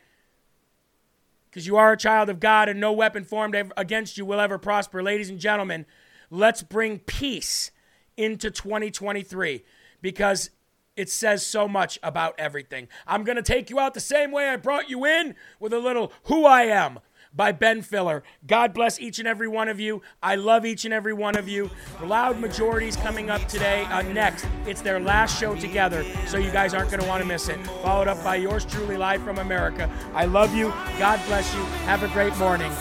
because 1.49 1.65
you 1.65 1.77
are 1.77 1.91
a 1.91 1.97
child 1.97 2.29
of 2.29 2.39
God 2.39 2.69
and 2.69 2.79
no 2.79 2.91
weapon 2.91 3.23
formed 3.23 3.55
against 3.75 4.17
you 4.17 4.25
will 4.25 4.39
ever 4.39 4.57
prosper. 4.57 5.01
Ladies 5.01 5.29
and 5.29 5.39
gentlemen, 5.39 5.85
let's 6.29 6.61
bring 6.61 6.99
peace 6.99 7.71
into 8.17 8.51
2023 8.51 9.63
because 10.01 10.51
it 10.99 11.09
says 11.09 11.45
so 11.45 11.65
much 11.65 11.97
about 12.03 12.35
everything. 12.37 12.89
I'm 13.07 13.23
going 13.23 13.37
to 13.37 13.41
take 13.41 13.69
you 13.69 13.79
out 13.79 13.93
the 13.93 14.01
same 14.01 14.31
way 14.31 14.49
I 14.49 14.57
brought 14.57 14.89
you 14.89 15.05
in 15.05 15.33
with 15.57 15.71
a 15.71 15.79
little 15.79 16.11
who 16.23 16.45
I 16.45 16.63
am 16.63 16.99
by 17.33 17.53
Ben 17.53 17.81
Fuller. 17.81 18.21
God 18.45 18.73
bless 18.73 18.99
each 18.99 19.17
and 19.17 19.27
every 19.27 19.47
one 19.47 19.69
of 19.69 19.79
you. 19.79 20.01
I 20.21 20.35
love 20.35 20.65
each 20.65 20.83
and 20.83 20.93
every 20.93 21.13
one 21.13 21.37
of 21.37 21.47
you. 21.47 21.69
The 22.01 22.05
Loud 22.05 22.39
majorities 22.41 22.97
coming 22.97 23.29
up 23.29 23.47
today. 23.47 23.85
Uh, 23.85 24.01
next, 24.01 24.45
it's 24.65 24.81
their 24.81 24.99
last 24.99 25.39
show 25.39 25.55
together, 25.55 26.03
so 26.27 26.37
you 26.37 26.51
guys 26.51 26.73
aren't 26.73 26.89
going 26.89 27.01
to 27.01 27.07
want 27.07 27.21
to 27.21 27.27
miss 27.27 27.47
it. 27.47 27.65
Followed 27.81 28.09
up 28.09 28.21
by 28.21 28.35
yours 28.35 28.65
truly, 28.65 28.97
live 28.97 29.23
from 29.23 29.37
America. 29.37 29.89
I 30.13 30.25
love 30.25 30.53
you. 30.53 30.67
God 30.97 31.21
bless 31.27 31.53
you. 31.55 31.61
Have 31.85 32.03
a 32.03 32.09
great 32.09 32.35
morning. 32.35 32.71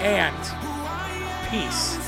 And 0.00 0.34
peace. 1.50 1.98